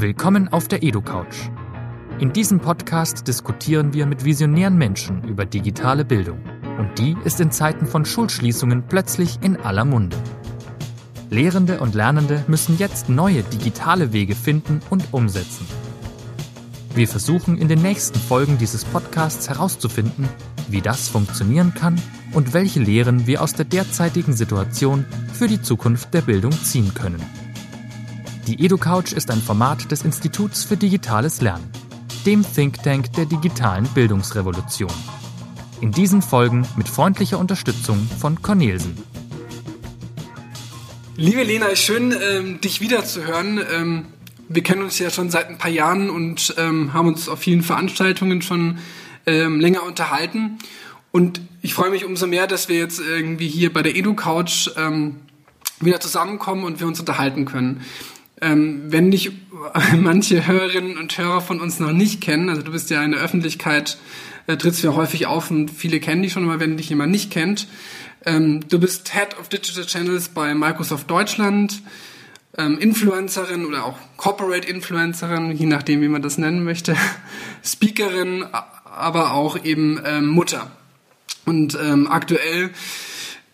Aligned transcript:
Willkommen 0.00 0.46
auf 0.46 0.68
der 0.68 0.84
EduCouch. 0.84 1.50
In 2.20 2.32
diesem 2.32 2.60
Podcast 2.60 3.26
diskutieren 3.26 3.94
wir 3.94 4.06
mit 4.06 4.24
visionären 4.24 4.78
Menschen 4.78 5.24
über 5.24 5.44
digitale 5.44 6.04
Bildung. 6.04 6.38
Und 6.78 6.96
die 7.00 7.16
ist 7.24 7.40
in 7.40 7.50
Zeiten 7.50 7.84
von 7.84 8.04
Schulschließungen 8.04 8.84
plötzlich 8.86 9.40
in 9.42 9.56
aller 9.56 9.84
Munde. 9.84 10.16
Lehrende 11.30 11.80
und 11.80 11.96
Lernende 11.96 12.44
müssen 12.46 12.78
jetzt 12.78 13.08
neue 13.08 13.42
digitale 13.42 14.12
Wege 14.12 14.36
finden 14.36 14.82
und 14.88 15.02
umsetzen. 15.10 15.66
Wir 16.94 17.08
versuchen 17.08 17.58
in 17.58 17.66
den 17.66 17.82
nächsten 17.82 18.20
Folgen 18.20 18.56
dieses 18.56 18.84
Podcasts 18.84 19.48
herauszufinden, 19.48 20.28
wie 20.68 20.80
das 20.80 21.08
funktionieren 21.08 21.74
kann 21.74 22.00
und 22.34 22.54
welche 22.54 22.78
Lehren 22.78 23.26
wir 23.26 23.42
aus 23.42 23.54
der 23.54 23.64
derzeitigen 23.64 24.34
Situation 24.34 25.06
für 25.32 25.48
die 25.48 25.60
Zukunft 25.60 26.14
der 26.14 26.22
Bildung 26.22 26.52
ziehen 26.52 26.94
können. 26.94 27.47
Die 28.48 28.64
EduCouch 28.64 29.12
ist 29.12 29.30
ein 29.30 29.42
Format 29.42 29.92
des 29.92 30.04
Instituts 30.04 30.64
für 30.64 30.78
digitales 30.78 31.42
Lernen, 31.42 31.70
dem 32.24 32.42
Think 32.54 32.82
Tank 32.82 33.12
der 33.12 33.26
digitalen 33.26 33.86
Bildungsrevolution. 33.88 34.90
In 35.82 35.92
diesen 35.92 36.22
Folgen 36.22 36.66
mit 36.74 36.88
freundlicher 36.88 37.38
Unterstützung 37.38 38.08
von 38.18 38.40
Cornelsen. 38.40 38.96
Liebe 41.16 41.42
Lena, 41.42 41.76
schön, 41.76 42.16
ähm, 42.18 42.58
dich 42.62 42.80
wiederzuhören. 42.80 43.60
Ähm, 43.70 44.06
wir 44.48 44.62
kennen 44.62 44.80
uns 44.80 44.98
ja 44.98 45.10
schon 45.10 45.28
seit 45.28 45.50
ein 45.50 45.58
paar 45.58 45.70
Jahren 45.70 46.08
und 46.08 46.54
ähm, 46.56 46.94
haben 46.94 47.08
uns 47.08 47.28
auf 47.28 47.40
vielen 47.40 47.62
Veranstaltungen 47.62 48.40
schon 48.40 48.78
ähm, 49.26 49.60
länger 49.60 49.82
unterhalten. 49.82 50.56
Und 51.12 51.42
ich 51.60 51.74
freue 51.74 51.90
mich 51.90 52.06
umso 52.06 52.26
mehr, 52.26 52.46
dass 52.46 52.70
wir 52.70 52.78
jetzt 52.78 52.98
irgendwie 52.98 53.48
hier 53.48 53.70
bei 53.70 53.82
der 53.82 53.94
EduCouch 53.94 54.70
ähm, 54.78 55.16
wieder 55.80 56.00
zusammenkommen 56.00 56.64
und 56.64 56.80
wir 56.80 56.86
uns 56.86 56.98
unterhalten 56.98 57.44
können. 57.44 57.82
Ähm, 58.40 58.84
wenn 58.88 59.10
dich 59.10 59.32
manche 59.96 60.46
Hörerinnen 60.46 60.96
und 60.96 61.16
Hörer 61.16 61.40
von 61.40 61.60
uns 61.60 61.80
noch 61.80 61.92
nicht 61.92 62.20
kennen, 62.20 62.48
also 62.48 62.62
du 62.62 62.72
bist 62.72 62.90
ja 62.90 63.02
in 63.02 63.12
der 63.12 63.20
Öffentlichkeit, 63.20 63.98
äh, 64.46 64.56
trittst 64.56 64.82
ja 64.82 64.94
häufig 64.94 65.26
auf 65.26 65.50
und 65.50 65.70
viele 65.70 66.00
kennen 66.00 66.22
dich 66.22 66.32
schon, 66.32 66.44
aber 66.44 66.60
wenn 66.60 66.76
dich 66.76 66.88
jemand 66.88 67.12
nicht 67.12 67.30
kennt, 67.30 67.68
ähm, 68.24 68.60
du 68.68 68.78
bist 68.78 69.12
Head 69.14 69.38
of 69.38 69.48
Digital 69.48 69.86
Channels 69.86 70.28
bei 70.28 70.54
Microsoft 70.54 71.10
Deutschland, 71.10 71.82
ähm, 72.56 72.78
Influencerin 72.78 73.64
oder 73.66 73.84
auch 73.84 73.96
Corporate 74.16 74.68
Influencerin, 74.68 75.52
je 75.52 75.66
nachdem, 75.66 76.00
wie 76.02 76.08
man 76.08 76.22
das 76.22 76.38
nennen 76.38 76.64
möchte, 76.64 76.96
Speakerin, 77.64 78.44
aber 78.84 79.32
auch 79.32 79.64
eben 79.64 80.00
ähm, 80.04 80.26
Mutter. 80.28 80.70
Und 81.44 81.78
ähm, 81.80 82.08
aktuell, 82.10 82.70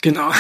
genau, 0.04 0.30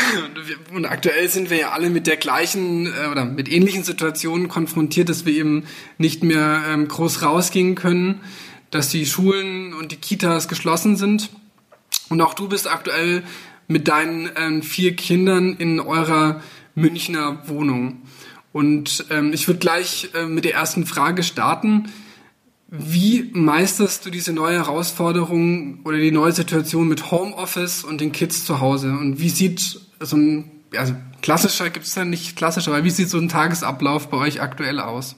und 0.74 0.84
aktuell 0.84 1.28
sind 1.28 1.48
wir 1.48 1.56
ja 1.56 1.70
alle 1.70 1.88
mit 1.88 2.06
der 2.06 2.18
gleichen 2.18 2.86
äh, 2.86 3.08
oder 3.10 3.24
mit 3.24 3.50
ähnlichen 3.50 3.82
Situationen 3.82 4.48
konfrontiert, 4.48 5.08
dass 5.08 5.24
wir 5.24 5.34
eben 5.34 5.64
nicht 5.96 6.22
mehr 6.22 6.62
ähm, 6.68 6.86
groß 6.86 7.22
rausgehen 7.22 7.74
können, 7.74 8.20
dass 8.70 8.90
die 8.90 9.06
Schulen 9.06 9.72
und 9.72 9.90
die 9.90 9.96
Kitas 9.96 10.48
geschlossen 10.48 10.96
sind. 10.96 11.30
Und 12.10 12.20
auch 12.20 12.34
du 12.34 12.48
bist 12.48 12.70
aktuell 12.70 13.22
mit 13.66 13.88
deinen 13.88 14.28
ähm, 14.36 14.62
vier 14.62 14.94
Kindern 14.94 15.54
in 15.54 15.80
eurer 15.80 16.42
Münchner 16.74 17.42
Wohnung. 17.46 18.02
Und 18.52 19.06
ähm, 19.10 19.32
ich 19.32 19.48
würde 19.48 19.60
gleich 19.60 20.10
äh, 20.14 20.26
mit 20.26 20.44
der 20.44 20.54
ersten 20.54 20.84
Frage 20.84 21.22
starten. 21.22 21.90
Wie 22.68 23.30
meisterst 23.32 24.04
du 24.04 24.10
diese 24.10 24.32
neue 24.32 24.56
Herausforderung 24.56 25.80
oder 25.84 25.98
die 25.98 26.10
neue 26.10 26.32
Situation 26.32 26.88
mit 26.88 27.10
Homeoffice 27.10 27.84
und 27.84 28.00
den 28.00 28.12
Kids 28.12 28.44
zu 28.44 28.60
Hause? 28.60 28.90
Und 28.92 29.20
wie 29.20 29.28
sieht 29.28 29.80
so 30.00 30.16
ein, 30.16 30.50
also 30.76 30.94
klassischer 31.24 31.70
gibt 31.70 31.86
es 31.86 31.94
ja 31.94 32.04
nicht 32.04 32.36
klassisch, 32.36 32.68
aber 32.68 32.84
wie 32.84 32.90
sieht 32.90 33.08
so 33.08 33.18
ein 33.18 33.30
Tagesablauf 33.30 34.08
bei 34.08 34.18
euch 34.18 34.42
aktuell 34.42 34.78
aus? 34.78 35.16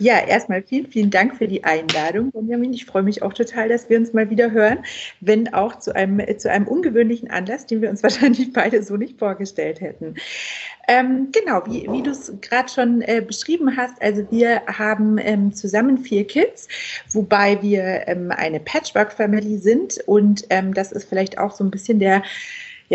Ja, 0.00 0.18
erstmal 0.18 0.62
vielen, 0.62 0.90
vielen 0.90 1.10
Dank 1.10 1.36
für 1.36 1.46
die 1.46 1.62
Einladung, 1.62 2.32
Benjamin. 2.32 2.72
Ich 2.72 2.86
freue 2.86 3.04
mich 3.04 3.22
auch 3.22 3.32
total, 3.32 3.68
dass 3.68 3.88
wir 3.88 3.98
uns 3.98 4.12
mal 4.12 4.30
wieder 4.30 4.50
hören, 4.50 4.78
wenn 5.20 5.54
auch 5.54 5.78
zu 5.78 5.94
einem, 5.94 6.20
zu 6.38 6.50
einem 6.50 6.66
ungewöhnlichen 6.66 7.30
Anlass, 7.30 7.66
den 7.66 7.82
wir 7.82 7.90
uns 7.90 8.02
wahrscheinlich 8.02 8.52
beide 8.52 8.82
so 8.82 8.96
nicht 8.96 9.18
vorgestellt 9.18 9.80
hätten. 9.80 10.14
Ähm, 10.88 11.28
genau, 11.32 11.62
wie, 11.66 11.86
wie 11.90 12.02
du 12.02 12.10
es 12.10 12.32
gerade 12.40 12.68
schon 12.68 13.02
äh, 13.02 13.22
beschrieben 13.26 13.76
hast, 13.76 14.00
also 14.02 14.26
wir 14.30 14.62
haben 14.66 15.18
ähm, 15.18 15.52
zusammen 15.52 15.98
vier 15.98 16.26
Kids, 16.26 16.68
wobei 17.10 17.60
wir 17.62 18.06
ähm, 18.06 18.30
eine 18.30 18.60
Patchwork-Family 18.60 19.58
sind 19.58 19.98
und 20.06 20.44
ähm, 20.50 20.74
das 20.74 20.92
ist 20.92 21.08
vielleicht 21.08 21.38
auch 21.38 21.52
so 21.52 21.64
ein 21.64 21.70
bisschen 21.70 21.98
der 21.98 22.22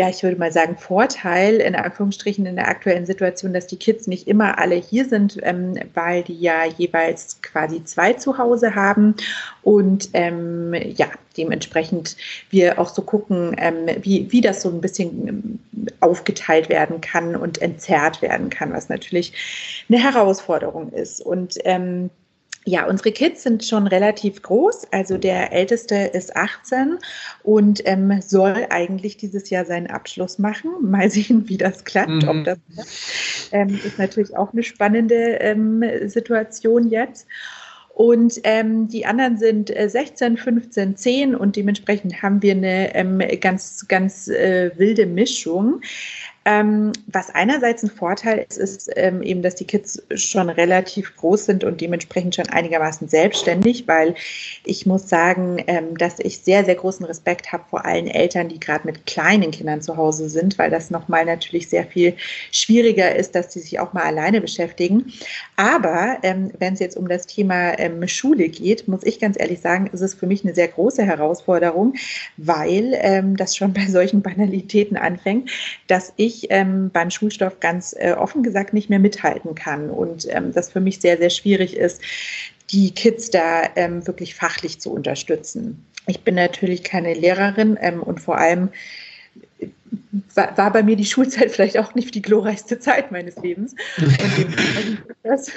ja, 0.00 0.08
ich 0.08 0.22
würde 0.22 0.38
mal 0.38 0.50
sagen, 0.50 0.78
Vorteil 0.78 1.56
in 1.56 1.74
Anführungsstrichen 1.74 2.46
in 2.46 2.56
der 2.56 2.68
aktuellen 2.68 3.04
Situation, 3.04 3.52
dass 3.52 3.66
die 3.66 3.76
Kids 3.76 4.06
nicht 4.06 4.26
immer 4.26 4.56
alle 4.58 4.76
hier 4.76 5.04
sind, 5.04 5.36
ähm, 5.42 5.78
weil 5.92 6.22
die 6.22 6.40
ja 6.40 6.64
jeweils 6.64 7.42
quasi 7.42 7.84
zwei 7.84 8.14
zu 8.14 8.38
Hause 8.38 8.74
haben 8.74 9.14
und 9.60 10.08
ähm, 10.14 10.72
ja, 10.72 11.08
dementsprechend 11.36 12.16
wir 12.48 12.78
auch 12.78 12.88
so 12.88 13.02
gucken, 13.02 13.54
ähm, 13.58 13.88
wie, 14.00 14.32
wie 14.32 14.40
das 14.40 14.62
so 14.62 14.70
ein 14.70 14.80
bisschen 14.80 15.28
ähm, 15.28 15.58
aufgeteilt 16.00 16.70
werden 16.70 17.02
kann 17.02 17.36
und 17.36 17.60
entzerrt 17.60 18.22
werden 18.22 18.48
kann, 18.48 18.72
was 18.72 18.88
natürlich 18.88 19.34
eine 19.90 20.02
Herausforderung 20.02 20.92
ist. 20.92 21.20
Und 21.20 21.58
ähm, 21.64 22.08
ja, 22.66 22.86
unsere 22.86 23.10
Kids 23.12 23.42
sind 23.42 23.64
schon 23.64 23.86
relativ 23.86 24.42
groß. 24.42 24.88
Also 24.92 25.16
der 25.16 25.52
älteste 25.52 25.94
ist 25.94 26.36
18 26.36 26.98
und 27.42 27.80
ähm, 27.86 28.20
soll 28.20 28.66
eigentlich 28.68 29.16
dieses 29.16 29.48
Jahr 29.48 29.64
seinen 29.64 29.86
Abschluss 29.86 30.38
machen. 30.38 30.70
Mal 30.82 31.10
sehen, 31.10 31.48
wie 31.48 31.56
das 31.56 31.84
klappt. 31.84 32.22
Mhm. 32.22 32.28
Ob 32.28 32.44
das 32.44 32.58
ähm, 33.52 33.80
ist 33.84 33.98
natürlich 33.98 34.36
auch 34.36 34.52
eine 34.52 34.62
spannende 34.62 35.38
ähm, 35.40 35.82
Situation 36.06 36.90
jetzt. 36.90 37.26
Und 38.00 38.40
ähm, 38.44 38.88
die 38.88 39.04
anderen 39.04 39.36
sind 39.36 39.76
äh, 39.76 39.88
16, 39.88 40.38
15, 40.38 40.96
10 40.96 41.34
und 41.34 41.56
dementsprechend 41.56 42.22
haben 42.22 42.40
wir 42.40 42.52
eine 42.52 42.94
ähm, 42.94 43.20
ganz, 43.40 43.86
ganz 43.88 44.28
äh, 44.28 44.70
wilde 44.78 45.04
Mischung. 45.04 45.82
Ähm, 46.46 46.92
was 47.06 47.28
einerseits 47.34 47.82
ein 47.82 47.90
Vorteil 47.90 48.46
ist, 48.48 48.56
ist 48.56 48.90
ähm, 48.96 49.22
eben, 49.22 49.42
dass 49.42 49.56
die 49.56 49.66
Kids 49.66 50.02
schon 50.14 50.48
relativ 50.48 51.14
groß 51.16 51.44
sind 51.44 51.64
und 51.64 51.82
dementsprechend 51.82 52.34
schon 52.34 52.48
einigermaßen 52.48 53.08
selbstständig, 53.08 53.86
weil 53.86 54.14
ich 54.64 54.86
muss 54.86 55.06
sagen, 55.06 55.62
ähm, 55.66 55.98
dass 55.98 56.18
ich 56.18 56.38
sehr, 56.38 56.64
sehr 56.64 56.76
großen 56.76 57.04
Respekt 57.04 57.52
habe 57.52 57.64
vor 57.68 57.84
allen 57.84 58.06
Eltern, 58.06 58.48
die 58.48 58.58
gerade 58.58 58.86
mit 58.86 59.04
kleinen 59.04 59.50
Kindern 59.50 59.82
zu 59.82 59.98
Hause 59.98 60.30
sind, 60.30 60.58
weil 60.58 60.70
das 60.70 60.90
nochmal 60.90 61.26
natürlich 61.26 61.68
sehr 61.68 61.84
viel 61.84 62.14
schwieriger 62.52 63.14
ist, 63.14 63.34
dass 63.34 63.52
sie 63.52 63.60
sich 63.60 63.78
auch 63.78 63.92
mal 63.92 64.04
alleine 64.04 64.40
beschäftigen. 64.40 65.12
Aber 65.56 66.18
ähm, 66.22 66.52
wenn 66.58 66.72
es 66.72 66.80
jetzt 66.80 66.96
um 66.96 67.06
das 67.06 67.26
Thema 67.26 67.78
ähm, 67.78 68.08
Schule 68.08 68.48
geht, 68.48 68.88
muss 68.88 69.02
ich 69.02 69.20
ganz 69.20 69.38
ehrlich 69.38 69.60
sagen, 69.60 69.90
ist 69.92 70.00
es 70.00 70.14
für 70.14 70.26
mich 70.26 70.42
eine 70.42 70.54
sehr 70.54 70.68
große 70.68 71.04
Herausforderung, 71.04 71.96
weil 72.38 72.94
ähm, 72.94 73.36
das 73.36 73.56
schon 73.56 73.74
bei 73.74 73.84
solchen 73.86 74.22
Banalitäten 74.22 74.96
anfängt, 74.96 75.50
dass 75.86 76.14
ich 76.16 76.29
ich 76.30 76.46
ähm, 76.50 76.90
beim 76.90 77.10
Schulstoff 77.10 77.60
ganz 77.60 77.94
äh, 77.98 78.12
offen 78.12 78.42
gesagt 78.42 78.72
nicht 78.72 78.88
mehr 78.88 78.98
mithalten 78.98 79.54
kann 79.54 79.90
und 79.90 80.26
ähm, 80.30 80.52
das 80.52 80.72
für 80.72 80.80
mich 80.80 81.00
sehr, 81.00 81.18
sehr 81.18 81.30
schwierig 81.30 81.76
ist, 81.76 82.00
die 82.70 82.92
Kids 82.92 83.30
da 83.30 83.64
ähm, 83.76 84.06
wirklich 84.06 84.34
fachlich 84.34 84.80
zu 84.80 84.92
unterstützen. 84.92 85.84
Ich 86.06 86.22
bin 86.22 86.34
natürlich 86.34 86.82
keine 86.82 87.14
Lehrerin 87.14 87.76
ähm, 87.80 88.02
und 88.02 88.20
vor 88.20 88.38
allem 88.38 88.70
war, 90.34 90.56
war, 90.56 90.72
bei 90.72 90.82
mir 90.82 90.96
die 90.96 91.04
Schulzeit 91.04 91.50
vielleicht 91.50 91.78
auch 91.78 91.94
nicht 91.94 92.14
die 92.14 92.22
glorreichste 92.22 92.78
Zeit 92.78 93.12
meines 93.12 93.36
Lebens. 93.36 93.74
Und 93.98 94.08
ist 95.22 95.22
das 95.22 95.52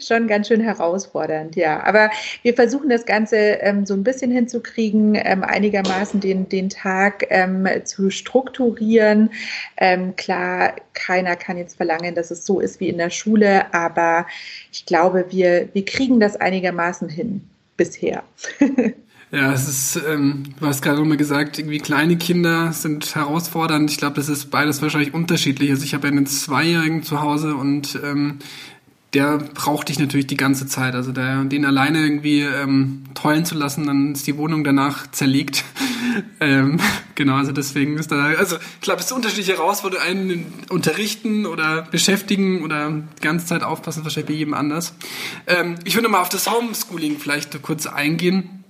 schon 0.06 0.26
ganz 0.26 0.48
schön 0.48 0.60
herausfordernd, 0.60 1.56
ja. 1.56 1.82
Aber 1.82 2.10
wir 2.42 2.54
versuchen 2.54 2.88
das 2.88 3.06
Ganze 3.06 3.36
ähm, 3.36 3.86
so 3.86 3.94
ein 3.94 4.04
bisschen 4.04 4.30
hinzukriegen, 4.30 5.14
ähm, 5.14 5.42
einigermaßen 5.42 6.20
den, 6.20 6.48
den 6.48 6.68
Tag 6.68 7.26
ähm, 7.30 7.68
zu 7.84 8.10
strukturieren. 8.10 9.30
Ähm, 9.76 10.16
klar, 10.16 10.76
keiner 10.94 11.36
kann 11.36 11.58
jetzt 11.58 11.76
verlangen, 11.76 12.14
dass 12.14 12.30
es 12.30 12.44
so 12.46 12.60
ist 12.60 12.80
wie 12.80 12.88
in 12.88 12.98
der 12.98 13.10
Schule, 13.10 13.72
aber 13.72 14.26
ich 14.72 14.86
glaube, 14.86 15.26
wir, 15.30 15.68
wir 15.72 15.84
kriegen 15.84 16.20
das 16.20 16.36
einigermaßen 16.36 17.08
hin 17.08 17.48
bisher. 17.76 18.22
Ja, 19.32 19.50
es 19.50 19.66
ist, 19.66 19.98
ähm, 20.06 20.42
du 20.60 20.66
hast 20.66 20.82
gerade 20.82 21.00
immer 21.00 21.16
gesagt, 21.16 21.58
irgendwie 21.58 21.78
kleine 21.78 22.18
Kinder 22.18 22.74
sind 22.74 23.14
herausfordernd. 23.14 23.90
Ich 23.90 23.96
glaube, 23.96 24.16
das 24.16 24.28
ist 24.28 24.50
beides 24.50 24.82
wahrscheinlich 24.82 25.14
unterschiedlich. 25.14 25.70
Also 25.70 25.84
ich 25.84 25.94
habe 25.94 26.06
ja 26.06 26.12
einen 26.12 26.26
Zweijährigen 26.26 27.02
zu 27.02 27.22
Hause 27.22 27.54
und 27.54 27.98
ähm, 28.04 28.40
der 29.14 29.38
braucht 29.38 29.88
dich 29.88 29.98
natürlich 29.98 30.26
die 30.26 30.36
ganze 30.36 30.66
Zeit. 30.66 30.94
Also 30.94 31.12
der, 31.12 31.44
den 31.44 31.64
alleine 31.64 32.02
irgendwie 32.02 32.42
ähm, 32.42 33.04
tollen 33.14 33.46
zu 33.46 33.54
lassen, 33.54 33.86
dann 33.86 34.12
ist 34.12 34.26
die 34.26 34.36
Wohnung 34.36 34.64
danach 34.64 35.10
zerlegt. 35.10 35.64
ähm, 36.40 36.78
genau, 37.14 37.36
also 37.36 37.52
deswegen 37.52 37.96
ist 37.96 38.12
da, 38.12 38.24
also 38.24 38.56
ich 38.56 38.80
glaube, 38.82 39.00
es 39.00 39.06
ist 39.06 39.12
unterschiedliche 39.12 39.54
Herausforderungen, 39.54 40.10
einen 40.10 40.52
unterrichten 40.68 41.46
oder 41.46 41.88
beschäftigen 41.90 42.62
oder 42.62 42.90
die 42.90 43.22
ganze 43.22 43.46
Zeit 43.46 43.62
aufpassen, 43.62 44.04
wahrscheinlich 44.04 44.28
bei 44.28 44.34
jedem 44.34 44.52
anders. 44.52 44.92
Ähm, 45.46 45.76
ich 45.84 45.94
würde 45.94 46.10
mal 46.10 46.20
auf 46.20 46.28
das 46.28 46.50
Homeschooling 46.50 47.16
vielleicht 47.18 47.62
kurz 47.62 47.86
eingehen 47.86 48.61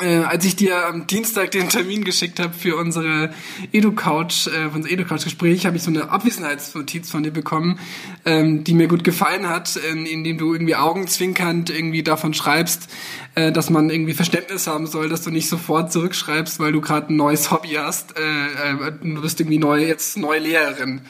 äh, 0.00 0.18
als 0.18 0.44
ich 0.44 0.56
dir 0.56 0.86
am 0.86 1.06
Dienstag 1.06 1.52
den 1.52 1.68
Termin 1.68 2.02
geschickt 2.02 2.40
habe 2.40 2.52
für 2.52 2.76
unsere 2.76 3.32
EduCouch, 3.72 4.48
äh, 4.48 4.66
unser 4.74 4.90
EduCouch-Gespräch, 4.90 5.66
habe 5.66 5.76
ich 5.76 5.84
so 5.84 5.90
eine 5.90 6.10
Abwesenheitsnotiz 6.10 7.10
von 7.10 7.22
dir 7.22 7.30
bekommen, 7.30 7.78
ähm, 8.24 8.64
die 8.64 8.74
mir 8.74 8.88
gut 8.88 9.04
gefallen 9.04 9.48
hat, 9.48 9.76
in, 9.76 10.04
indem 10.04 10.38
du 10.38 10.52
irgendwie 10.52 10.74
augenzwinkernd 10.74 11.70
irgendwie 11.70 12.02
davon 12.02 12.34
schreibst, 12.34 12.88
äh, 13.36 13.52
dass 13.52 13.70
man 13.70 13.88
irgendwie 13.88 14.14
Verständnis 14.14 14.66
haben 14.66 14.88
soll, 14.88 15.08
dass 15.08 15.22
du 15.22 15.30
nicht 15.30 15.48
sofort 15.48 15.92
zurückschreibst, 15.92 16.58
weil 16.58 16.72
du 16.72 16.80
gerade 16.80 17.12
ein 17.12 17.16
neues 17.16 17.52
Hobby 17.52 17.74
hast. 17.78 18.18
Äh, 18.18 18.22
äh, 18.22 18.92
du 19.00 19.22
bist 19.22 19.38
irgendwie 19.38 19.58
neu, 19.58 19.78
jetzt 19.84 20.16
neue 20.16 20.40
Lehrerin. 20.40 21.02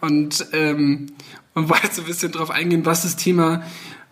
Und, 0.00 0.46
ähm, 0.52 1.08
und 1.54 1.68
wollte 1.68 1.88
so 1.92 2.02
ein 2.02 2.06
bisschen 2.06 2.30
drauf 2.30 2.50
eingehen, 2.50 2.86
was 2.86 3.02
das 3.02 3.16
Thema 3.16 3.64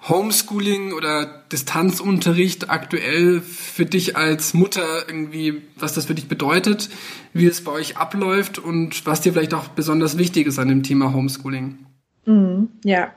Homeschooling 0.08 0.92
oder 0.92 1.44
Distanzunterricht 1.50 2.70
aktuell 2.70 3.40
für 3.40 3.86
dich 3.86 4.16
als 4.16 4.54
Mutter 4.54 5.08
irgendwie, 5.08 5.62
was 5.78 5.94
das 5.94 6.06
für 6.06 6.14
dich 6.14 6.28
bedeutet, 6.28 6.88
wie 7.32 7.46
es 7.46 7.64
bei 7.64 7.72
euch 7.72 7.96
abläuft 7.96 8.58
und 8.58 9.04
was 9.06 9.20
dir 9.20 9.32
vielleicht 9.32 9.54
auch 9.54 9.68
besonders 9.68 10.16
wichtig 10.16 10.46
ist 10.46 10.58
an 10.58 10.68
dem 10.68 10.82
Thema 10.82 11.12
Homeschooling? 11.12 11.86
Mhm, 12.24 12.68
ja, 12.84 13.14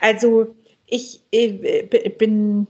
also 0.00 0.54
ich, 0.86 1.20
ich 1.30 1.62
äh, 1.62 2.14
bin 2.18 2.66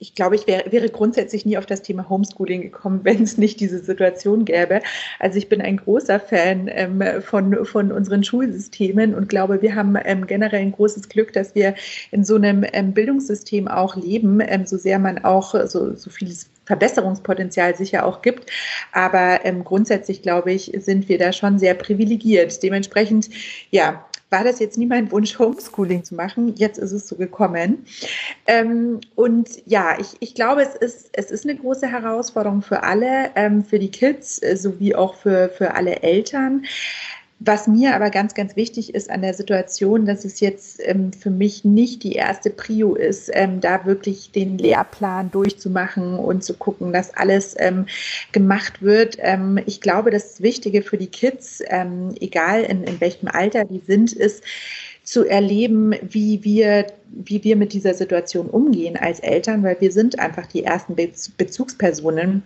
ich 0.00 0.14
glaube, 0.14 0.34
ich 0.34 0.46
wär, 0.46 0.64
wäre 0.72 0.88
grundsätzlich 0.88 1.44
nie 1.44 1.58
auf 1.58 1.66
das 1.66 1.82
Thema 1.82 2.08
Homeschooling 2.08 2.62
gekommen, 2.62 3.00
wenn 3.04 3.22
es 3.22 3.38
nicht 3.38 3.60
diese 3.60 3.78
Situation 3.78 4.44
gäbe. 4.44 4.80
Also 5.18 5.38
ich 5.38 5.48
bin 5.48 5.60
ein 5.60 5.76
großer 5.76 6.18
Fan 6.18 6.68
ähm, 6.72 7.02
von, 7.22 7.64
von 7.66 7.92
unseren 7.92 8.24
Schulsystemen 8.24 9.14
und 9.14 9.28
glaube, 9.28 9.62
wir 9.62 9.74
haben 9.74 9.96
ähm, 10.04 10.26
generell 10.26 10.60
ein 10.60 10.72
großes 10.72 11.08
Glück, 11.08 11.32
dass 11.34 11.54
wir 11.54 11.74
in 12.10 12.24
so 12.24 12.36
einem 12.36 12.64
ähm, 12.72 12.92
Bildungssystem 12.92 13.68
auch 13.68 13.94
leben, 13.94 14.40
ähm, 14.40 14.66
so 14.66 14.78
sehr 14.78 14.98
man 14.98 15.22
auch 15.22 15.54
so, 15.66 15.94
so 15.94 16.10
vieles 16.10 16.48
Verbesserungspotenzial 16.64 17.76
sicher 17.76 18.06
auch 18.06 18.22
gibt. 18.22 18.50
Aber 18.92 19.44
ähm, 19.44 19.64
grundsätzlich, 19.64 20.22
glaube 20.22 20.52
ich, 20.52 20.72
sind 20.76 21.08
wir 21.08 21.18
da 21.18 21.32
schon 21.32 21.58
sehr 21.58 21.74
privilegiert. 21.74 22.62
Dementsprechend, 22.62 23.28
ja, 23.70 24.06
war 24.30 24.44
das 24.44 24.60
jetzt 24.60 24.78
nie 24.78 24.86
mein 24.86 25.10
Wunsch, 25.10 25.38
Homeschooling 25.38 26.04
zu 26.04 26.14
machen. 26.14 26.54
Jetzt 26.56 26.78
ist 26.78 26.92
es 26.92 27.08
so 27.08 27.16
gekommen. 27.16 27.84
Ähm, 28.46 29.00
und 29.16 29.48
ja, 29.66 29.98
ich, 29.98 30.16
ich 30.20 30.34
glaube, 30.34 30.62
es 30.62 30.76
ist, 30.76 31.10
es 31.12 31.30
ist 31.30 31.44
eine 31.44 31.56
große 31.56 31.86
Herausforderung 31.86 32.62
für 32.62 32.82
alle, 32.82 33.30
ähm, 33.34 33.64
für 33.64 33.78
die 33.78 33.90
Kids 33.90 34.40
äh, 34.42 34.56
sowie 34.56 34.94
auch 34.94 35.16
für, 35.16 35.48
für 35.50 35.74
alle 35.74 36.02
Eltern. 36.02 36.64
Was 37.42 37.66
mir 37.66 37.94
aber 37.96 38.10
ganz, 38.10 38.34
ganz 38.34 38.54
wichtig 38.54 38.94
ist 38.94 39.08
an 39.08 39.22
der 39.22 39.32
Situation, 39.32 40.04
dass 40.04 40.26
es 40.26 40.40
jetzt 40.40 40.78
ähm, 40.84 41.10
für 41.10 41.30
mich 41.30 41.64
nicht 41.64 42.02
die 42.02 42.12
erste 42.12 42.50
Prio 42.50 42.94
ist, 42.94 43.30
ähm, 43.32 43.62
da 43.62 43.86
wirklich 43.86 44.30
den 44.30 44.58
Lehrplan 44.58 45.30
durchzumachen 45.30 46.18
und 46.18 46.44
zu 46.44 46.52
gucken, 46.52 46.92
dass 46.92 47.14
alles 47.14 47.54
ähm, 47.58 47.86
gemacht 48.32 48.82
wird. 48.82 49.16
Ähm, 49.20 49.58
ich 49.64 49.80
glaube, 49.80 50.10
das 50.10 50.42
Wichtige 50.42 50.82
für 50.82 50.98
die 50.98 51.06
Kids, 51.06 51.62
ähm, 51.68 52.14
egal 52.20 52.62
in, 52.62 52.84
in 52.84 53.00
welchem 53.00 53.28
Alter 53.28 53.64
die 53.64 53.80
sind, 53.86 54.12
ist, 54.12 54.44
zu 55.02 55.24
erleben, 55.24 55.94
wie 56.02 56.44
wir, 56.44 56.88
wie 57.08 57.42
wir 57.42 57.56
mit 57.56 57.72
dieser 57.72 57.94
Situation 57.94 58.48
umgehen 58.48 58.98
als 58.98 59.18
Eltern, 59.18 59.62
weil 59.62 59.80
wir 59.80 59.92
sind 59.92 60.18
einfach 60.18 60.46
die 60.46 60.62
ersten 60.62 60.94
Bezugspersonen 60.94 62.42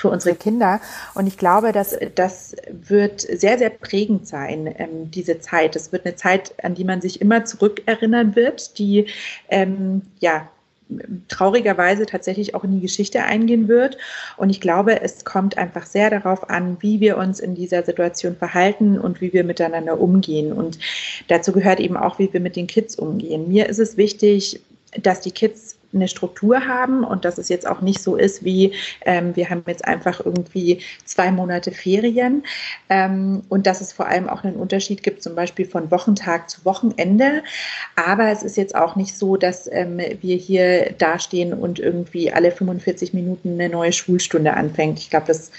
für 0.00 0.08
unsere 0.08 0.34
Kinder. 0.34 0.80
Und 1.14 1.26
ich 1.26 1.36
glaube, 1.36 1.72
dass 1.72 1.96
das 2.14 2.56
wird 2.70 3.20
sehr, 3.20 3.58
sehr 3.58 3.70
prägend 3.70 4.26
sein, 4.26 4.74
ähm, 4.78 5.10
diese 5.10 5.40
Zeit. 5.40 5.76
Es 5.76 5.92
wird 5.92 6.06
eine 6.06 6.16
Zeit, 6.16 6.54
an 6.64 6.74
die 6.74 6.84
man 6.84 7.00
sich 7.00 7.20
immer 7.20 7.44
zurückerinnern 7.44 8.34
wird, 8.34 8.78
die 8.78 9.06
ähm, 9.48 10.02
ja 10.18 10.48
traurigerweise 11.28 12.06
tatsächlich 12.06 12.54
auch 12.54 12.64
in 12.64 12.72
die 12.72 12.80
Geschichte 12.80 13.22
eingehen 13.22 13.68
wird. 13.68 13.96
Und 14.36 14.50
ich 14.50 14.60
glaube, 14.60 15.00
es 15.02 15.24
kommt 15.24 15.56
einfach 15.56 15.86
sehr 15.86 16.10
darauf 16.10 16.50
an, 16.50 16.78
wie 16.80 16.98
wir 17.00 17.16
uns 17.16 17.38
in 17.38 17.54
dieser 17.54 17.84
Situation 17.84 18.34
verhalten 18.36 18.98
und 18.98 19.20
wie 19.20 19.32
wir 19.32 19.44
miteinander 19.44 20.00
umgehen. 20.00 20.52
Und 20.52 20.78
dazu 21.28 21.52
gehört 21.52 21.78
eben 21.78 21.96
auch, 21.96 22.18
wie 22.18 22.32
wir 22.32 22.40
mit 22.40 22.56
den 22.56 22.66
Kids 22.66 22.96
umgehen. 22.96 23.48
Mir 23.48 23.68
ist 23.68 23.78
es 23.78 23.96
wichtig, 23.96 24.60
dass 25.00 25.20
die 25.20 25.30
Kids 25.30 25.76
eine 25.92 26.08
Struktur 26.08 26.66
haben 26.66 27.04
und 27.04 27.24
dass 27.24 27.38
es 27.38 27.48
jetzt 27.48 27.66
auch 27.66 27.80
nicht 27.80 28.02
so 28.02 28.16
ist 28.16 28.44
wie, 28.44 28.72
ähm, 29.04 29.34
wir 29.36 29.50
haben 29.50 29.64
jetzt 29.66 29.84
einfach 29.84 30.24
irgendwie 30.24 30.80
zwei 31.04 31.30
Monate 31.32 31.72
Ferien 31.72 32.44
ähm, 32.88 33.42
und 33.48 33.66
dass 33.66 33.80
es 33.80 33.92
vor 33.92 34.06
allem 34.06 34.28
auch 34.28 34.44
einen 34.44 34.56
Unterschied 34.56 35.02
gibt, 35.02 35.22
zum 35.22 35.34
Beispiel 35.34 35.66
von 35.66 35.90
Wochentag 35.90 36.48
zu 36.48 36.64
Wochenende. 36.64 37.42
Aber 37.96 38.28
es 38.30 38.42
ist 38.42 38.56
jetzt 38.56 38.74
auch 38.74 38.96
nicht 38.96 39.16
so, 39.16 39.36
dass 39.36 39.70
ähm, 39.72 39.98
wir 39.98 40.36
hier 40.36 40.92
dastehen 40.96 41.52
und 41.52 41.78
irgendwie 41.78 42.32
alle 42.32 42.52
45 42.52 43.12
Minuten 43.12 43.54
eine 43.54 43.68
neue 43.68 43.92
Schulstunde 43.92 44.54
anfängt. 44.54 44.98
Ich 44.98 45.10
glaube, 45.10 45.26
das 45.26 45.50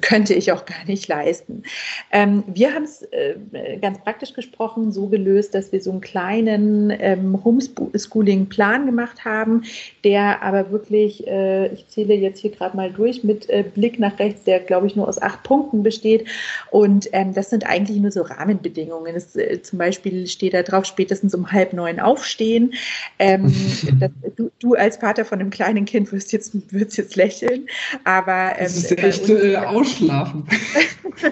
könnte 0.00 0.32
ich 0.34 0.52
auch 0.52 0.64
gar 0.64 0.84
nicht 0.86 1.06
leisten. 1.08 1.64
Ähm, 2.10 2.44
wir 2.46 2.74
haben 2.74 2.84
es 2.84 3.02
äh, 3.12 3.36
ganz 3.80 3.98
praktisch 4.00 4.32
gesprochen 4.32 4.90
so 4.90 5.06
gelöst, 5.06 5.54
dass 5.54 5.70
wir 5.70 5.82
so 5.82 5.90
einen 5.90 6.00
kleinen 6.00 6.90
ähm, 6.98 7.44
Homeschooling-Plan 7.44 8.86
gemacht 8.86 9.24
haben, 9.24 9.64
der 10.02 10.42
aber 10.42 10.70
wirklich, 10.70 11.26
äh, 11.26 11.68
ich 11.74 11.86
zähle 11.88 12.14
jetzt 12.14 12.40
hier 12.40 12.50
gerade 12.50 12.76
mal 12.76 12.90
durch, 12.90 13.22
mit 13.22 13.50
äh, 13.50 13.62
Blick 13.62 13.98
nach 13.98 14.18
rechts, 14.18 14.44
der 14.44 14.60
glaube 14.60 14.86
ich 14.86 14.96
nur 14.96 15.06
aus 15.06 15.20
acht 15.20 15.42
Punkten 15.42 15.82
besteht. 15.82 16.26
Und 16.70 17.08
ähm, 17.12 17.34
das 17.34 17.50
sind 17.50 17.66
eigentlich 17.66 17.98
nur 17.98 18.12
so 18.12 18.22
Rahmenbedingungen. 18.22 19.14
Es, 19.14 19.36
äh, 19.36 19.60
zum 19.60 19.78
Beispiel 19.78 20.26
steht 20.26 20.54
da 20.54 20.62
drauf, 20.62 20.86
spätestens 20.86 21.34
um 21.34 21.52
halb 21.52 21.74
neun 21.74 22.00
aufstehen. 22.00 22.72
Ähm, 23.18 23.54
das, 24.00 24.10
du, 24.36 24.50
du, 24.58 24.74
als 24.74 24.96
Vater 24.96 25.26
von 25.26 25.38
einem 25.38 25.50
kleinen 25.50 25.84
Kind 25.84 26.10
wirst 26.12 26.32
jetzt, 26.32 26.52
wirst 26.72 26.96
jetzt 26.96 27.16
lächeln, 27.16 27.66
aber 28.04 28.52
ähm, 28.56 28.64
das 28.64 28.76
ist 28.76 28.98
echt, 28.98 29.26
äh, 29.54 29.66
ausschlafen. 29.66 30.46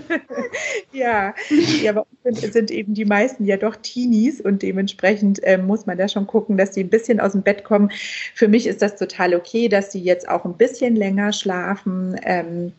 ja, 0.92 1.34
ja, 1.82 1.90
aber 1.90 2.06
sind, 2.24 2.52
sind, 2.52 2.70
eben 2.70 2.94
die 2.94 3.04
meisten 3.04 3.44
ja 3.44 3.56
doch 3.56 3.76
Teenies 3.76 4.40
und 4.40 4.62
dementsprechend 4.62 5.42
äh, 5.42 5.58
muss 5.58 5.86
man 5.86 5.98
da 5.98 6.08
schon 6.08 6.26
gucken, 6.26 6.56
dass 6.56 6.72
die 6.72 6.84
ein 6.84 6.90
bisschen 6.90 7.20
aus 7.20 7.32
dem 7.32 7.42
Bett 7.42 7.64
kommen. 7.64 7.90
Für 8.34 8.48
mich 8.48 8.66
ist 8.66 8.82
das 8.82 8.96
total 8.96 9.34
okay, 9.34 9.68
dass 9.68 9.92
sie 9.92 10.00
jetzt 10.00 10.28
auch 10.28 10.44
ein 10.44 10.56
bisschen 10.56 10.96
länger 10.96 11.32
schlafen. 11.32 12.16
Ähm, 12.22 12.72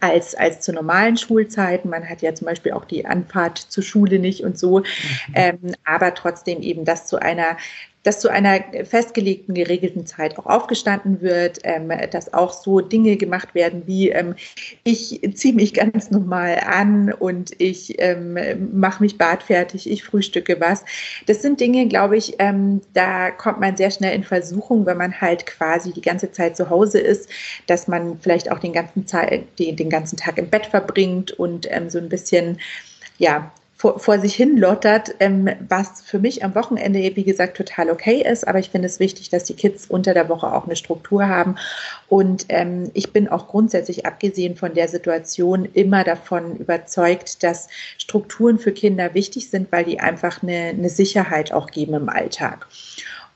als, 0.00 0.34
als 0.34 0.60
zu 0.60 0.72
normalen 0.72 1.16
Schulzeiten. 1.16 1.88
Man 1.88 2.08
hat 2.08 2.22
ja 2.22 2.34
zum 2.34 2.46
Beispiel 2.46 2.72
auch 2.72 2.84
die 2.84 3.06
Anfahrt 3.06 3.58
zur 3.58 3.82
Schule 3.82 4.18
nicht 4.18 4.42
und 4.44 4.58
so. 4.58 4.80
Mhm. 4.80 4.84
Ähm, 5.34 5.58
aber 5.84 6.14
trotzdem 6.14 6.62
eben 6.62 6.84
das 6.84 7.06
zu 7.06 7.20
einer 7.20 7.56
dass 8.08 8.20
zu 8.20 8.30
einer 8.30 8.64
festgelegten, 8.84 9.54
geregelten 9.54 10.06
Zeit 10.06 10.38
auch 10.38 10.46
aufgestanden 10.46 11.20
wird, 11.20 11.58
ähm, 11.64 11.92
dass 12.10 12.32
auch 12.32 12.54
so 12.54 12.80
Dinge 12.80 13.18
gemacht 13.18 13.54
werden 13.54 13.82
wie 13.84 14.08
ähm, 14.08 14.34
ich 14.82 15.20
ziehe 15.34 15.52
mich 15.52 15.74
ganz 15.74 16.10
normal 16.10 16.62
an 16.64 17.12
und 17.12 17.50
ich 17.60 18.00
ähm, 18.00 18.38
mache 18.72 19.02
mich 19.02 19.18
badfertig, 19.18 19.90
ich 19.90 20.04
frühstücke 20.04 20.58
was. 20.58 20.86
Das 21.26 21.42
sind 21.42 21.60
Dinge, 21.60 21.86
glaube 21.86 22.16
ich, 22.16 22.36
ähm, 22.38 22.80
da 22.94 23.30
kommt 23.30 23.60
man 23.60 23.76
sehr 23.76 23.90
schnell 23.90 24.14
in 24.14 24.24
Versuchung, 24.24 24.86
wenn 24.86 24.96
man 24.96 25.20
halt 25.20 25.44
quasi 25.44 25.92
die 25.92 26.00
ganze 26.00 26.32
Zeit 26.32 26.56
zu 26.56 26.70
Hause 26.70 27.00
ist, 27.00 27.28
dass 27.66 27.88
man 27.88 28.18
vielleicht 28.20 28.50
auch 28.50 28.58
den 28.58 28.72
ganzen, 28.72 29.06
Zeit, 29.06 29.44
den, 29.58 29.76
den 29.76 29.90
ganzen 29.90 30.16
Tag 30.16 30.38
im 30.38 30.48
Bett 30.48 30.64
verbringt 30.64 31.32
und 31.32 31.70
ähm, 31.70 31.90
so 31.90 31.98
ein 31.98 32.08
bisschen 32.08 32.58
ja, 33.18 33.52
vor, 33.78 34.00
vor 34.00 34.18
sich 34.18 34.34
hin 34.34 34.56
lottert, 34.56 35.14
ähm, 35.20 35.48
was 35.68 36.02
für 36.02 36.18
mich 36.18 36.44
am 36.44 36.56
Wochenende, 36.56 36.98
wie 37.14 37.22
gesagt, 37.22 37.56
total 37.56 37.90
okay 37.90 38.28
ist. 38.28 38.46
Aber 38.46 38.58
ich 38.58 38.70
finde 38.70 38.86
es 38.86 38.98
wichtig, 38.98 39.30
dass 39.30 39.44
die 39.44 39.54
Kids 39.54 39.86
unter 39.86 40.14
der 40.14 40.28
Woche 40.28 40.52
auch 40.52 40.64
eine 40.64 40.74
Struktur 40.74 41.28
haben. 41.28 41.54
Und 42.08 42.46
ähm, 42.48 42.90
ich 42.94 43.12
bin 43.12 43.28
auch 43.28 43.46
grundsätzlich, 43.46 44.04
abgesehen 44.04 44.56
von 44.56 44.74
der 44.74 44.88
Situation, 44.88 45.64
immer 45.74 46.02
davon 46.02 46.56
überzeugt, 46.56 47.44
dass 47.44 47.68
Strukturen 47.98 48.58
für 48.58 48.72
Kinder 48.72 49.14
wichtig 49.14 49.48
sind, 49.48 49.70
weil 49.70 49.84
die 49.84 50.00
einfach 50.00 50.42
eine, 50.42 50.70
eine 50.70 50.90
Sicherheit 50.90 51.52
auch 51.52 51.68
geben 51.68 51.94
im 51.94 52.08
Alltag. 52.08 52.66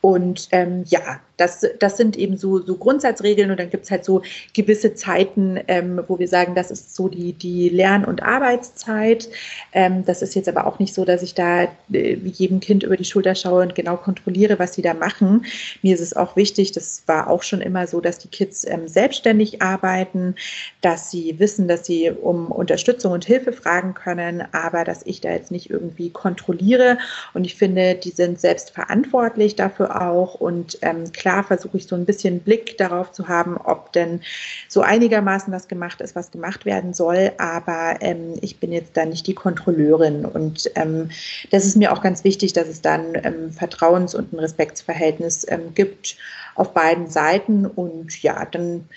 Und 0.02 0.48
ähm, 0.50 0.82
ja, 0.88 1.20
das, 1.36 1.66
das 1.78 1.96
sind 1.96 2.16
eben 2.16 2.36
so, 2.36 2.60
so 2.60 2.76
Grundsatzregeln 2.76 3.50
und 3.50 3.58
dann 3.58 3.70
gibt 3.70 3.84
es 3.84 3.90
halt 3.90 4.04
so 4.04 4.22
gewisse 4.52 4.94
Zeiten, 4.94 5.60
ähm, 5.68 6.00
wo 6.08 6.18
wir 6.18 6.28
sagen, 6.28 6.54
das 6.54 6.70
ist 6.70 6.94
so 6.94 7.08
die, 7.08 7.32
die 7.32 7.68
Lern- 7.68 8.04
und 8.04 8.22
Arbeitszeit. 8.22 9.28
Ähm, 9.72 10.04
das 10.04 10.22
ist 10.22 10.34
jetzt 10.34 10.48
aber 10.48 10.66
auch 10.66 10.78
nicht 10.80 10.92
so, 10.92 11.04
dass 11.04 11.22
ich 11.22 11.34
da 11.34 11.68
äh, 11.92 12.14
jedem 12.14 12.60
Kind 12.60 12.82
über 12.82 12.96
die 12.96 13.04
Schulter 13.04 13.34
schaue 13.34 13.62
und 13.62 13.74
genau 13.74 13.96
kontrolliere, 13.96 14.58
was 14.58 14.74
sie 14.74 14.82
da 14.82 14.92
machen. 14.92 15.46
Mir 15.82 15.94
ist 15.94 16.00
es 16.00 16.16
auch 16.16 16.36
wichtig, 16.36 16.72
das 16.72 17.04
war 17.06 17.30
auch 17.30 17.44
schon 17.44 17.60
immer 17.60 17.86
so, 17.86 18.00
dass 18.00 18.18
die 18.18 18.28
Kids 18.28 18.66
ähm, 18.68 18.88
selbstständig 18.88 19.62
arbeiten, 19.62 20.34
dass 20.80 21.12
sie 21.12 21.38
wissen, 21.38 21.68
dass 21.68 21.86
sie 21.86 22.10
um 22.10 22.50
Unterstützung 22.50 23.12
und 23.12 23.24
Hilfe 23.24 23.52
fragen 23.52 23.94
können, 23.94 24.44
aber 24.52 24.84
dass 24.84 25.06
ich 25.06 25.20
da 25.20 25.30
jetzt 25.30 25.52
nicht 25.52 25.70
irgendwie 25.70 26.10
kontrolliere. 26.10 26.98
Und 27.34 27.44
ich 27.44 27.54
finde, 27.54 27.94
die 27.94 28.10
sind 28.10 28.40
selbst 28.40 28.70
verantwortlich 28.70 29.56
dafür 29.56 29.91
auch 30.00 30.34
und 30.34 30.78
ähm, 30.82 31.12
klar, 31.12 31.44
versuche 31.44 31.76
ich 31.76 31.86
so 31.86 31.94
ein 31.94 32.04
bisschen 32.04 32.40
Blick 32.40 32.78
darauf 32.78 33.12
zu 33.12 33.28
haben, 33.28 33.56
ob 33.56 33.92
denn 33.92 34.20
so 34.68 34.80
einigermaßen 34.80 35.52
was 35.52 35.68
gemacht 35.68 36.00
ist, 36.00 36.14
was 36.14 36.30
gemacht 36.30 36.64
werden 36.64 36.94
soll. 36.94 37.32
Aber 37.38 37.96
ähm, 38.00 38.34
ich 38.40 38.58
bin 38.58 38.72
jetzt 38.72 38.96
da 38.96 39.04
nicht 39.04 39.26
die 39.26 39.34
Kontrolleurin. 39.34 40.24
Und 40.24 40.70
ähm, 40.74 41.10
das 41.50 41.64
ist 41.64 41.76
mir 41.76 41.92
auch 41.92 42.02
ganz 42.02 42.24
wichtig, 42.24 42.52
dass 42.52 42.68
es 42.68 42.80
dann 42.80 43.14
ähm, 43.22 43.50
Vertrauens- 43.50 44.14
und 44.14 44.32
ein 44.32 44.38
Respektsverhältnis 44.38 45.46
ähm, 45.48 45.74
gibt 45.74 46.16
auf 46.54 46.72
beiden 46.74 47.08
Seiten. 47.08 47.66
Und 47.66 48.22
ja, 48.22 48.44
dann 48.44 48.88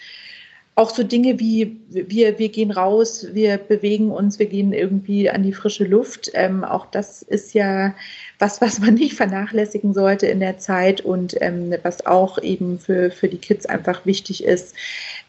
auch 0.77 0.89
so 0.89 1.03
Dinge 1.03 1.39
wie 1.39 1.79
wir, 1.89 2.37
wir 2.37 2.49
gehen 2.49 2.71
raus, 2.71 3.27
wir 3.31 3.57
bewegen 3.57 4.11
uns, 4.11 4.39
wir 4.39 4.47
gehen 4.47 4.73
irgendwie 4.73 5.29
an 5.29 5.41
die 5.41 5.53
frische 5.53 5.85
Luft. 5.85 6.31
Ähm, 6.33 6.65
auch 6.65 6.85
das 6.87 7.21
ist 7.21 7.53
ja 7.53 7.95
was, 8.39 8.59
was 8.59 8.79
man 8.79 8.95
nicht 8.95 9.15
vernachlässigen 9.15 9.93
sollte 9.93 10.27
in 10.27 10.41
der 10.41 10.57
Zeit 10.57 10.99
und 10.99 11.35
ähm, 11.39 11.73
was 11.83 12.05
auch 12.05 12.41
eben 12.43 12.77
für, 12.77 13.09
für 13.09 13.29
die 13.29 13.37
Kids 13.37 13.65
einfach 13.65 14.05
wichtig 14.05 14.43
ist, 14.43 14.75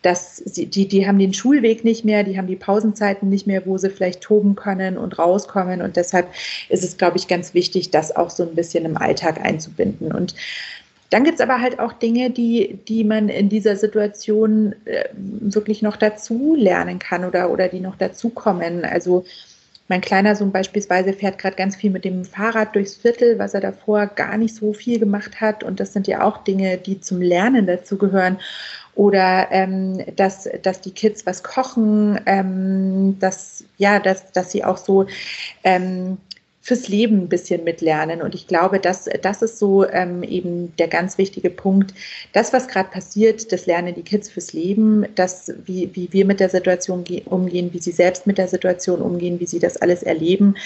dass 0.03 0.38
sie, 0.38 0.67
die, 0.67 0.88
die 0.88 1.07
haben 1.07 1.21
den 1.21 1.33
Schulweg 1.33 1.85
nicht 1.85 2.05
mehr, 2.05 2.25
die 2.25 2.37
haben 2.37 2.49
die 2.49 2.57
Pausenzeiten 2.57 3.29
nicht 3.29 3.47
mehr, 3.47 3.65
wo 3.67 3.79
sie 3.79 3.91
vielleicht 3.91 4.23
toben 4.23 4.57
können 4.57 4.99
und 4.99 5.17
rauskommen. 5.17 5.81
Und 5.81 5.95
deshalb 5.95 6.26
ist 6.69 6.83
es, 6.83 6.97
glaube 6.97 7.19
ich, 7.19 7.29
ganz 7.29 7.55
wichtig, 7.55 7.93
das 7.93 8.15
auch 8.15 8.31
so 8.31 8.43
ein 8.43 8.57
bisschen 8.57 8.85
im 8.85 8.97
Alltag 8.97 9.41
einzubinden. 9.41 10.11
Und 10.11 10.35
dann 11.11 11.25
gibt 11.25 11.37
es 11.37 11.41
aber 11.41 11.61
halt 11.61 11.79
auch 11.79 11.93
Dinge, 11.93 12.31
die, 12.31 12.79
die 12.89 13.05
man 13.05 13.29
in 13.29 13.49
dieser 13.49 13.77
Situation 13.77 14.75
äh, 14.85 15.05
wirklich 15.15 15.83
noch 15.83 15.97
dazu 15.97 16.57
lernen 16.57 16.99
kann 16.99 17.25
oder, 17.25 17.51
oder 17.51 17.69
die 17.69 17.81
noch 17.81 17.97
dazukommen. 17.97 18.85
Also 18.85 19.25
mein 19.89 20.01
kleiner 20.01 20.35
Sohn 20.35 20.51
beispielsweise 20.51 21.13
fährt 21.13 21.39
gerade 21.39 21.55
ganz 21.55 21.77
viel 21.77 21.91
mit 21.91 22.05
dem 22.05 22.25
Fahrrad 22.25 22.75
durchs 22.75 22.97
Viertel, 22.97 23.39
was 23.39 23.55
er 23.55 23.61
davor 23.61 24.07
gar 24.09 24.37
nicht 24.37 24.57
so 24.57 24.73
viel 24.73 24.99
gemacht 24.99 25.41
hat. 25.41 25.63
Und 25.63 25.79
das 25.79 25.93
sind 25.93 26.09
ja 26.09 26.25
auch 26.25 26.39
Dinge, 26.39 26.77
die 26.77 27.01
zum 27.01 27.21
Lernen 27.21 27.67
dazugehören. 27.67 28.39
Oder 28.97 29.49
ähm, 29.51 30.03
dass, 30.17 30.49
dass 30.63 30.81
die 30.81 30.91
Kids 30.91 31.27
was 31.27 31.43
kochen, 31.43 32.19
ähm, 32.27 33.17
dass, 33.21 33.65
ja, 33.77 34.01
dass, 34.01 34.33
dass 34.33 34.51
sie 34.51 34.65
auch 34.65 34.79
so 34.79 35.07
ähm, 35.63 36.17
fürs 36.66 36.88
Leben 36.88 37.18
ein 37.18 37.28
bisschen 37.28 37.62
mitlernen. 37.62 38.20
Und 38.20 38.35
ich 38.35 38.49
glaube, 38.49 38.80
das, 38.80 39.08
das 39.23 39.40
ist 39.40 39.61
so 39.61 39.88
ähm, 39.88 40.25
eben 40.25 40.75
der 40.78 40.88
ganz 40.88 41.16
wichtige 41.16 41.49
Punkt. 41.49 41.94
Das, 42.32 42.52
was 42.52 42.66
gerade 42.66 42.88
passiert, 42.90 43.52
das 43.52 43.66
lernen 43.66 43.94
die 43.94 44.02
Kids 44.02 44.28
fürs 44.28 44.52
Leben, 44.52 45.06
das, 45.14 45.52
wie, 45.64 45.90
wie 45.94 46.12
wir 46.12 46.25
mit 46.25 46.40
der 46.40 46.49
Situation 46.49 47.04
umgehen, 47.26 47.73
wie 47.73 47.78
sie 47.78 47.92
selbst 47.92 48.26
mit 48.26 48.37
der 48.37 48.49
Situation 48.49 49.00
umgehen, 49.00 49.38
wie 49.38 49.46
sie 49.46 49.61
das 49.61 49.76
alles 49.76 50.02
erleben. 50.02 50.56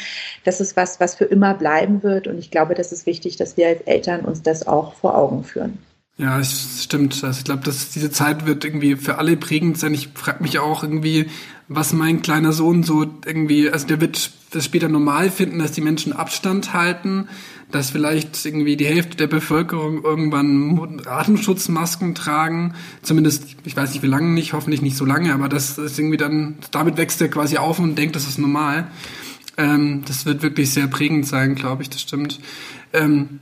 Das 0.45 0.62
ist 0.62 0.75
was, 0.75 1.00
was 1.00 1.16
für 1.16 1.26
immer 1.26 1.52
bleiben 1.52 2.02
wird. 2.02 2.26
Und 2.28 2.38
ich 2.38 2.50
glaube, 2.50 2.75
das 2.75 2.92
ist 2.92 3.04
wichtig, 3.04 3.37
dass 3.37 3.59
wir 3.59 3.69
als 3.69 3.83
Eltern 3.83 4.25
uns 4.25 4.40
das 4.42 4.66
auch 4.66 4.95
vor 4.95 5.19
Augen 5.19 5.45
führen. 5.45 5.90
Ja, 6.21 6.39
es 6.39 6.85
stimmt. 6.85 7.25
Also 7.25 7.39
ich 7.39 7.45
glaube, 7.45 7.62
dass 7.65 7.89
diese 7.89 8.11
Zeit 8.11 8.45
wird 8.45 8.62
irgendwie 8.62 8.97
für 8.97 9.17
alle 9.17 9.39
prägend 9.39 9.79
sein. 9.79 9.95
Ich 9.95 10.11
frage 10.12 10.43
mich 10.43 10.59
auch 10.59 10.83
irgendwie, 10.83 11.31
was 11.67 11.95
mein 11.95 12.21
kleiner 12.21 12.53
Sohn 12.53 12.83
so 12.83 13.07
irgendwie, 13.25 13.71
also 13.71 13.87
der 13.87 14.03
wird 14.03 14.31
das 14.50 14.67
später 14.67 14.91
normal 14.91 15.31
finden, 15.31 15.61
dass 15.61 15.73
die 15.73 15.81
Menschen 15.81 16.12
Abstand 16.12 16.75
halten, 16.75 17.29
dass 17.71 17.89
vielleicht 17.89 18.45
irgendwie 18.45 18.77
die 18.77 18.85
Hälfte 18.85 19.17
der 19.17 19.29
Bevölkerung 19.29 20.05
irgendwann 20.05 21.00
Atemschutzmasken 21.07 22.15
tragen. 22.15 22.75
Zumindest, 23.00 23.57
ich 23.65 23.75
weiß 23.75 23.95
nicht 23.95 24.03
wie 24.03 24.09
lange 24.09 24.29
nicht, 24.29 24.53
hoffentlich 24.53 24.83
nicht 24.83 24.99
so 24.99 25.07
lange, 25.07 25.33
aber 25.33 25.49
das 25.49 25.79
ist 25.79 25.99
irgendwie 25.99 26.19
dann, 26.19 26.57
damit 26.71 26.99
wächst 26.99 27.23
er 27.23 27.29
quasi 27.29 27.57
auf 27.57 27.79
und 27.79 27.97
denkt, 27.97 28.15
das 28.15 28.29
ist 28.29 28.39
normal. 28.39 28.89
Ähm, 29.57 30.03
das 30.07 30.27
wird 30.27 30.43
wirklich 30.43 30.71
sehr 30.71 30.87
prägend 30.87 31.27
sein, 31.27 31.55
glaube 31.55 31.83
ich, 31.83 31.89
das 31.89 32.03
stimmt. 32.03 32.41
Ähm, 32.93 33.41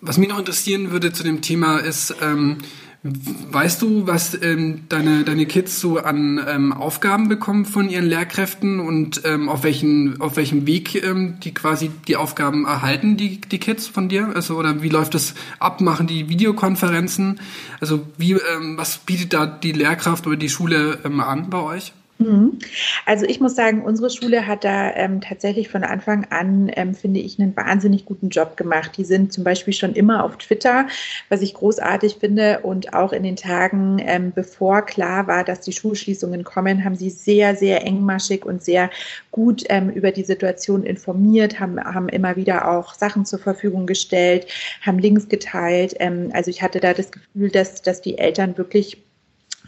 was 0.00 0.18
mich 0.18 0.28
noch 0.28 0.38
interessieren 0.38 0.90
würde 0.90 1.12
zu 1.12 1.22
dem 1.22 1.42
Thema 1.42 1.78
ist, 1.78 2.14
ähm, 2.22 2.58
weißt 3.02 3.80
du, 3.80 4.06
was 4.06 4.40
ähm, 4.42 4.82
deine, 4.90 5.24
deine 5.24 5.46
Kids 5.46 5.80
so 5.80 5.98
an 5.98 6.38
ähm, 6.46 6.72
Aufgaben 6.72 7.28
bekommen 7.28 7.64
von 7.64 7.88
ihren 7.88 8.04
Lehrkräften 8.04 8.78
und 8.78 9.22
ähm, 9.24 9.48
auf, 9.48 9.62
welchen, 9.62 10.20
auf 10.20 10.36
welchem 10.36 10.66
Weg 10.66 11.02
ähm, 11.02 11.38
die 11.42 11.54
quasi 11.54 11.90
die 12.08 12.16
Aufgaben 12.16 12.66
erhalten, 12.66 13.16
die, 13.16 13.40
die 13.40 13.58
Kids 13.58 13.86
von 13.86 14.10
dir? 14.10 14.32
Also, 14.34 14.56
oder 14.56 14.82
wie 14.82 14.90
läuft 14.90 15.14
das 15.14 15.34
ab? 15.58 15.80
Machen 15.80 16.08
die 16.08 16.28
Videokonferenzen? 16.28 17.40
Also, 17.80 18.06
wie, 18.18 18.32
ähm, 18.32 18.76
was 18.76 18.98
bietet 18.98 19.32
da 19.32 19.46
die 19.46 19.72
Lehrkraft 19.72 20.26
oder 20.26 20.36
die 20.36 20.50
Schule 20.50 20.98
ähm, 21.04 21.20
an 21.20 21.48
bei 21.48 21.60
euch? 21.60 21.94
Mhm. 22.20 22.58
Also 23.06 23.24
ich 23.24 23.40
muss 23.40 23.56
sagen, 23.56 23.82
unsere 23.82 24.10
Schule 24.10 24.46
hat 24.46 24.62
da 24.62 24.94
ähm, 24.94 25.22
tatsächlich 25.22 25.70
von 25.70 25.84
Anfang 25.84 26.26
an, 26.28 26.70
ähm, 26.76 26.94
finde 26.94 27.18
ich, 27.18 27.40
einen 27.40 27.56
wahnsinnig 27.56 28.04
guten 28.04 28.28
Job 28.28 28.58
gemacht. 28.58 28.92
Die 28.98 29.04
sind 29.04 29.32
zum 29.32 29.42
Beispiel 29.42 29.72
schon 29.72 29.94
immer 29.94 30.22
auf 30.22 30.36
Twitter, 30.36 30.86
was 31.30 31.40
ich 31.40 31.54
großartig 31.54 32.16
finde. 32.20 32.60
Und 32.60 32.92
auch 32.92 33.14
in 33.14 33.22
den 33.22 33.36
Tagen, 33.36 34.02
ähm, 34.04 34.32
bevor 34.34 34.82
klar 34.82 35.28
war, 35.28 35.44
dass 35.44 35.62
die 35.62 35.72
Schulschließungen 35.72 36.44
kommen, 36.44 36.84
haben 36.84 36.94
sie 36.94 37.08
sehr, 37.08 37.56
sehr 37.56 37.86
engmaschig 37.86 38.44
und 38.44 38.62
sehr 38.62 38.90
gut 39.30 39.64
ähm, 39.70 39.88
über 39.88 40.10
die 40.10 40.24
Situation 40.24 40.82
informiert, 40.82 41.58
haben, 41.58 41.82
haben 41.82 42.10
immer 42.10 42.36
wieder 42.36 42.70
auch 42.70 42.92
Sachen 42.92 43.24
zur 43.24 43.38
Verfügung 43.38 43.86
gestellt, 43.86 44.46
haben 44.82 44.98
Links 44.98 45.30
geteilt. 45.30 45.94
Ähm, 46.00 46.28
also 46.34 46.50
ich 46.50 46.60
hatte 46.60 46.80
da 46.80 46.92
das 46.92 47.10
Gefühl, 47.10 47.48
dass, 47.50 47.80
dass 47.80 48.02
die 48.02 48.18
Eltern 48.18 48.58
wirklich 48.58 48.98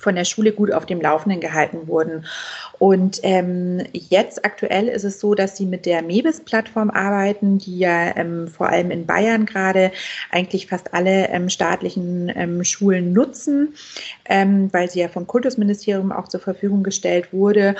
von 0.02 0.16
der 0.16 0.24
Schule 0.24 0.52
gut 0.52 0.72
auf 0.72 0.84
dem 0.84 1.00
Laufenden 1.00 1.40
gehalten 1.40 1.86
wurden. 1.86 2.26
Und 2.78 3.20
ähm, 3.22 3.84
jetzt 3.92 4.44
aktuell 4.44 4.88
ist 4.88 5.04
es 5.04 5.20
so, 5.20 5.34
dass 5.34 5.56
sie 5.56 5.66
mit 5.66 5.86
der 5.86 6.02
MEBIS-Plattform 6.02 6.90
arbeiten, 6.90 7.58
die 7.58 7.78
ja 7.78 8.16
ähm, 8.16 8.48
vor 8.48 8.68
allem 8.68 8.90
in 8.90 9.06
Bayern 9.06 9.46
gerade 9.46 9.92
eigentlich 10.30 10.66
fast 10.66 10.92
alle 10.92 11.28
ähm, 11.28 11.48
staatlichen 11.48 12.30
ähm, 12.34 12.64
Schulen 12.64 13.12
nutzen, 13.12 13.74
ähm, 14.24 14.68
weil 14.72 14.90
sie 14.90 15.00
ja 15.00 15.08
vom 15.08 15.28
Kultusministerium 15.28 16.10
auch 16.10 16.26
zur 16.26 16.40
Verfügung 16.40 16.82
gestellt 16.82 17.32
wurde. 17.32 17.76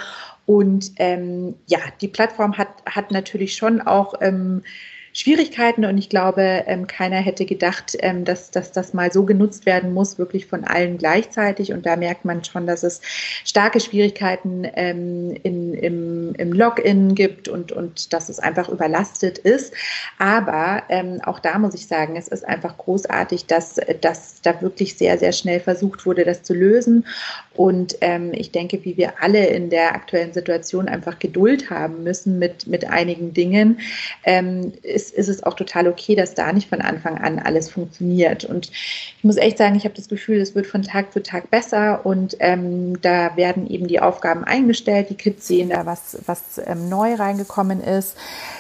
Und 0.46 0.92
ähm, 0.96 1.56
ja, 1.66 1.80
die 2.00 2.08
Plattform 2.08 2.56
hat, 2.56 2.68
hat 2.86 3.10
natürlich 3.10 3.56
schon 3.56 3.80
auch 3.80 4.14
Schwierigkeiten 5.14 5.84
und 5.84 5.98
ich 5.98 6.08
glaube, 6.08 6.64
ähm, 6.66 6.86
keiner 6.86 7.16
hätte 7.16 7.44
gedacht, 7.44 7.96
ähm, 8.00 8.24
dass, 8.24 8.50
dass 8.50 8.72
das 8.72 8.94
mal 8.94 9.12
so 9.12 9.24
genutzt 9.24 9.66
werden 9.66 9.92
muss, 9.92 10.18
wirklich 10.18 10.46
von 10.46 10.64
allen 10.64 10.96
gleichzeitig. 10.96 11.72
Und 11.72 11.84
da 11.84 11.96
merkt 11.96 12.24
man 12.24 12.42
schon, 12.44 12.66
dass 12.66 12.82
es 12.82 13.02
starke 13.44 13.78
Schwierigkeiten 13.80 14.66
ähm, 14.74 15.36
in, 15.42 15.74
im, 15.74 16.34
im 16.36 16.52
Login 16.52 17.14
gibt 17.14 17.48
und, 17.48 17.72
und 17.72 18.14
dass 18.14 18.30
es 18.30 18.38
einfach 18.38 18.70
überlastet 18.70 19.38
ist. 19.38 19.74
Aber 20.18 20.82
auch 21.24 21.40
da 21.40 21.58
muss 21.58 21.74
ich 21.74 21.86
sagen, 21.86 22.16
es 22.16 22.28
ist 22.28 22.46
einfach 22.46 22.76
großartig, 22.78 23.46
dass, 23.46 23.76
dass 24.00 24.40
da 24.42 24.60
wirklich 24.62 24.96
sehr, 24.96 25.18
sehr 25.18 25.32
schnell 25.32 25.60
versucht 25.60 26.06
wurde, 26.06 26.24
das 26.24 26.42
zu 26.42 26.54
lösen. 26.54 27.06
Und 27.54 27.98
ich 28.32 28.50
denke, 28.50 28.84
wie 28.84 28.96
wir 28.96 29.22
alle 29.22 29.46
in 29.46 29.70
der 29.70 29.94
aktuellen 29.94 30.32
Situation 30.32 30.88
einfach 30.88 31.18
Geduld 31.18 31.70
haben 31.70 32.02
müssen 32.02 32.38
mit, 32.38 32.66
mit 32.66 32.88
einigen 32.88 33.32
Dingen, 33.34 33.80
ähm, 34.24 34.72
ist, 35.02 35.14
ist 35.14 35.28
es 35.28 35.42
auch 35.42 35.54
total 35.54 35.88
okay, 35.88 36.14
dass 36.14 36.34
da 36.34 36.52
nicht 36.52 36.68
von 36.68 36.80
Anfang 36.80 37.18
an 37.18 37.38
alles 37.38 37.70
funktioniert. 37.70 38.44
Und 38.44 38.70
ich 38.70 39.24
muss 39.24 39.36
echt 39.36 39.58
sagen, 39.58 39.74
ich 39.74 39.84
habe 39.84 39.94
das 39.94 40.08
Gefühl, 40.08 40.40
es 40.40 40.54
wird 40.54 40.66
von 40.66 40.82
Tag 40.82 41.12
zu 41.12 41.22
Tag 41.22 41.50
besser 41.50 42.06
und 42.06 42.36
ähm, 42.40 43.00
da 43.00 43.36
werden 43.36 43.66
eben 43.66 43.86
die 43.86 44.00
Aufgaben 44.00 44.44
eingestellt. 44.44 45.10
Die 45.10 45.16
Kids 45.16 45.46
sehen 45.46 45.70
da, 45.70 45.86
was, 45.86 46.18
was 46.26 46.60
ähm, 46.64 46.88
neu 46.88 47.14
reingekommen 47.14 47.80
ist. 47.82 48.16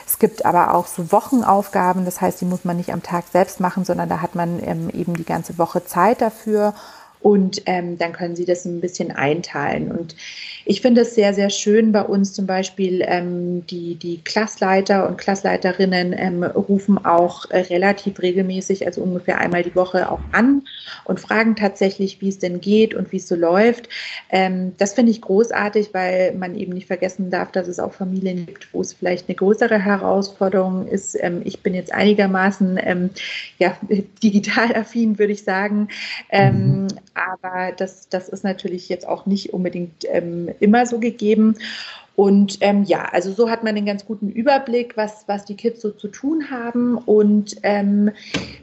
Es 0.06 0.18
gibt 0.18 0.44
aber 0.44 0.74
auch 0.74 0.86
so 0.86 1.12
Wochenaufgaben, 1.12 2.04
das 2.04 2.20
heißt, 2.20 2.40
die 2.40 2.44
muss 2.44 2.64
man 2.64 2.76
nicht 2.76 2.92
am 2.92 3.02
Tag 3.02 3.24
selbst 3.32 3.60
machen, 3.60 3.84
sondern 3.84 4.08
da 4.08 4.20
hat 4.20 4.34
man 4.34 4.62
ähm, 4.64 4.90
eben 4.90 5.14
die 5.14 5.24
ganze 5.24 5.58
Woche 5.58 5.84
Zeit 5.84 6.20
dafür. 6.20 6.74
Und 7.22 7.62
ähm, 7.66 7.98
dann 7.98 8.12
können 8.12 8.34
Sie 8.34 8.44
das 8.44 8.64
ein 8.64 8.80
bisschen 8.80 9.12
einteilen. 9.12 9.92
Und 9.92 10.16
ich 10.64 10.80
finde 10.80 11.02
es 11.02 11.14
sehr, 11.14 11.34
sehr 11.34 11.50
schön 11.50 11.92
bei 11.92 12.02
uns 12.02 12.32
zum 12.32 12.46
Beispiel, 12.46 13.02
ähm, 13.06 13.66
die, 13.66 13.96
die 13.96 14.20
Klassleiter 14.22 15.08
und 15.08 15.18
Klassleiterinnen 15.18 16.14
ähm, 16.16 16.44
rufen 16.44 17.04
auch 17.04 17.50
äh, 17.50 17.58
relativ 17.58 18.20
regelmäßig, 18.20 18.86
also 18.86 19.02
ungefähr 19.02 19.38
einmal 19.38 19.62
die 19.62 19.74
Woche 19.74 20.10
auch 20.10 20.20
an 20.32 20.62
und 21.04 21.20
fragen 21.20 21.56
tatsächlich, 21.56 22.20
wie 22.20 22.28
es 22.28 22.38
denn 22.38 22.60
geht 22.60 22.94
und 22.94 23.10
wie 23.12 23.16
es 23.16 23.26
so 23.26 23.34
läuft. 23.34 23.88
Ähm, 24.30 24.72
das 24.78 24.94
finde 24.94 25.10
ich 25.10 25.20
großartig, 25.20 25.90
weil 25.92 26.34
man 26.34 26.54
eben 26.54 26.72
nicht 26.72 26.86
vergessen 26.86 27.30
darf, 27.30 27.50
dass 27.52 27.66
es 27.66 27.80
auch 27.80 27.92
Familien 27.92 28.46
gibt, 28.46 28.72
wo 28.72 28.80
es 28.80 28.92
vielleicht 28.92 29.28
eine 29.28 29.36
größere 29.36 29.78
Herausforderung 29.78 30.86
ist. 30.86 31.16
Ähm, 31.20 31.42
ich 31.44 31.60
bin 31.60 31.74
jetzt 31.74 31.92
einigermaßen 31.92 32.78
ähm, 32.82 33.10
ja, 33.58 33.76
digital 34.22 34.74
affin, 34.76 35.18
würde 35.18 35.32
ich 35.32 35.42
sagen. 35.42 35.88
Ähm, 36.30 36.82
mhm. 36.82 36.88
Aber 37.14 37.72
das, 37.72 38.08
das 38.08 38.28
ist 38.28 38.44
natürlich 38.44 38.88
jetzt 38.88 39.06
auch 39.06 39.26
nicht 39.26 39.52
unbedingt 39.52 40.04
ähm, 40.08 40.50
immer 40.60 40.86
so 40.86 40.98
gegeben. 40.98 41.56
Und 42.14 42.58
ähm, 42.60 42.82
ja, 42.84 43.06
also 43.10 43.32
so 43.32 43.48
hat 43.48 43.64
man 43.64 43.74
einen 43.74 43.86
ganz 43.86 44.04
guten 44.04 44.28
Überblick, 44.28 44.96
was, 44.96 45.24
was 45.28 45.46
die 45.46 45.56
Kids 45.56 45.80
so 45.80 45.90
zu 45.90 46.08
tun 46.08 46.50
haben. 46.50 46.98
Und 46.98 47.56
ähm, 47.62 48.10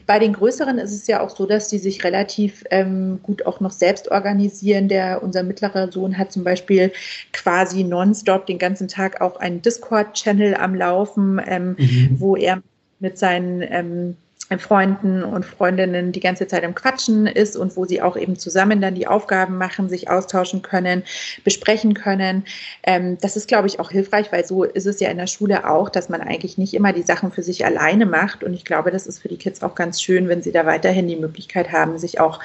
bei 0.06 0.20
den 0.20 0.34
Größeren 0.34 0.77
ist 0.77 0.94
es 0.94 1.08
ja 1.08 1.22
auch 1.22 1.36
so, 1.36 1.48
dass 1.48 1.68
die 1.68 1.79
sich 1.79 2.03
relativ 2.03 2.63
ähm, 2.70 3.20
gut 3.24 3.46
auch 3.48 3.60
noch 3.60 3.72
selbst 3.72 4.12
organisieren. 4.12 4.88
Der, 4.88 5.24
unser 5.24 5.41
mittlerer 5.41 5.91
Sohn 5.91 6.18
hat 6.18 6.32
zum 6.32 6.44
Beispiel 6.44 6.91
quasi 7.34 7.84
nonstop 7.84 8.46
den 8.46 8.60
ganzen 8.60 8.88
Tag 8.88 9.20
auch 9.20 9.38
einen 9.38 9.63
Discord-Channel 9.63 10.53
am 10.56 10.75
Laufen, 10.75 11.41
ähm, 11.46 11.75
mhm. 11.79 12.15
wo 12.20 12.36
er 12.36 12.62
mit 13.00 13.18
seinen 13.18 13.63
ähm, 13.63 14.15
Freunden 14.58 15.24
und 15.24 15.46
Freundinnen 15.46 16.12
die 16.12 16.20
ganze 16.20 16.48
Zeit 16.48 16.63
im 16.63 16.74
Quatschen 16.74 17.27
ist 17.27 17.56
und 17.56 17.75
wo 17.77 17.86
sie 17.86 18.01
auch 18.01 18.18
eben 18.18 18.36
zusammen 18.36 18.82
dann 18.82 18.96
die 18.96 19.06
Aufgaben 19.06 19.60
machen, 19.60 19.89
sich 19.89 20.10
austauschen 20.10 20.63
können, 20.63 21.03
besprechen 21.44 21.94
können. 21.94 22.46
Ähm, 22.82 23.20
das 23.22 23.38
ist, 23.38 23.48
glaube 23.48 23.68
ich, 23.68 23.79
auch 23.79 23.91
hilfreich, 23.91 24.32
weil 24.32 24.46
so 24.46 24.63
ist 24.63 24.88
es 24.88 25.00
ja 25.00 25.10
in 25.10 25.18
der 25.18 25.27
Schule 25.27 25.70
auch, 25.70 25.89
dass 25.89 26.10
man 26.10 26.22
eigentlich 26.22 26.58
nicht 26.58 26.74
immer 26.74 26.94
die 26.94 27.03
Sachen 27.03 27.32
für 27.32 27.44
sich 27.44 27.63
alleine 27.63 28.08
macht. 28.08 28.44
Und 28.44 28.56
ich 28.56 28.65
glaube, 28.65 28.89
das 28.89 29.06
ist 29.06 29.20
für 29.20 29.27
die 29.27 29.38
Kids 29.38 29.62
auch 29.62 29.75
ganz 29.75 30.01
schön, 30.01 30.27
wenn 30.27 30.41
sie 30.41 30.51
da 30.51 30.65
weiterhin 30.65 31.08
die 31.08 31.15
Möglichkeit 31.15 31.72
haben, 31.72 32.00
sich 32.00 32.20
auch 32.20 32.39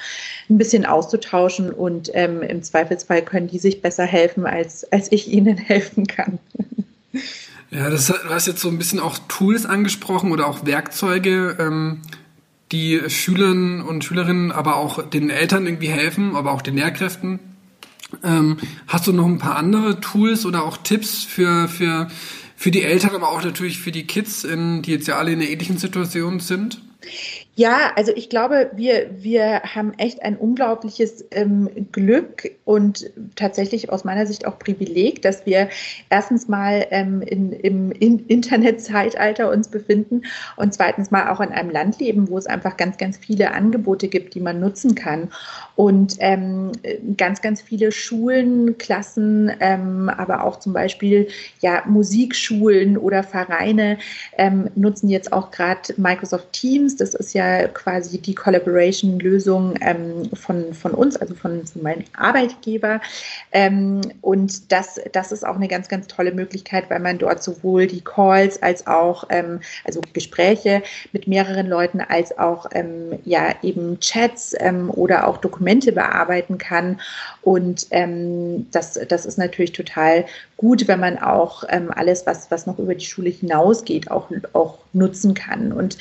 ein 0.50 0.58
bisschen 0.58 0.84
auszutauschen. 0.84 1.70
Und 1.70 2.10
ähm, 2.12 2.42
im 2.42 2.62
Zweifelsfall 2.62 3.22
können 3.22 3.46
die 3.46 3.58
sich 3.58 3.80
besser 3.80 4.04
helfen, 4.04 4.44
als, 4.44 4.84
als 4.92 5.10
ich 5.10 5.28
ihnen 5.28 5.56
helfen 5.58 6.06
kann. 6.06 6.38
Ja, 7.70 7.90
das, 7.90 8.06
du 8.06 8.30
hast 8.30 8.46
jetzt 8.46 8.60
so 8.60 8.68
ein 8.68 8.78
bisschen 8.78 9.00
auch 9.00 9.18
Tools 9.28 9.66
angesprochen 9.66 10.30
oder 10.32 10.46
auch 10.46 10.64
Werkzeuge, 10.64 11.56
ähm, 11.58 12.02
die 12.72 13.00
Schülern 13.08 13.82
und 13.82 14.04
Schülerinnen, 14.04 14.52
aber 14.52 14.76
auch 14.76 15.08
den 15.08 15.30
Eltern 15.30 15.66
irgendwie 15.66 15.88
helfen, 15.88 16.36
aber 16.36 16.52
auch 16.52 16.62
den 16.62 16.76
Lehrkräften. 16.76 17.40
Ähm, 18.22 18.58
hast 18.86 19.06
du 19.06 19.12
noch 19.12 19.26
ein 19.26 19.38
paar 19.38 19.56
andere 19.56 20.00
Tools 20.00 20.46
oder 20.46 20.64
auch 20.64 20.76
Tipps 20.76 21.24
für, 21.24 21.68
für, 21.68 22.08
für 22.56 22.70
die 22.70 22.82
Eltern, 22.82 23.14
aber 23.14 23.30
auch 23.30 23.42
natürlich 23.42 23.80
für 23.80 23.92
die 23.92 24.06
Kids, 24.06 24.44
in, 24.44 24.82
die 24.82 24.92
jetzt 24.92 25.08
ja 25.08 25.16
alle 25.16 25.32
in 25.32 25.40
einer 25.40 25.48
ähnlichen 25.48 25.78
Situation 25.78 26.40
sind? 26.40 26.80
Ja, 27.56 27.92
also 27.94 28.10
ich 28.16 28.30
glaube, 28.30 28.72
wir, 28.74 29.10
wir 29.16 29.62
haben 29.62 29.92
echt 29.96 30.22
ein 30.22 30.36
unglaubliches 30.36 31.24
ähm, 31.30 31.70
Glück 31.92 32.50
und 32.64 33.12
tatsächlich 33.36 33.92
aus 33.92 34.02
meiner 34.02 34.26
Sicht 34.26 34.44
auch 34.44 34.58
Privileg, 34.58 35.22
dass 35.22 35.46
wir 35.46 35.68
erstens 36.10 36.48
mal 36.48 36.84
ähm, 36.90 37.22
in, 37.22 37.52
im 37.52 37.92
in 37.92 38.26
Internetzeitalter 38.26 39.50
uns 39.52 39.68
befinden 39.68 40.22
und 40.56 40.74
zweitens 40.74 41.12
mal 41.12 41.30
auch 41.30 41.40
in 41.40 41.50
einem 41.50 41.70
Land 41.70 42.00
leben, 42.00 42.28
wo 42.28 42.38
es 42.38 42.46
einfach 42.46 42.76
ganz, 42.76 42.96
ganz 42.96 43.18
viele 43.18 43.52
Angebote 43.52 44.08
gibt, 44.08 44.34
die 44.34 44.40
man 44.40 44.58
nutzen 44.58 44.96
kann. 44.96 45.30
Und 45.76 46.16
ähm, 46.18 46.72
ganz, 47.16 47.40
ganz 47.40 47.62
viele 47.62 47.92
Schulen, 47.92 48.78
Klassen, 48.78 49.52
ähm, 49.60 50.08
aber 50.08 50.42
auch 50.42 50.58
zum 50.58 50.72
Beispiel 50.72 51.28
ja, 51.60 51.84
Musikschulen 51.86 52.98
oder 52.98 53.22
Vereine 53.22 53.98
ähm, 54.38 54.70
nutzen 54.74 55.08
jetzt 55.08 55.32
auch 55.32 55.52
gerade 55.52 55.94
Microsoft 55.96 56.52
Teams. 56.52 56.96
Das 56.96 57.14
ist 57.14 57.32
ja 57.32 57.43
quasi 57.72 58.18
die 58.18 58.34
Collaboration-Lösung 58.34 59.74
ähm, 59.80 60.30
von, 60.34 60.74
von 60.74 60.92
uns, 60.92 61.16
also 61.16 61.34
von, 61.34 61.66
von 61.66 61.82
meinem 61.82 62.04
Arbeitgeber. 62.16 63.00
Ähm, 63.52 64.00
und 64.20 64.72
das, 64.72 65.00
das 65.12 65.32
ist 65.32 65.46
auch 65.46 65.56
eine 65.56 65.68
ganz, 65.68 65.88
ganz 65.88 66.06
tolle 66.06 66.32
Möglichkeit, 66.32 66.90
weil 66.90 67.00
man 67.00 67.18
dort 67.18 67.42
sowohl 67.42 67.86
die 67.86 68.00
Calls 68.00 68.62
als 68.62 68.86
auch, 68.86 69.24
ähm, 69.30 69.60
also 69.84 70.00
Gespräche 70.12 70.82
mit 71.12 71.26
mehreren 71.26 71.66
Leuten, 71.66 72.00
als 72.00 72.36
auch 72.38 72.66
ähm, 72.72 73.18
ja 73.24 73.54
eben 73.62 73.98
Chats 74.00 74.54
ähm, 74.58 74.90
oder 74.90 75.26
auch 75.26 75.38
Dokumente 75.38 75.92
bearbeiten 75.92 76.58
kann. 76.58 77.00
Und 77.42 77.86
ähm, 77.90 78.66
das, 78.70 78.98
das 79.08 79.26
ist 79.26 79.38
natürlich 79.38 79.72
total 79.72 80.24
gut, 80.56 80.88
wenn 80.88 81.00
man 81.00 81.18
auch 81.18 81.64
alles, 81.64 82.26
was, 82.26 82.50
was 82.50 82.66
noch 82.66 82.78
über 82.78 82.94
die 82.94 83.04
Schule 83.04 83.30
hinausgeht, 83.30 84.10
auch, 84.10 84.30
auch 84.52 84.78
nutzen 84.92 85.34
kann. 85.34 85.72
Und 85.72 85.98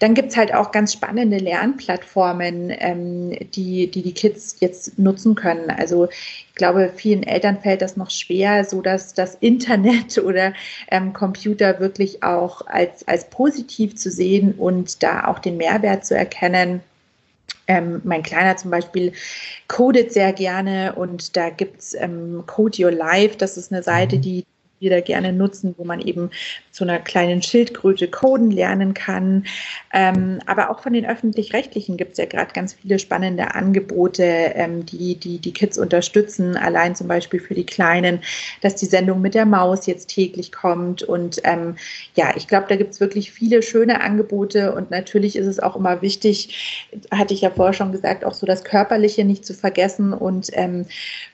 dann 0.00 0.14
gibt 0.14 0.30
es 0.30 0.36
halt 0.36 0.52
auch 0.54 0.72
ganz 0.72 0.94
spannende 0.94 1.36
Lernplattformen, 1.36 2.72
ähm, 2.78 3.36
die, 3.52 3.90
die 3.90 4.02
die 4.02 4.14
Kids 4.14 4.56
jetzt 4.58 4.98
nutzen 4.98 5.34
können. 5.34 5.70
Also 5.70 6.08
ich 6.08 6.54
glaube, 6.54 6.90
vielen 6.96 7.22
Eltern 7.22 7.60
fällt 7.60 7.82
das 7.82 7.98
noch 7.98 8.10
schwer, 8.10 8.64
so 8.64 8.80
dass 8.80 9.12
das 9.12 9.34
Internet 9.36 10.16
oder 10.24 10.54
ähm, 10.90 11.12
Computer 11.12 11.80
wirklich 11.80 12.22
auch 12.22 12.66
als, 12.66 13.06
als 13.06 13.28
positiv 13.28 13.94
zu 13.94 14.10
sehen 14.10 14.54
und 14.56 15.02
da 15.02 15.26
auch 15.26 15.38
den 15.38 15.58
Mehrwert 15.58 16.06
zu 16.06 16.16
erkennen. 16.16 16.80
Ähm, 17.68 18.00
mein 18.02 18.22
Kleiner 18.22 18.56
zum 18.56 18.70
Beispiel 18.70 19.12
codet 19.68 20.14
sehr 20.14 20.32
gerne 20.32 20.94
und 20.94 21.36
da 21.36 21.50
gibt 21.50 21.80
es 21.80 21.94
ähm, 21.94 22.44
Code 22.46 22.82
Your 22.82 22.90
Life. 22.90 23.36
Das 23.36 23.58
ist 23.58 23.70
eine 23.70 23.82
Seite, 23.82 24.16
mhm. 24.16 24.22
die 24.22 24.44
wir 24.80 24.90
da 24.90 25.00
gerne 25.00 25.32
nutzen, 25.32 25.74
wo 25.76 25.84
man 25.84 26.00
eben 26.00 26.30
zu 26.70 26.84
einer 26.84 26.98
kleinen 26.98 27.42
Schildkröte 27.42 28.08
coden 28.08 28.50
lernen 28.50 28.94
kann. 28.94 29.44
Ähm, 29.92 30.40
aber 30.46 30.70
auch 30.70 30.80
von 30.80 30.92
den 30.92 31.06
öffentlich-rechtlichen 31.06 31.96
gibt 31.96 32.12
es 32.12 32.18
ja 32.18 32.24
gerade 32.24 32.52
ganz 32.52 32.74
viele 32.74 32.98
spannende 32.98 33.54
Angebote, 33.54 34.22
ähm, 34.22 34.86
die, 34.86 35.16
die 35.16 35.38
die 35.38 35.52
Kids 35.52 35.76
unterstützen. 35.78 36.56
Allein 36.56 36.94
zum 36.94 37.08
Beispiel 37.08 37.40
für 37.40 37.54
die 37.54 37.66
Kleinen, 37.66 38.20
dass 38.62 38.76
die 38.76 38.86
Sendung 38.86 39.20
mit 39.20 39.34
der 39.34 39.46
Maus 39.46 39.86
jetzt 39.86 40.08
täglich 40.08 40.52
kommt. 40.52 41.02
Und 41.02 41.40
ähm, 41.44 41.76
ja, 42.14 42.32
ich 42.36 42.48
glaube, 42.48 42.66
da 42.68 42.76
gibt 42.76 42.94
es 42.94 43.00
wirklich 43.00 43.32
viele 43.32 43.62
schöne 43.62 44.00
Angebote. 44.00 44.72
Und 44.74 44.90
natürlich 44.90 45.36
ist 45.36 45.46
es 45.46 45.60
auch 45.60 45.76
immer 45.76 46.00
wichtig, 46.00 46.88
hatte 47.10 47.34
ich 47.34 47.42
ja 47.42 47.50
vorher 47.50 47.74
schon 47.74 47.92
gesagt, 47.92 48.24
auch 48.24 48.34
so 48.34 48.46
das 48.46 48.64
Körperliche 48.64 49.24
nicht 49.24 49.44
zu 49.44 49.52
vergessen. 49.52 50.12
Und 50.12 50.50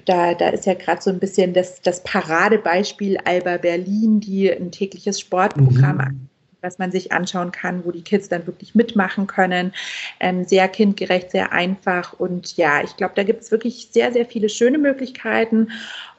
da, 0.04 0.34
da 0.34 0.48
ist 0.48 0.66
ja 0.66 0.74
gerade 0.74 1.02
so 1.02 1.10
ein 1.10 1.18
bisschen 1.18 1.52
das, 1.52 1.80
das 1.82 2.02
Paradebeispiel 2.02 3.18
Alba 3.36 3.58
Berlin, 3.58 4.20
die 4.20 4.50
ein 4.50 4.70
tägliches 4.70 5.20
Sportprogramm 5.20 5.96
mhm 5.96 6.28
was 6.66 6.78
man 6.78 6.90
sich 6.90 7.12
anschauen 7.12 7.52
kann, 7.52 7.84
wo 7.84 7.92
die 7.92 8.02
Kids 8.02 8.28
dann 8.28 8.46
wirklich 8.46 8.74
mitmachen 8.74 9.26
können. 9.26 9.72
Ähm, 10.20 10.44
sehr 10.44 10.68
kindgerecht, 10.68 11.30
sehr 11.30 11.52
einfach. 11.52 12.12
Und 12.14 12.56
ja, 12.56 12.82
ich 12.82 12.96
glaube, 12.96 13.12
da 13.14 13.22
gibt 13.22 13.42
es 13.42 13.50
wirklich 13.50 13.88
sehr, 13.92 14.12
sehr 14.12 14.26
viele 14.26 14.48
schöne 14.48 14.78
Möglichkeiten. 14.78 15.68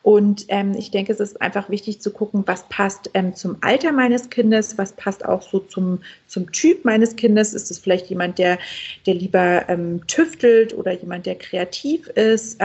Und 0.04 0.46
ähm, 0.48 0.74
ich 0.78 0.90
denke, 0.90 1.12
es 1.12 1.20
ist 1.20 1.42
einfach 1.42 1.70
wichtig 1.70 2.00
zu 2.00 2.12
gucken, 2.12 2.44
was 2.46 2.64
passt 2.70 3.10
ähm, 3.14 3.36
zum 3.36 3.58
Alter 3.60 3.92
meines 3.92 4.30
Kindes, 4.30 4.78
was 4.78 4.94
passt 4.94 5.26
auch 5.26 5.42
so 5.42 5.60
zum, 5.60 6.00
zum 6.28 6.50
Typ 6.54 6.86
meines 6.86 7.18
Kindes. 7.18 7.54
Ist 7.54 7.70
es 7.70 7.80
vielleicht 7.80 8.08
jemand, 8.08 8.40
der, 8.40 8.58
der 9.06 9.16
lieber 9.16 9.68
ähm, 9.68 10.08
tüftelt 10.08 10.74
oder 10.74 10.94
jemand, 10.94 11.26
der 11.26 11.36
kreativ 11.36 12.08
ist? 12.08 12.62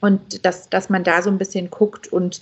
Und 0.00 0.44
dass, 0.44 0.68
dass 0.68 0.90
man 0.90 1.04
da 1.04 1.22
so 1.22 1.30
ein 1.30 1.38
bisschen 1.38 1.70
guckt 1.70 2.08
und 2.08 2.40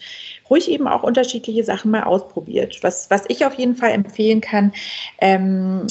ruhig 0.50 0.70
eben 0.70 0.86
auch 0.86 1.02
unterschiedliche 1.02 1.64
Sachen 1.64 1.90
mal 1.90 2.04
ausprobiert. 2.04 2.78
Was, 2.82 3.10
was 3.10 3.24
ich 3.28 3.44
auf 3.46 3.54
jeden 3.54 3.76
Fall 3.76 3.90
empfehlen 3.90 4.40
kann, 4.40 4.72
ähm, 5.18 5.86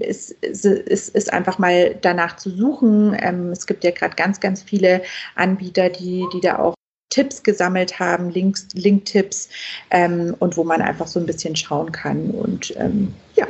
ist, 0.00 0.32
ist, 0.32 0.64
ist 0.64 1.32
einfach 1.32 1.58
mal 1.58 1.94
danach 2.00 2.36
zu 2.36 2.50
suchen. 2.50 3.16
Ähm, 3.20 3.50
es 3.50 3.66
gibt 3.66 3.84
ja 3.84 3.90
gerade 3.90 4.16
ganz, 4.16 4.40
ganz 4.40 4.62
viele 4.62 5.02
Anbieter, 5.34 5.88
die, 5.90 6.24
die 6.32 6.40
da 6.40 6.58
auch 6.58 6.74
Tipps 7.10 7.42
gesammelt 7.42 7.98
haben, 7.98 8.30
Links, 8.30 8.68
Link-Tipps 8.74 9.48
ähm, 9.90 10.34
und 10.38 10.56
wo 10.56 10.64
man 10.64 10.82
einfach 10.82 11.06
so 11.06 11.20
ein 11.20 11.26
bisschen 11.26 11.56
schauen 11.56 11.92
kann. 11.92 12.30
Und 12.30 12.76
ähm, 12.76 13.14
ja, 13.36 13.45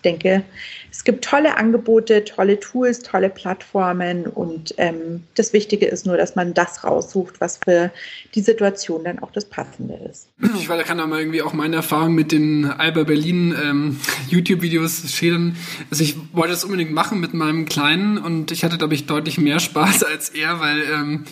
denke, 0.00 0.44
es 0.90 1.04
gibt 1.04 1.24
tolle 1.24 1.56
Angebote, 1.56 2.24
tolle 2.24 2.58
Tools, 2.58 3.00
tolle 3.00 3.30
Plattformen 3.30 4.26
und 4.26 4.74
ähm, 4.76 5.24
das 5.34 5.52
Wichtige 5.52 5.86
ist 5.86 6.06
nur, 6.06 6.16
dass 6.16 6.36
man 6.36 6.52
das 6.52 6.84
raussucht, 6.84 7.40
was 7.40 7.58
für 7.64 7.90
die 8.34 8.40
Situation 8.40 9.04
dann 9.04 9.18
auch 9.20 9.30
das 9.30 9.44
Passende 9.44 9.94
ist. 10.10 10.28
Ich 10.58 10.68
weil 10.68 10.78
da 10.78 10.84
kann 10.84 11.00
auch 11.00 11.06
mal 11.06 11.20
irgendwie 11.20 11.42
auch 11.42 11.52
meine 11.52 11.76
Erfahrung 11.76 12.14
mit 12.14 12.32
den 12.32 12.64
Alba 12.64 13.04
Berlin 13.04 13.54
ähm, 13.62 14.00
YouTube-Videos 14.28 15.12
schildern. 15.12 15.56
Also 15.90 16.02
ich 16.02 16.16
wollte 16.32 16.52
das 16.52 16.64
unbedingt 16.64 16.92
machen 16.92 17.20
mit 17.20 17.34
meinem 17.34 17.66
Kleinen 17.66 18.18
und 18.18 18.50
ich 18.50 18.64
hatte, 18.64 18.78
glaube 18.78 18.94
ich, 18.94 19.06
deutlich 19.06 19.38
mehr 19.38 19.60
Spaß 19.60 20.02
als 20.02 20.30
er, 20.30 20.60
weil 20.60 20.82
ähm, 20.82 21.24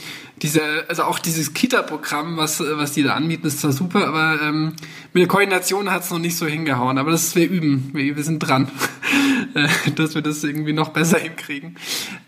diese, 0.42 0.62
also 0.88 1.04
auch 1.04 1.18
dieses 1.18 1.54
Kita-Programm, 1.54 2.36
was, 2.36 2.60
was 2.60 2.92
die 2.92 3.02
da 3.02 3.14
anbieten, 3.14 3.46
ist 3.46 3.60
zwar 3.60 3.72
super, 3.72 4.06
aber 4.06 4.40
ähm, 4.42 4.74
mit 5.12 5.22
der 5.22 5.28
Koordination 5.28 5.90
hat 5.90 6.02
es 6.02 6.10
noch 6.10 6.18
nicht 6.18 6.36
so 6.36 6.46
hingehauen. 6.46 6.98
Aber 6.98 7.10
das 7.10 7.34
wir 7.34 7.48
üben. 7.48 7.90
Wir, 7.94 8.16
wir 8.16 8.22
sind 8.22 8.38
dran, 8.40 8.70
äh, 9.54 9.90
dass 9.92 10.14
wir 10.14 10.22
das 10.22 10.44
irgendwie 10.44 10.72
noch 10.72 10.90
besser 10.90 11.18
hinkriegen. 11.18 11.76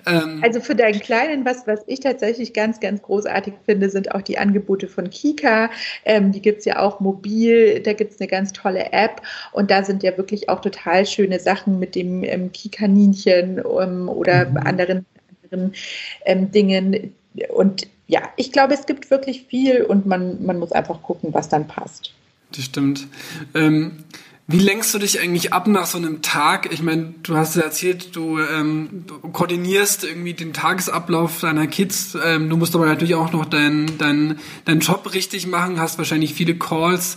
Ähm, 0.06 0.40
also 0.42 0.60
für 0.60 0.74
deinen 0.74 1.00
Kleinen, 1.00 1.44
was, 1.44 1.66
was 1.66 1.80
ich 1.86 2.00
tatsächlich 2.00 2.52
ganz, 2.52 2.80
ganz 2.80 3.02
großartig 3.02 3.54
finde, 3.66 3.90
sind 3.90 4.14
auch 4.14 4.22
die 4.22 4.38
Angebote 4.38 4.88
von 4.88 5.10
Kika. 5.10 5.70
Ähm, 6.04 6.32
die 6.32 6.42
gibt's 6.42 6.64
ja 6.64 6.78
auch 6.78 7.00
mobil, 7.00 7.80
da 7.80 7.92
gibt's 7.92 8.20
eine 8.20 8.28
ganz 8.28 8.52
tolle 8.52 8.92
App 8.92 9.22
und 9.52 9.70
da 9.70 9.84
sind 9.84 10.02
ja 10.02 10.16
wirklich 10.16 10.48
auch 10.48 10.60
total 10.60 11.06
schöne 11.06 11.38
Sachen 11.38 11.78
mit 11.78 11.94
dem 11.94 12.24
ähm, 12.24 12.50
Kika-Ninchen 12.52 13.58
ähm, 13.58 14.08
oder 14.08 14.48
mhm. 14.48 14.56
anderen, 14.58 15.06
anderen 15.44 15.74
ähm, 16.24 16.50
Dingen. 16.50 17.14
Und 17.50 17.86
ja, 18.10 18.22
ich 18.36 18.50
glaube, 18.50 18.74
es 18.74 18.86
gibt 18.86 19.10
wirklich 19.10 19.44
viel 19.48 19.82
und 19.82 20.04
man, 20.04 20.44
man 20.44 20.58
muss 20.58 20.72
einfach 20.72 21.00
gucken, 21.02 21.32
was 21.32 21.48
dann 21.48 21.68
passt. 21.68 22.12
Das 22.54 22.64
stimmt. 22.64 23.06
Ähm, 23.54 24.04
wie 24.48 24.58
lenkst 24.58 24.92
du 24.92 24.98
dich 24.98 25.20
eigentlich 25.20 25.52
ab 25.52 25.68
nach 25.68 25.86
so 25.86 25.96
einem 25.96 26.20
Tag? 26.20 26.72
Ich 26.72 26.82
meine, 26.82 27.14
du 27.22 27.36
hast 27.36 27.54
ja 27.54 27.62
erzählt, 27.62 28.16
du, 28.16 28.40
ähm, 28.40 29.04
du 29.06 29.20
koordinierst 29.28 30.02
irgendwie 30.02 30.34
den 30.34 30.52
Tagesablauf 30.52 31.40
deiner 31.40 31.68
Kids. 31.68 32.18
Ähm, 32.24 32.50
du 32.50 32.56
musst 32.56 32.74
aber 32.74 32.86
natürlich 32.86 33.14
auch 33.14 33.30
noch 33.30 33.44
deinen 33.44 33.96
dein, 33.98 34.40
dein 34.64 34.80
Job 34.80 35.14
richtig 35.14 35.46
machen, 35.46 35.78
hast 35.78 35.98
wahrscheinlich 35.98 36.34
viele 36.34 36.56
Calls. 36.56 37.16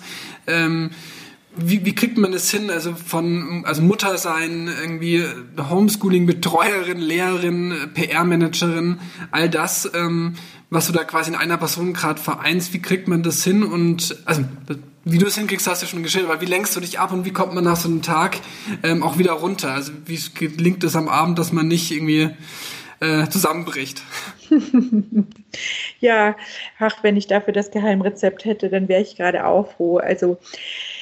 Wie, 1.56 1.86
wie 1.86 1.94
kriegt 1.94 2.18
man 2.18 2.32
das 2.32 2.50
hin? 2.50 2.70
Also 2.70 2.96
von 2.96 3.64
also 3.66 3.82
Mutter 3.82 4.18
sein, 4.18 4.68
irgendwie 4.82 5.24
Homeschooling, 5.58 6.26
Betreuerin, 6.26 7.00
Lehrerin, 7.00 7.74
PR-Managerin, 7.94 9.00
all 9.32 9.50
das. 9.50 9.92
Ähm, 9.94 10.36
was 10.70 10.88
du 10.88 10.94
da 10.94 11.04
quasi 11.04 11.30
in 11.30 11.36
einer 11.36 11.58
Person 11.58 11.94
gerade 11.94 12.20
vereinst, 12.20 12.74
wie 12.74 12.82
kriegt 12.82 13.08
man 13.08 13.22
das 13.22 13.44
hin? 13.44 13.64
Und 13.64 14.18
also 14.26 14.44
wie 15.06 15.18
du 15.18 15.28
es 15.28 15.38
hinkriegst, 15.38 15.68
hast 15.68 15.84
du 15.84 15.86
schon 15.86 16.02
geschildert, 16.02 16.32
aber 16.32 16.42
wie 16.42 16.46
lenkst 16.46 16.76
du 16.76 16.80
dich 16.80 17.00
ab 17.00 17.12
und 17.12 17.26
wie 17.26 17.34
kommt 17.34 17.54
man 17.54 17.64
nach 17.64 17.76
so 17.76 17.90
einem 17.90 18.02
Tag 18.02 18.40
ähm, 18.84 19.04
auch 19.04 19.18
wieder 19.18 19.34
runter? 19.34 19.74
Also 19.74 19.92
wie 20.06 20.20
gelingt 20.34 20.84
es 20.84 20.96
am 20.96 21.10
Abend, 21.10 21.38
dass 21.38 21.52
man 21.52 21.68
nicht 21.68 21.92
irgendwie 21.92 22.30
äh, 23.02 23.28
zusammenbricht? 23.28 24.02
ja, 26.00 26.36
ach, 26.80 27.04
wenn 27.04 27.18
ich 27.18 27.28
dafür 27.28 27.54
das 27.54 27.70
Geheimrezept 27.70 28.46
hätte, 28.46 28.70
dann 28.70 28.88
wäre 28.88 29.02
ich 29.02 29.16
gerade 29.16 29.46
auch 29.46 29.74
froh. 29.74 29.98
Also 29.98 30.40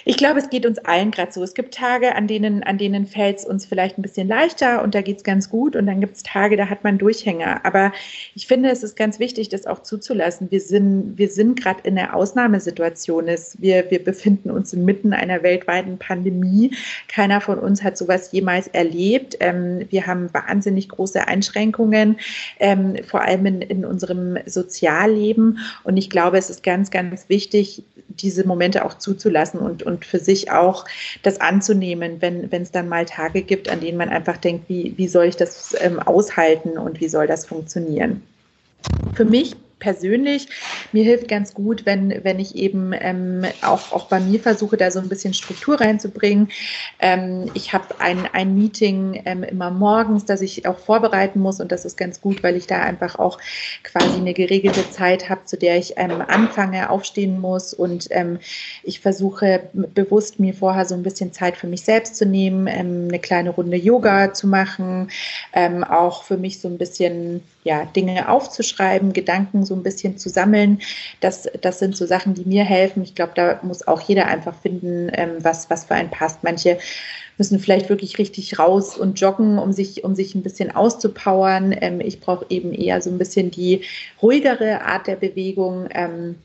ich 0.06 0.18
glaube, 0.18 0.40
es 0.40 0.50
geht 0.50 0.66
uns 0.66 0.80
allen 0.80 1.12
gerade 1.12 1.32
so. 1.32 1.44
Es 1.44 1.54
gibt 1.54 1.74
Tage, 1.74 2.16
an 2.16 2.28
denen, 2.28 2.64
an 2.64 2.78
denen 2.78 3.06
fällt 3.06 3.40
es 3.40 3.46
uns 3.46 3.66
vielleicht 3.66 3.98
ein 3.98 4.02
bisschen 4.02 4.28
leichter 4.28 4.82
und 4.82 4.96
da 4.96 5.02
geht 5.02 5.18
es 5.18 5.24
ganz 5.24 5.50
gut. 5.50 5.76
Und 5.76 5.86
dann 5.86 6.02
gibt 6.02 6.16
es 6.16 6.24
Tage, 6.24 6.58
da 6.58 6.70
hat 6.70 6.84
man 6.84 6.98
Durchhänger. 6.98 7.66
Aber 7.66 7.92
ich 8.36 8.48
finde, 8.48 8.70
es 8.70 8.84
ist 8.84 8.96
ganz 8.96 9.20
wichtig, 9.20 9.50
das 9.50 9.68
auch 9.68 9.84
zuzulassen. 9.84 10.50
Wir 10.52 10.62
sind, 10.62 11.18
wir 11.18 11.30
sind 11.30 11.62
gerade 11.62 11.82
in 11.84 11.98
einer 11.98 12.16
Ausnahmesituation. 12.16 13.28
Wir, 13.58 13.92
wir 13.92 14.04
befinden 14.04 14.50
uns 14.50 14.74
inmitten 14.74 15.14
einer 15.14 15.44
weltweiten 15.44 15.98
Pandemie. 15.98 16.76
Keiner 17.08 17.42
von 17.42 17.60
uns 17.60 17.84
hat 17.84 17.98
sowas 17.98 18.32
jemals 18.32 18.68
erlebt. 18.68 19.38
Ähm, 19.40 19.86
wir 19.90 20.08
haben 20.08 20.34
wahnsinnig 20.34 20.90
große 20.90 21.28
Einschränkungen, 21.28 22.18
ähm, 22.60 22.96
vor 23.08 23.22
allem 23.22 23.46
in, 23.46 23.62
in 23.62 23.86
unserem 23.86 24.38
Sozialleben. 24.46 25.60
Und 25.84 25.98
ich 25.98 26.10
glaube, 26.10 26.38
es 26.38 26.50
ist 26.50 26.64
ganz, 26.64 26.92
ganz 26.92 27.30
wichtig, 27.30 27.84
diese 28.08 28.46
Momente 28.46 28.86
auch 28.86 28.96
zuzulassen 28.96 29.60
und, 29.60 29.84
und 29.84 30.01
für 30.06 30.20
sich 30.20 30.52
auch 30.52 30.86
das 31.24 31.42
anzunehmen, 31.42 32.22
wenn 32.22 32.50
es 32.52 32.72
dann 32.72 32.90
mal 32.90 33.06
Tage 33.06 33.42
gibt, 33.42 33.70
an 33.70 33.80
denen 33.80 33.98
man 33.98 34.10
einfach 34.10 34.38
denkt, 34.38 34.70
wie, 34.70 34.94
wie 34.98 35.08
soll 35.08 35.26
ich 35.26 35.36
das 35.36 35.76
ähm, 35.80 36.00
aushalten 36.00 36.78
und 36.78 37.00
wie 37.00 37.10
soll 37.10 37.28
das 37.28 37.46
funktionieren. 37.46 38.24
Für 39.14 39.26
mich 39.26 39.56
persönlich, 39.82 40.48
mir 40.94 41.04
hilft 41.04 41.28
ganz 41.28 41.54
gut, 41.54 41.86
wenn, 41.86 42.24
wenn 42.24 42.39
ich 42.39 42.56
eben 42.56 42.94
ähm, 42.94 43.44
auch, 43.62 43.91
auch 43.91 44.06
bei 44.06 44.22
mir 44.22 44.39
versuche, 44.39 44.78
da 44.78 44.91
so 44.91 45.00
ein 45.00 45.10
bisschen 45.10 45.34
Struktur 45.34 45.82
reinzubringen. 45.82 46.50
Ähm, 47.00 47.52
ich 47.54 47.74
habe 47.74 48.00
ein, 48.00 48.30
ein 48.32 48.56
Meeting 48.56 49.22
ähm, 49.26 49.44
immer 49.44 49.72
morgens, 49.72 50.24
das 50.24 50.41
ich 50.41 50.65
auch 50.67 50.78
vorbereiten 50.78 51.39
muss 51.39 51.60
und 51.60 51.72
das 51.74 51.84
ist 51.84 51.98
ganz 51.98 52.22
gut, 52.22 52.44
weil 52.44 52.56
ich 52.56 52.67
da 52.67 52.80
einfach 52.80 53.20
auch 53.20 53.39
quasi 53.84 54.17
eine 54.17 54.34
geregelte 54.34 54.89
Zeit 54.89 55.30
habe, 55.30 55.46
zu 55.46 55.58
der 55.58 55.78
ich 55.78 55.96
ähm, 55.98 56.22
anfange, 56.22 56.89
aufstehen 56.89 57.41
muss 57.41 57.74
und 57.74 58.08
ähm, 58.12 58.39
ich 58.84 59.00
versuche 59.00 59.63
bewusst 59.74 60.39
mir 60.39 60.54
vorher 60.54 60.86
so 60.86 60.94
ein 60.94 61.04
bisschen 61.04 61.34
Zeit 61.34 61.58
für 61.58 61.67
mich 61.67 61.82
selbst 61.82 62.15
zu 62.15 62.26
nehmen, 62.26 62.67
ähm, 62.67 63.08
eine 63.08 63.20
kleine 63.20 63.50
Runde 63.50 63.78
Yoga 63.78 64.34
zu 64.34 64.48
machen, 64.48 65.10
auch 65.89 66.24
für 66.24 66.38
mich 66.38 66.60
so 66.60 66.67
ein 66.67 66.78
bisschen 66.78 67.41
ja, 67.63 67.86
Dinge 67.86 68.30
aufzuschreiben, 68.30 69.13
Gedanken 69.13 69.65
so 69.65 69.76
ein 69.76 69.84
bisschen 69.84 70.17
zu 70.17 70.30
sammeln. 70.30 70.82
Das, 71.19 71.47
das 71.62 71.80
sind 71.80 71.95
so 71.95 72.06
Sachen, 72.06 72.34
die 72.34 72.45
mir 72.45 72.63
helfen. 72.63 73.04
Ich 73.04 73.15
glaube, 73.15 73.34
da 73.36 73.60
muss 73.62 73.88
auch 73.88 74.02
jeder 74.02 74.28
einfach 74.28 74.56
finden, 74.56 75.10
ähm, 75.13 75.36
was, 75.41 75.69
was 75.69 75.86
für 75.86 75.95
einen 75.95 76.10
passt. 76.10 76.43
Manche 76.43 76.80
müssen 77.38 77.60
vielleicht 77.60 77.89
wirklich 77.89 78.17
richtig 78.17 78.60
raus 78.60 78.97
und 78.97 79.19
joggen, 79.19 79.58
um 79.58 79.74
sich, 79.74 80.04
um 80.04 80.15
sich 80.15 80.36
ein 80.36 80.43
bisschen 80.43 80.76
auszupowern. 80.76 81.76
Ähm, 81.80 82.02
ich 82.02 82.19
brauche 82.19 82.45
eben 82.50 82.74
eher 82.74 83.02
so 83.02 83.10
ein 83.10 83.17
bisschen 83.17 83.52
die 83.52 83.82
ruhigere 84.21 84.82
Art 84.82 85.08
der 85.08 85.15
Bewegung. 85.15 85.88
Ähm, 85.91 86.36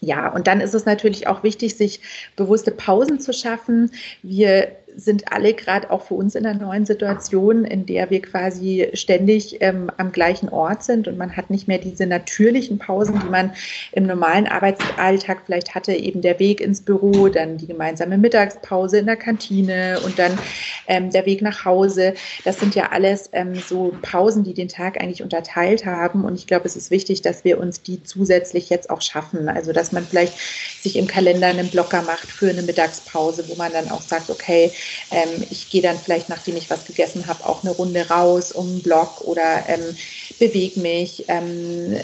ja, 0.00 0.28
und 0.28 0.46
dann 0.46 0.60
ist 0.60 0.74
es 0.74 0.84
natürlich 0.84 1.26
auch 1.28 1.42
wichtig, 1.42 1.76
sich 1.76 2.00
bewusste 2.36 2.70
Pausen 2.70 3.20
zu 3.20 3.32
schaffen. 3.32 3.90
Wir 4.22 4.76
sind 4.96 5.32
alle 5.32 5.54
gerade 5.54 5.90
auch 5.90 6.02
für 6.02 6.14
uns 6.14 6.34
in 6.34 6.46
einer 6.46 6.58
neuen 6.58 6.86
Situation, 6.86 7.64
in 7.64 7.86
der 7.86 8.10
wir 8.10 8.22
quasi 8.22 8.88
ständig 8.94 9.60
ähm, 9.60 9.90
am 9.96 10.12
gleichen 10.12 10.48
Ort 10.48 10.84
sind 10.84 11.08
und 11.08 11.18
man 11.18 11.36
hat 11.36 11.50
nicht 11.50 11.68
mehr 11.68 11.78
diese 11.78 12.06
natürlichen 12.06 12.78
Pausen, 12.78 13.20
die 13.20 13.30
man 13.30 13.52
im 13.92 14.06
normalen 14.06 14.46
Arbeitsalltag 14.46 15.42
vielleicht 15.46 15.74
hatte, 15.74 15.92
eben 15.92 16.22
der 16.22 16.38
Weg 16.38 16.60
ins 16.60 16.80
Büro, 16.80 17.28
dann 17.28 17.56
die 17.58 17.66
gemeinsame 17.66 18.18
Mittagspause 18.18 18.98
in 18.98 19.06
der 19.06 19.16
Kantine 19.16 20.00
und 20.04 20.18
dann 20.18 20.38
ähm, 20.86 21.10
der 21.10 21.26
Weg 21.26 21.42
nach 21.42 21.64
Hause. 21.64 22.14
Das 22.44 22.60
sind 22.60 22.74
ja 22.74 22.90
alles 22.92 23.30
ähm, 23.32 23.54
so 23.54 23.94
Pausen, 24.02 24.44
die 24.44 24.54
den 24.54 24.68
Tag 24.68 25.00
eigentlich 25.00 25.22
unterteilt 25.22 25.86
haben 25.86 26.24
und 26.24 26.34
ich 26.34 26.46
glaube, 26.46 26.66
es 26.66 26.76
ist 26.76 26.90
wichtig, 26.90 27.22
dass 27.22 27.44
wir 27.44 27.58
uns 27.58 27.82
die 27.82 28.02
zusätzlich 28.02 28.70
jetzt 28.70 28.90
auch 28.90 29.02
schaffen. 29.02 29.48
Also 29.48 29.72
dass 29.72 29.92
man 29.92 30.04
vielleicht 30.04 30.34
sich 30.82 30.96
im 30.96 31.06
Kalender 31.06 31.48
einen 31.48 31.68
Blocker 31.70 32.02
macht 32.02 32.30
für 32.30 32.50
eine 32.50 32.62
Mittagspause, 32.62 33.48
wo 33.48 33.54
man 33.56 33.72
dann 33.72 33.90
auch 33.90 34.02
sagt, 34.02 34.30
okay, 34.30 34.70
ähm, 35.10 35.44
ich 35.50 35.70
gehe 35.70 35.82
dann 35.82 35.98
vielleicht, 35.98 36.28
nachdem 36.28 36.56
ich 36.56 36.70
was 36.70 36.84
gegessen 36.84 37.26
habe, 37.26 37.46
auch 37.46 37.62
eine 37.62 37.72
Runde 37.72 38.08
raus 38.08 38.52
um 38.52 38.66
einen 38.66 38.82
Block 38.82 39.20
oder 39.22 39.68
ähm, 39.68 39.96
bewege 40.38 40.80
mich, 40.80 41.24
ähm, 41.28 41.96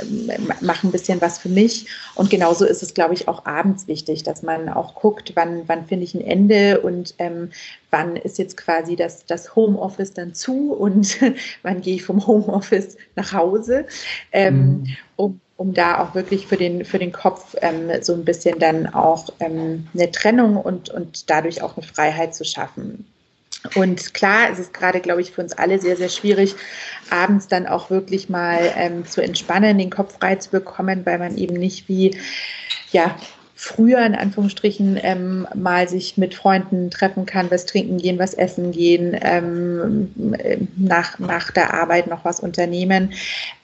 mache 0.61 0.87
ein 0.87 0.93
bisschen 0.93 1.21
was 1.21 1.39
für 1.39 1.49
mich. 1.49 1.87
Und 2.15 2.31
genauso 2.31 2.65
ist 2.65 2.83
es, 2.83 2.95
glaube 2.95 3.15
ich, 3.15 3.29
auch 3.29 3.45
abends 3.47 3.87
wichtig, 3.87 4.23
dass 4.23 4.43
man 4.43 4.69
auch 4.69 4.95
guckt, 4.95 5.33
wann, 5.35 5.65
wann 5.67 5.87
finde 5.87 6.05
ich 6.05 6.15
ein 6.15 6.21
Ende 6.21 6.81
und 6.81 7.15
ähm, 7.19 7.51
wann 7.91 8.17
ist 8.17 8.39
jetzt 8.39 8.57
quasi 8.57 8.97
das, 8.97 9.27
das 9.27 9.55
Homeoffice 9.57 10.13
dann 10.13 10.35
zu 10.35 10.73
und 10.73 11.19
wann 11.63 11.81
gehe 11.81 11.97
ich 11.97 12.05
vom 12.05 12.27
Homeoffice 12.27 12.97
nach 13.17 13.33
Hause, 13.33 13.87
ähm, 14.33 14.55
mhm. 14.57 14.97
um 15.17 15.41
um 15.61 15.75
da 15.75 15.99
auch 15.99 16.15
wirklich 16.15 16.47
für 16.47 16.57
den, 16.57 16.87
für 16.87 16.99
den 16.99 17.13
Kopf 17.13 17.55
ähm, 17.61 17.91
so 18.01 18.15
ein 18.15 18.25
bisschen 18.25 18.59
dann 18.59 18.87
auch 18.87 19.29
ähm, 19.41 19.87
eine 19.93 20.11
Trennung 20.11 20.57
und, 20.57 20.89
und 20.89 21.29
dadurch 21.29 21.61
auch 21.61 21.77
eine 21.77 21.87
Freiheit 21.87 22.35
zu 22.35 22.47
schaffen. 22.47 23.05
Und 23.75 24.15
klar, 24.15 24.49
es 24.51 24.59
ist 24.59 24.73
gerade, 24.73 25.01
glaube 25.01 25.21
ich, 25.21 25.33
für 25.33 25.43
uns 25.43 25.53
alle 25.53 25.79
sehr, 25.79 25.99
sehr 25.99 26.09
schwierig, 26.09 26.55
abends 27.11 27.47
dann 27.47 27.67
auch 27.67 27.91
wirklich 27.91 28.31
mal 28.31 28.73
ähm, 28.75 29.05
zu 29.05 29.21
entspannen, 29.21 29.77
den 29.77 29.91
Kopf 29.91 30.17
frei 30.19 30.37
zu 30.37 30.49
bekommen, 30.49 31.05
weil 31.05 31.19
man 31.19 31.37
eben 31.37 31.57
nicht 31.57 31.89
wie, 31.89 32.17
ja, 32.91 33.15
früher 33.63 33.99
in 34.07 34.15
Anführungsstrichen 34.15 34.99
ähm, 35.03 35.47
mal 35.55 35.87
sich 35.87 36.17
mit 36.17 36.35
Freunden 36.35 36.91
treffen 36.91 37.27
kann, 37.27 37.51
was 37.51 37.67
trinken 37.67 37.99
gehen, 37.99 38.19
was 38.19 38.33
essen 38.33 38.73
gehen, 38.73 39.15
ähm, 39.21 40.11
nach, 40.79 41.19
nach 41.19 41.51
der 41.51 41.75
Arbeit 41.75 42.07
noch 42.07 42.25
was 42.25 42.41
unternehmen. 42.41 43.13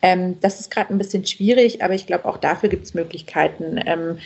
Ähm, 0.03 0.39
das 0.43 0.61
ist 0.61 0.71
gerade 0.71 0.93
ein 0.93 0.99
bisschen 0.99 1.25
schwierig, 1.25 1.83
aber 1.83 1.95
ich 1.95 2.07
glaube, 2.07 2.27
auch 2.27 2.37
dafür 2.37 2.69
gibt 2.69 2.85
es 2.85 2.93
Möglichkeiten. 2.93 3.81
Ähm, 3.87 4.19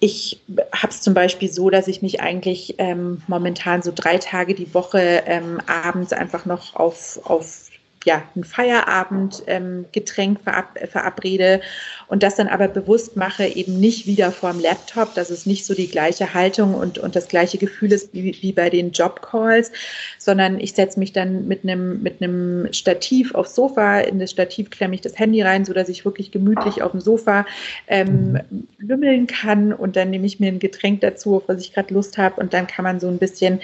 ich 0.00 0.40
habe 0.72 0.90
es 0.90 1.02
zum 1.02 1.12
Beispiel 1.12 1.52
so, 1.52 1.68
dass 1.68 1.86
ich 1.86 2.00
mich 2.00 2.22
eigentlich 2.22 2.76
ähm, 2.78 3.20
momentan 3.26 3.82
so 3.82 3.92
drei 3.94 4.16
Tage 4.16 4.54
die 4.54 4.72
Woche 4.72 5.22
ähm, 5.26 5.58
abends 5.66 6.14
einfach 6.14 6.46
noch 6.46 6.74
auf, 6.76 7.20
auf 7.24 7.68
ja, 8.04 8.22
ein 8.36 8.44
Feierabendgetränk 8.44 10.38
ähm, 10.38 10.42
verab 10.42 10.78
verabrede 10.90 11.60
und 12.08 12.22
das 12.22 12.36
dann 12.36 12.48
aber 12.48 12.68
bewusst 12.68 13.16
mache, 13.16 13.46
eben 13.46 13.78
nicht 13.78 14.06
wieder 14.06 14.32
vorm 14.32 14.60
Laptop, 14.60 15.14
dass 15.14 15.30
es 15.30 15.46
nicht 15.46 15.64
so 15.64 15.74
die 15.74 15.88
gleiche 15.88 16.34
Haltung 16.34 16.74
und, 16.74 16.98
und 16.98 17.14
das 17.14 17.28
gleiche 17.28 17.58
Gefühl 17.58 17.92
ist 17.92 18.12
wie, 18.12 18.36
wie 18.40 18.52
bei 18.52 18.70
den 18.70 18.92
Jobcalls, 18.92 19.70
sondern 20.18 20.58
ich 20.58 20.72
setze 20.72 20.98
mich 20.98 21.12
dann 21.12 21.46
mit 21.46 21.64
einem 21.64 22.02
mit 22.02 22.22
einem 22.22 22.72
Stativ 22.72 23.34
aufs 23.34 23.54
Sofa, 23.54 24.00
in 24.00 24.18
das 24.18 24.30
Stativ 24.30 24.70
klemme 24.70 24.94
ich 24.94 25.00
das 25.00 25.18
Handy 25.18 25.42
rein, 25.42 25.64
sodass 25.64 25.88
ich 25.88 26.04
wirklich 26.04 26.30
gemütlich 26.30 26.82
auf 26.82 26.92
dem 26.92 27.00
Sofa 27.00 27.46
ähm, 27.86 28.40
lümmeln 28.78 29.26
kann. 29.26 29.72
Und 29.72 29.96
dann 29.96 30.10
nehme 30.10 30.26
ich 30.26 30.40
mir 30.40 30.48
ein 30.48 30.58
Getränk 30.58 31.00
dazu, 31.00 31.36
auf 31.36 31.42
was 31.46 31.60
ich 31.60 31.72
gerade 31.72 31.92
Lust 31.92 32.18
habe 32.18 32.40
und 32.40 32.52
dann 32.54 32.66
kann 32.66 32.84
man 32.84 33.00
so 33.00 33.08
ein 33.08 33.18
bisschen 33.18 33.60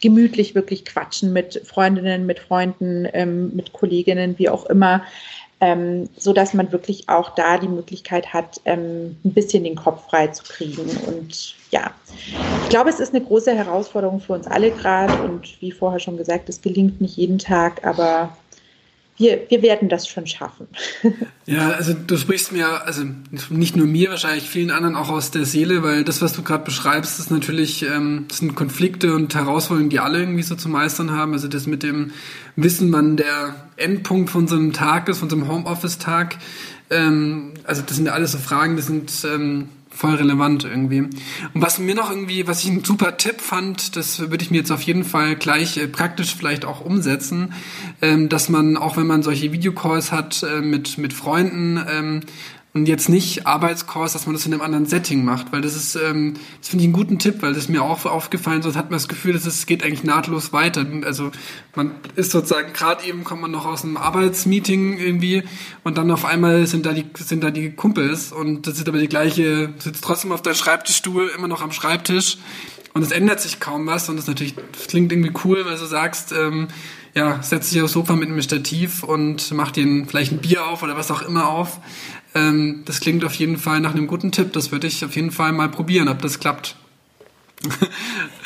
gemütlich 0.00 0.54
wirklich 0.54 0.84
quatschen 0.84 1.32
mit 1.32 1.60
Freundinnen, 1.64 2.26
mit 2.26 2.38
Freunden, 2.38 3.08
ähm, 3.12 3.50
mit 3.54 3.72
Kolleginnen, 3.72 4.38
wie 4.38 4.48
auch 4.48 4.66
immer, 4.66 5.02
ähm, 5.60 6.08
so 6.16 6.32
dass 6.32 6.54
man 6.54 6.70
wirklich 6.72 7.08
auch 7.08 7.30
da 7.30 7.58
die 7.58 7.68
Möglichkeit 7.68 8.32
hat, 8.32 8.60
ähm, 8.64 9.16
ein 9.24 9.32
bisschen 9.32 9.64
den 9.64 9.74
Kopf 9.74 10.08
frei 10.08 10.28
zu 10.28 10.44
kriegen. 10.44 10.88
Und 11.06 11.54
ja, 11.70 11.90
ich 12.62 12.68
glaube, 12.68 12.90
es 12.90 13.00
ist 13.00 13.14
eine 13.14 13.24
große 13.24 13.54
Herausforderung 13.54 14.20
für 14.20 14.34
uns 14.34 14.46
alle 14.46 14.70
gerade. 14.70 15.14
Und 15.22 15.60
wie 15.60 15.72
vorher 15.72 16.00
schon 16.00 16.16
gesagt, 16.16 16.48
es 16.48 16.62
gelingt 16.62 17.00
nicht 17.00 17.16
jeden 17.16 17.38
Tag, 17.38 17.84
aber 17.84 18.36
wir, 19.18 19.46
wir 19.48 19.62
werden 19.62 19.88
das 19.88 20.08
schon 20.08 20.26
schaffen. 20.26 20.68
Ja, 21.46 21.70
also 21.70 21.94
du 21.94 22.18
sprichst 22.18 22.52
mir, 22.52 22.84
also 22.84 23.04
nicht 23.48 23.74
nur 23.74 23.86
mir, 23.86 24.10
wahrscheinlich 24.10 24.46
vielen 24.46 24.70
anderen 24.70 24.94
auch 24.94 25.08
aus 25.08 25.30
der 25.30 25.46
Seele, 25.46 25.82
weil 25.82 26.04
das, 26.04 26.20
was 26.20 26.34
du 26.34 26.42
gerade 26.42 26.62
beschreibst, 26.62 27.18
ist 27.18 27.30
natürlich, 27.30 27.86
ähm, 27.86 28.26
sind 28.30 28.54
Konflikte 28.54 29.14
und 29.14 29.34
Herausforderungen, 29.34 29.88
die 29.88 29.98
alle 29.98 30.18
irgendwie 30.18 30.42
so 30.42 30.56
zu 30.56 30.68
meistern 30.68 31.10
haben. 31.10 31.32
Also 31.32 31.48
das 31.48 31.66
mit 31.66 31.82
dem 31.82 32.10
Wissen, 32.54 32.92
wann 32.92 33.16
der 33.16 33.54
Endpunkt 33.76 34.28
von 34.28 34.46
so 34.46 34.56
einem 34.56 34.74
Tag 34.74 35.08
ist, 35.08 35.20
von 35.20 35.30
so 35.30 35.36
einem 35.36 35.48
Homeoffice-Tag. 35.48 36.36
Ähm, 36.90 37.54
also 37.64 37.80
das 37.80 37.96
sind 37.96 38.04
ja 38.04 38.12
alles 38.12 38.32
so 38.32 38.38
Fragen, 38.38 38.76
das 38.76 38.88
sind 38.88 39.10
ähm, 39.24 39.70
voll 39.98 40.14
relevant 40.14 40.62
irgendwie. 40.62 41.00
Und 41.00 41.10
was 41.54 41.80
mir 41.80 41.96
noch 41.96 42.08
irgendwie, 42.08 42.46
was 42.46 42.62
ich 42.62 42.70
einen 42.70 42.84
super 42.84 43.16
Tipp 43.16 43.40
fand, 43.40 43.96
das 43.96 44.30
würde 44.30 44.44
ich 44.44 44.52
mir 44.52 44.58
jetzt 44.58 44.70
auf 44.70 44.82
jeden 44.82 45.02
Fall 45.02 45.34
gleich 45.34 45.76
äh, 45.76 45.88
praktisch 45.88 46.36
vielleicht 46.36 46.64
auch 46.64 46.80
umsetzen, 46.80 47.52
ähm, 48.00 48.28
dass 48.28 48.48
man, 48.48 48.76
auch 48.76 48.96
wenn 48.96 49.08
man 49.08 49.24
solche 49.24 49.50
Videocalls 49.50 50.12
hat 50.12 50.44
äh, 50.44 50.60
mit, 50.60 50.98
mit 50.98 51.12
Freunden, 51.12 51.84
ähm, 51.90 52.20
und 52.78 52.86
jetzt 52.86 53.08
nicht 53.08 53.44
Arbeitskurs, 53.44 54.12
dass 54.12 54.26
man 54.26 54.34
das 54.34 54.46
in 54.46 54.52
einem 54.52 54.62
anderen 54.62 54.86
Setting 54.86 55.24
macht, 55.24 55.52
weil 55.52 55.60
das 55.60 55.74
ist, 55.74 55.96
ähm, 55.96 56.34
das 56.60 56.68
finde 56.68 56.84
ich 56.84 56.86
einen 56.86 56.92
guten 56.92 57.18
Tipp, 57.18 57.42
weil 57.42 57.52
das 57.52 57.64
ist 57.64 57.68
mir 57.68 57.82
auch 57.82 58.06
aufgefallen, 58.06 58.62
sonst 58.62 58.76
hat 58.76 58.90
man 58.90 58.98
das 58.98 59.08
Gefühl, 59.08 59.32
dass 59.32 59.46
es 59.46 59.66
geht 59.66 59.82
eigentlich 59.82 60.04
nahtlos 60.04 60.52
weiter. 60.52 60.86
Also 61.04 61.32
man 61.74 61.92
ist 62.14 62.30
sozusagen 62.30 62.72
gerade 62.72 63.04
eben 63.04 63.24
kommt 63.24 63.42
man 63.42 63.50
noch 63.50 63.66
aus 63.66 63.82
einem 63.82 63.96
Arbeitsmeeting 63.96 64.96
irgendwie 64.96 65.42
und 65.82 65.98
dann 65.98 66.10
auf 66.12 66.24
einmal 66.24 66.66
sind 66.68 66.86
da 66.86 66.92
die 66.92 67.04
sind 67.16 67.42
da 67.42 67.50
die 67.50 67.70
Kumpels 67.72 68.30
und 68.30 68.68
das 68.68 68.78
ist 68.78 68.88
aber 68.88 68.98
die 68.98 69.08
gleiche, 69.08 69.74
sitzt 69.78 70.04
trotzdem 70.04 70.30
auf 70.30 70.42
der 70.42 70.54
Schreibtischstuhl, 70.54 71.32
immer 71.36 71.48
noch 71.48 71.62
am 71.62 71.72
Schreibtisch 71.72 72.38
und 72.94 73.02
es 73.02 73.10
ändert 73.10 73.40
sich 73.40 73.58
kaum 73.58 73.86
was 73.86 74.08
und 74.08 74.16
das 74.16 74.28
natürlich 74.28 74.54
das 74.72 74.86
klingt 74.86 75.10
irgendwie 75.10 75.32
cool, 75.44 75.64
weil 75.64 75.76
du 75.76 75.86
sagst, 75.86 76.32
ähm, 76.32 76.68
ja, 77.14 77.42
setz 77.42 77.70
dich 77.70 77.82
aufs 77.82 77.94
Sofa 77.94 78.14
mit 78.14 78.28
einem 78.28 78.40
Stativ 78.42 79.02
und 79.02 79.50
mach 79.52 79.72
dir 79.72 80.04
vielleicht 80.06 80.32
ein 80.32 80.38
Bier 80.38 80.66
auf 80.66 80.82
oder 80.82 80.96
was 80.96 81.10
auch 81.10 81.22
immer 81.22 81.48
auf. 81.48 81.80
Ähm, 82.38 82.82
das 82.84 83.00
klingt 83.00 83.24
auf 83.24 83.34
jeden 83.34 83.56
Fall 83.56 83.80
nach 83.80 83.94
einem 83.94 84.06
guten 84.06 84.30
Tipp. 84.30 84.52
Das 84.52 84.70
würde 84.70 84.86
ich 84.86 85.04
auf 85.04 85.16
jeden 85.16 85.30
Fall 85.30 85.52
mal 85.52 85.68
probieren, 85.68 86.08
ob 86.08 86.22
das 86.22 86.38
klappt. 86.38 86.76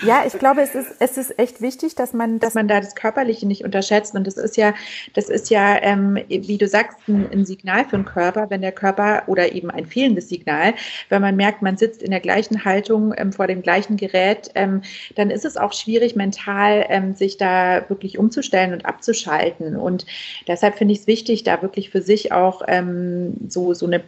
Ja, 0.05 0.25
ich 0.27 0.33
glaube, 0.37 0.63
es 0.63 0.75
ist, 0.75 0.97
es 0.99 1.17
ist 1.17 1.39
echt 1.39 1.61
wichtig, 1.61 1.95
dass 1.95 2.13
man, 2.13 2.41
dass 2.41 2.55
man 2.55 2.67
da 2.67 2.81
das 2.81 2.97
Körperliche 2.97 3.47
nicht 3.47 3.65
unterschätzt. 3.65 4.17
Und 4.17 4.27
das 4.27 4.37
ist 4.37 4.57
ja, 4.57 4.75
das 5.15 5.29
ist 5.29 5.49
ja, 5.49 5.81
ähm, 5.81 6.19
wie 6.29 6.59
du 6.59 6.67
sagst, 6.67 6.99
ein, 7.07 7.31
ein, 7.31 7.45
Signal 7.45 7.85
für 7.85 7.97
den 7.97 8.05
Körper, 8.05 8.51
wenn 8.51 8.63
der 8.63 8.73
Körper 8.73 9.23
oder 9.27 9.53
eben 9.53 9.71
ein 9.71 9.87
fehlendes 9.87 10.29
Signal, 10.29 10.75
wenn 11.09 11.23
man 11.23 11.37
merkt, 11.37 11.63
man 11.63 11.77
sitzt 11.77 12.03
in 12.03 12.11
der 12.11 12.19
gleichen 12.19 12.65
Haltung 12.65 13.15
ähm, 13.17 13.33
vor 13.33 13.47
dem 13.47 13.63
gleichen 13.63 13.97
Gerät, 13.97 14.51
ähm, 14.57 14.83
dann 15.15 15.31
ist 15.31 15.45
es 15.45 15.57
auch 15.57 15.73
schwierig, 15.73 16.17
mental 16.17 16.85
ähm, 16.89 17.15
sich 17.15 17.37
da 17.37 17.89
wirklich 17.89 18.19
umzustellen 18.19 18.73
und 18.73 18.85
abzuschalten. 18.85 19.77
Und 19.77 20.05
deshalb 20.49 20.79
finde 20.79 20.95
ich 20.95 21.01
es 21.01 21.07
wichtig, 21.07 21.45
da 21.45 21.63
wirklich 21.63 21.91
für 21.91 22.03
sich 22.03 22.33
auch 22.33 22.63
ähm, 22.67 23.35
so, 23.49 23.73
so 23.73 23.87
eine 23.87 24.03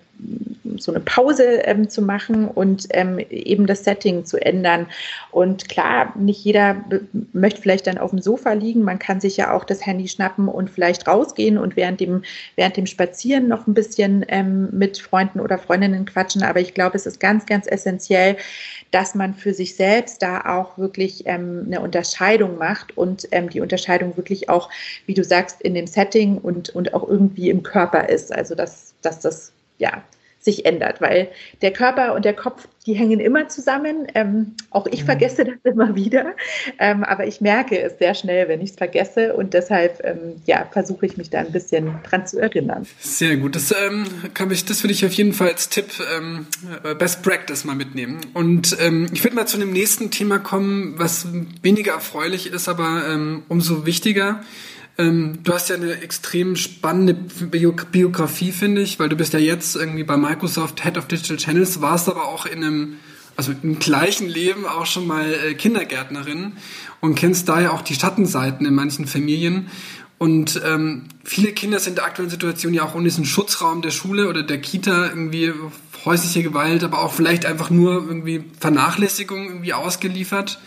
so 0.78 0.92
eine 0.92 1.00
Pause 1.00 1.44
ähm, 1.64 1.88
zu 1.88 2.02
machen 2.02 2.48
und 2.48 2.86
ähm, 2.90 3.18
eben 3.30 3.66
das 3.66 3.84
Setting 3.84 4.24
zu 4.24 4.40
ändern. 4.40 4.86
Und 5.30 5.68
klar, 5.68 6.12
nicht 6.16 6.44
jeder 6.44 6.84
möchte 7.32 7.60
vielleicht 7.60 7.86
dann 7.86 7.98
auf 7.98 8.10
dem 8.10 8.20
Sofa 8.20 8.52
liegen. 8.52 8.82
Man 8.82 8.98
kann 8.98 9.20
sich 9.20 9.36
ja 9.36 9.52
auch 9.52 9.64
das 9.64 9.84
Handy 9.84 10.08
schnappen 10.08 10.48
und 10.48 10.70
vielleicht 10.70 11.06
rausgehen 11.06 11.58
und 11.58 11.76
während 11.76 12.00
dem, 12.00 12.22
während 12.56 12.76
dem 12.76 12.86
Spazieren 12.86 13.48
noch 13.48 13.66
ein 13.66 13.74
bisschen 13.74 14.24
ähm, 14.28 14.68
mit 14.72 14.98
Freunden 14.98 15.40
oder 15.40 15.58
Freundinnen 15.58 16.06
quatschen. 16.06 16.42
Aber 16.42 16.60
ich 16.60 16.74
glaube, 16.74 16.96
es 16.96 17.06
ist 17.06 17.20
ganz, 17.20 17.46
ganz 17.46 17.66
essentiell, 17.66 18.36
dass 18.90 19.14
man 19.14 19.34
für 19.34 19.54
sich 19.54 19.76
selbst 19.76 20.22
da 20.22 20.40
auch 20.40 20.78
wirklich 20.78 21.24
ähm, 21.26 21.64
eine 21.66 21.80
Unterscheidung 21.80 22.58
macht 22.58 22.96
und 22.96 23.28
ähm, 23.32 23.50
die 23.50 23.60
Unterscheidung 23.60 24.16
wirklich 24.16 24.48
auch, 24.48 24.70
wie 25.06 25.14
du 25.14 25.24
sagst, 25.24 25.60
in 25.62 25.74
dem 25.74 25.86
Setting 25.86 26.38
und, 26.38 26.70
und 26.70 26.94
auch 26.94 27.08
irgendwie 27.08 27.50
im 27.50 27.62
Körper 27.62 28.08
ist. 28.08 28.32
Also 28.32 28.54
dass, 28.54 28.94
dass 29.02 29.20
das 29.20 29.53
ja 29.78 30.02
sich 30.44 30.66
ändert, 30.66 31.00
weil 31.00 31.30
der 31.62 31.72
Körper 31.72 32.14
und 32.14 32.24
der 32.24 32.34
Kopf, 32.34 32.68
die 32.86 32.92
hängen 32.92 33.18
immer 33.18 33.48
zusammen. 33.48 34.06
Ähm, 34.14 34.54
auch 34.70 34.86
ich 34.86 35.02
mhm. 35.02 35.06
vergesse 35.06 35.44
das 35.46 35.54
immer 35.64 35.96
wieder, 35.96 36.34
ähm, 36.78 37.02
aber 37.02 37.26
ich 37.26 37.40
merke 37.40 37.80
es 37.80 37.98
sehr 37.98 38.14
schnell, 38.14 38.48
wenn 38.48 38.60
ich 38.60 38.70
es 38.70 38.76
vergesse 38.76 39.34
und 39.34 39.54
deshalb 39.54 40.04
ähm, 40.04 40.42
ja, 40.44 40.68
versuche 40.70 41.06
ich 41.06 41.16
mich 41.16 41.30
da 41.30 41.40
ein 41.40 41.50
bisschen 41.50 41.98
dran 42.08 42.26
zu 42.26 42.38
erinnern. 42.38 42.86
Sehr 43.00 43.36
gut, 43.38 43.56
das, 43.56 43.72
ähm, 43.72 44.04
kann 44.34 44.50
ich, 44.50 44.66
das 44.66 44.82
würde 44.82 44.92
ich 44.92 45.06
auf 45.06 45.12
jeden 45.12 45.32
Fall 45.32 45.48
als 45.48 45.70
Tipp 45.70 45.86
ähm, 46.14 46.46
Best 46.98 47.22
Practice 47.22 47.64
mal 47.64 47.74
mitnehmen. 47.74 48.20
Und 48.34 48.76
ähm, 48.80 49.06
ich 49.12 49.24
würde 49.24 49.36
mal 49.36 49.46
zu 49.46 49.56
einem 49.56 49.72
nächsten 49.72 50.10
Thema 50.10 50.38
kommen, 50.38 50.94
was 50.98 51.26
weniger 51.62 51.92
erfreulich 51.92 52.52
ist, 52.52 52.68
aber 52.68 53.02
umso 53.48 53.86
wichtiger. 53.86 54.40
Ähm, 54.96 55.40
du 55.42 55.52
hast 55.52 55.68
ja 55.70 55.76
eine 55.76 56.00
extrem 56.02 56.54
spannende 56.56 57.14
Biografie, 57.14 58.52
finde 58.52 58.82
ich, 58.82 58.98
weil 58.98 59.08
du 59.08 59.16
bist 59.16 59.32
ja 59.32 59.40
jetzt 59.40 59.74
irgendwie 59.74 60.04
bei 60.04 60.16
Microsoft 60.16 60.82
Head 60.84 60.96
of 60.98 61.08
Digital 61.08 61.36
Channels, 61.36 61.80
warst 61.80 62.08
aber 62.08 62.26
auch 62.26 62.46
in 62.46 62.64
einem, 62.64 62.96
also 63.36 63.52
im 63.62 63.80
gleichen 63.80 64.28
Leben 64.28 64.66
auch 64.66 64.86
schon 64.86 65.06
mal 65.06 65.26
äh, 65.32 65.54
Kindergärtnerin 65.54 66.52
und 67.00 67.16
kennst 67.16 67.48
daher 67.48 67.72
auch 67.72 67.82
die 67.82 67.94
Schattenseiten 67.94 68.66
in 68.66 68.74
manchen 68.74 69.06
Familien. 69.06 69.68
Und 70.18 70.62
ähm, 70.64 71.06
viele 71.24 71.52
Kinder 71.52 71.80
sind 71.80 71.90
in 71.90 71.96
der 71.96 72.04
aktuellen 72.04 72.30
Situation 72.30 72.72
ja 72.72 72.84
auch 72.84 72.94
ohne 72.94 73.04
diesen 73.04 73.24
Schutzraum 73.24 73.82
der 73.82 73.90
Schule 73.90 74.28
oder 74.28 74.44
der 74.44 74.60
Kita 74.60 75.08
irgendwie 75.08 75.52
häusliche 76.04 76.42
Gewalt, 76.42 76.84
aber 76.84 77.00
auch 77.02 77.12
vielleicht 77.12 77.46
einfach 77.46 77.68
nur 77.68 77.94
irgendwie 77.94 78.44
Vernachlässigung 78.60 79.46
irgendwie 79.46 79.74
ausgeliefert. 79.74 80.60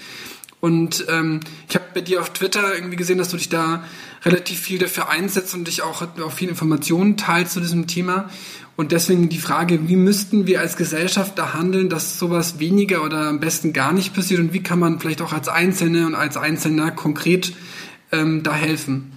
Und 0.67 1.06
ähm, 1.10 1.39
ich 1.69 1.75
habe 1.75 1.86
bei 1.93 2.01
dir 2.01 2.19
auf 2.19 2.32
Twitter 2.32 2.75
irgendwie 2.75 2.97
gesehen, 2.97 3.17
dass 3.17 3.30
du 3.30 3.38
dich 3.38 3.47
da 3.47 3.86
relativ 4.25 4.60
viel 4.60 4.80
dafür 4.80 5.08
einsetzt 5.08 5.53
und 5.53 5.65
dich 5.65 5.82
auch, 5.82 6.01
auch 6.01 6.32
viel 6.34 6.49
Informationen 6.49 7.15
teilst 7.15 7.53
zu 7.53 7.62
diesem 7.62 7.88
Thema. 7.88 8.30
Und 8.75 8.91
deswegen 8.91 9.30
die 9.30 9.38
Frage, 9.38 9.88
wie 9.88 9.95
müssten 9.95 10.45
wir 10.45 10.60
als 10.60 10.75
Gesellschaft 10.75 11.39
da 11.39 11.53
handeln, 11.53 11.88
dass 11.88 12.19
sowas 12.19 12.60
weniger 12.60 13.06
oder 13.06 13.30
am 13.30 13.39
besten 13.39 13.71
gar 13.71 13.93
nicht 13.93 14.13
passiert 14.13 14.41
und 14.41 14.51
wie 14.51 14.62
kann 14.62 14.77
man 14.77 14.99
vielleicht 14.99 15.21
auch 15.21 15.32
als 15.32 15.47
Einzelne 15.47 16.06
und 16.06 16.15
als 16.15 16.36
Einzelner 16.36 16.91
konkret 16.91 17.53
ähm, 18.12 18.43
da 18.43 18.53
helfen? 18.53 19.13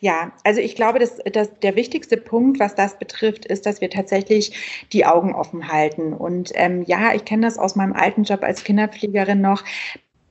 Ja, 0.00 0.32
also 0.42 0.60
ich 0.60 0.74
glaube, 0.74 0.98
dass, 0.98 1.18
dass 1.32 1.60
der 1.60 1.76
wichtigste 1.76 2.16
Punkt, 2.16 2.58
was 2.58 2.74
das 2.74 2.98
betrifft, 2.98 3.46
ist, 3.46 3.66
dass 3.66 3.80
wir 3.80 3.88
tatsächlich 3.88 4.52
die 4.92 5.06
Augen 5.06 5.32
offen 5.32 5.68
halten. 5.68 6.12
Und 6.12 6.50
ähm, 6.54 6.82
ja, 6.86 7.14
ich 7.14 7.24
kenne 7.24 7.46
das 7.46 7.56
aus 7.56 7.76
meinem 7.76 7.92
alten 7.92 8.24
Job 8.24 8.42
als 8.42 8.64
Kinderpflegerin 8.64 9.40
noch, 9.40 9.62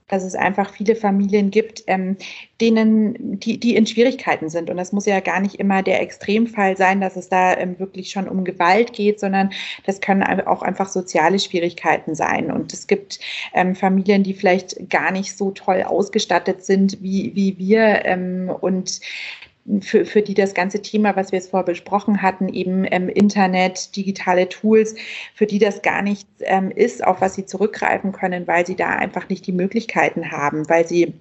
dass 0.07 0.23
es 0.23 0.35
einfach 0.35 0.73
viele 0.73 0.95
Familien 0.95 1.51
gibt, 1.51 1.83
ähm, 1.87 2.17
denen, 2.61 3.39
die, 3.39 3.59
die 3.59 3.75
in 3.75 3.85
Schwierigkeiten 3.85 4.49
sind. 4.49 4.69
Und 4.69 4.77
das 4.77 4.91
muss 4.91 5.05
ja 5.05 5.19
gar 5.19 5.39
nicht 5.41 5.55
immer 5.55 5.83
der 5.83 6.01
Extremfall 6.01 6.77
sein, 6.77 7.01
dass 7.01 7.15
es 7.15 7.29
da 7.29 7.55
ähm, 7.57 7.77
wirklich 7.77 8.09
schon 8.09 8.27
um 8.27 8.43
Gewalt 8.43 8.93
geht, 8.93 9.19
sondern 9.19 9.51
das 9.85 9.99
können 9.99 10.23
auch 10.23 10.61
einfach 10.61 10.87
soziale 10.89 11.39
Schwierigkeiten 11.39 12.15
sein. 12.15 12.51
Und 12.51 12.73
es 12.73 12.87
gibt 12.87 13.19
ähm, 13.53 13.75
Familien, 13.75 14.23
die 14.23 14.33
vielleicht 14.33 14.89
gar 14.89 15.11
nicht 15.11 15.37
so 15.37 15.51
toll 15.51 15.83
ausgestattet 15.83 16.63
sind 16.63 17.01
wie, 17.01 17.35
wie 17.35 17.57
wir 17.57 18.05
ähm, 18.05 18.49
und 18.61 19.01
für, 19.82 20.06
für 20.06 20.21
die 20.21 20.34
das 20.34 20.53
ganze 20.53 20.82
Thema, 20.82 21.15
was 21.15 21.32
wir 21.32 21.39
jetzt 21.39 21.51
vorher 21.51 21.65
besprochen 21.65 22.21
hatten, 22.21 22.49
eben 22.49 22.86
ähm, 22.89 23.10
Internet, 23.10 23.95
digitale 23.95 24.49
Tools, 24.49 24.95
für 25.34 25.45
die 25.45 25.60
das 25.60 25.82
gar 25.82 26.01
nichts 26.01 26.30
ähm, 26.41 26.71
ist, 26.71 27.03
auf 27.06 27.21
was 27.21 27.36
sie 27.36 27.45
zurückgreifen 27.45 28.12
können, 28.12 28.47
weil 28.47 28.65
sie 28.65 28.75
da 28.75 28.89
einfach 28.89 29.30
nicht 29.30 29.45
die 29.47 29.51
Möglichkeiten 29.51 30.32
haben, 30.32 30.69
weil 30.69 30.88
sie 30.88 31.13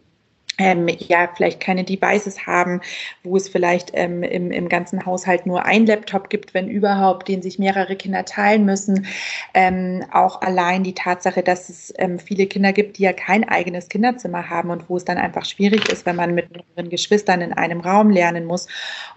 ähm, 0.59 0.88
ja 0.88 1.29
vielleicht 1.35 1.61
keine 1.61 1.85
Devices 1.85 2.47
haben, 2.47 2.81
wo 3.23 3.37
es 3.37 3.49
vielleicht 3.49 3.90
ähm, 3.95 4.23
im, 4.23 4.51
im 4.51 4.69
ganzen 4.69 5.05
Haushalt 5.05 5.47
nur 5.47 5.64
ein 5.64 5.87
Laptop 5.87 6.31
gibt, 6.31 6.55
wenn 6.55 6.69
überhaupt, 6.69 7.29
den 7.29 7.42
sich 7.42 7.59
mehrere 7.59 7.97
Kinder 7.97 8.25
teilen 8.25 8.64
müssen. 8.64 9.07
Ähm, 9.53 10.05
auch 10.12 10.40
allein 10.40 10.83
die 10.83 10.95
Tatsache, 10.95 11.42
dass 11.42 11.69
es 11.69 11.92
ähm, 11.99 12.19
viele 12.19 12.47
Kinder 12.47 12.73
gibt, 12.73 12.99
die 12.99 13.03
ja 13.03 13.12
kein 13.12 13.47
eigenes 13.47 13.88
Kinderzimmer 13.88 14.49
haben 14.49 14.71
und 14.71 14.88
wo 14.88 14.97
es 14.97 15.05
dann 15.05 15.19
einfach 15.19 15.45
schwierig 15.45 15.90
ist, 15.90 16.07
wenn 16.07 16.16
man 16.16 16.35
mit 16.35 16.51
mehreren 16.51 16.90
Geschwistern 16.90 17.42
in 17.42 17.53
einem 17.53 17.81
Raum 17.81 18.11
lernen 18.11 18.47
muss. 18.47 18.66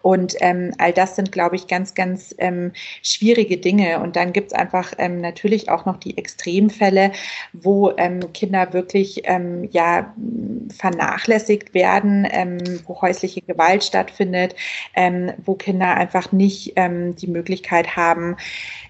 Und 0.01 0.35
ähm, 0.41 0.73
all 0.77 0.91
das 0.91 1.15
sind, 1.15 1.31
glaube 1.31 1.55
ich, 1.55 1.67
ganz, 1.67 1.93
ganz 1.93 2.35
ähm, 2.37 2.73
schwierige 3.01 3.57
Dinge. 3.57 3.99
Und 3.99 4.15
dann 4.15 4.33
gibt 4.33 4.51
es 4.51 4.53
einfach 4.53 4.93
natürlich 4.97 5.69
auch 5.69 5.85
noch 5.85 5.97
die 5.97 6.17
Extremfälle, 6.17 7.11
wo 7.53 7.93
Kinder 8.33 8.73
wirklich 8.73 9.23
ja 9.71 10.13
vernachlässigt 10.77 11.28
vernachlässigt 11.29 11.73
werden, 11.73 12.27
ähm, 12.29 12.57
wo 12.85 13.01
häusliche 13.01 13.41
Gewalt 13.41 13.83
stattfindet, 13.83 14.55
ähm, 14.95 15.31
wo 15.45 15.55
Kinder 15.55 15.95
einfach 15.95 16.31
nicht 16.31 16.73
ähm, 16.75 17.15
die 17.15 17.27
Möglichkeit 17.27 17.95
haben, 17.95 18.35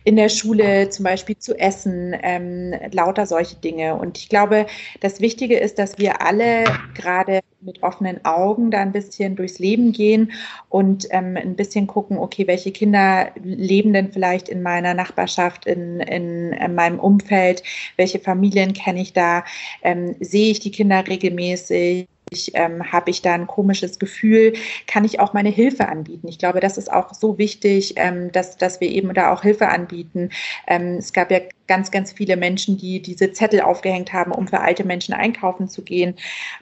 in 0.05 0.15
der 0.15 0.29
Schule 0.29 0.89
zum 0.89 1.03
Beispiel 1.03 1.37
zu 1.37 1.57
essen, 1.59 2.15
ähm, 2.23 2.73
lauter 2.91 3.25
solche 3.25 3.57
Dinge. 3.57 3.95
Und 3.95 4.17
ich 4.17 4.29
glaube, 4.29 4.65
das 5.01 5.19
Wichtige 5.19 5.57
ist, 5.59 5.77
dass 5.79 5.97
wir 5.97 6.21
alle 6.21 6.63
gerade 6.95 7.41
mit 7.61 7.83
offenen 7.83 8.23
Augen 8.25 8.71
da 8.71 8.79
ein 8.79 8.91
bisschen 8.91 9.35
durchs 9.35 9.59
Leben 9.59 9.91
gehen 9.91 10.31
und 10.69 11.07
ähm, 11.11 11.37
ein 11.37 11.55
bisschen 11.55 11.87
gucken, 11.87 12.17
okay, 12.17 12.47
welche 12.47 12.71
Kinder 12.71 13.31
leben 13.43 13.93
denn 13.93 14.11
vielleicht 14.11 14.49
in 14.49 14.61
meiner 14.61 14.93
Nachbarschaft, 14.93 15.65
in, 15.65 15.99
in, 15.99 16.53
in 16.53 16.75
meinem 16.75 16.99
Umfeld, 16.99 17.63
welche 17.97 18.19
Familien 18.19 18.73
kenne 18.73 19.01
ich 19.01 19.13
da, 19.13 19.43
ähm, 19.83 20.15
sehe 20.19 20.51
ich 20.51 20.59
die 20.59 20.71
Kinder 20.71 21.05
regelmäßig, 21.07 22.07
ähm, 22.53 22.91
habe 22.91 23.09
ich 23.09 23.21
da 23.21 23.33
ein 23.33 23.47
komisches 23.47 23.99
Gefühl, 23.99 24.53
kann 24.87 25.03
ich 25.03 25.19
auch 25.19 25.33
meine 25.33 25.49
Hilfe 25.49 25.87
anbieten. 25.87 26.27
Ich 26.27 26.37
glaube, 26.37 26.59
das 26.59 26.77
ist 26.77 26.91
auch 26.91 27.13
so 27.13 27.37
wichtig, 27.37 27.93
ähm, 27.97 28.31
dass, 28.31 28.57
dass 28.57 28.79
wir 28.81 28.89
eben 28.89 29.13
da 29.13 29.33
auch 29.33 29.41
Hilfe 29.41 29.69
anbieten. 29.69 30.29
Ähm, 30.67 30.97
es 30.97 31.13
gab 31.13 31.31
ja 31.31 31.39
ganz, 31.69 31.91
ganz 31.91 32.11
viele 32.11 32.35
Menschen, 32.35 32.77
die 32.77 33.01
diese 33.01 33.31
Zettel 33.31 33.61
aufgehängt 33.61 34.11
haben, 34.11 34.31
um 34.31 34.47
für 34.47 34.59
alte 34.59 34.83
Menschen 34.83 35.13
einkaufen 35.13 35.69
zu 35.69 35.83
gehen. 35.83 36.15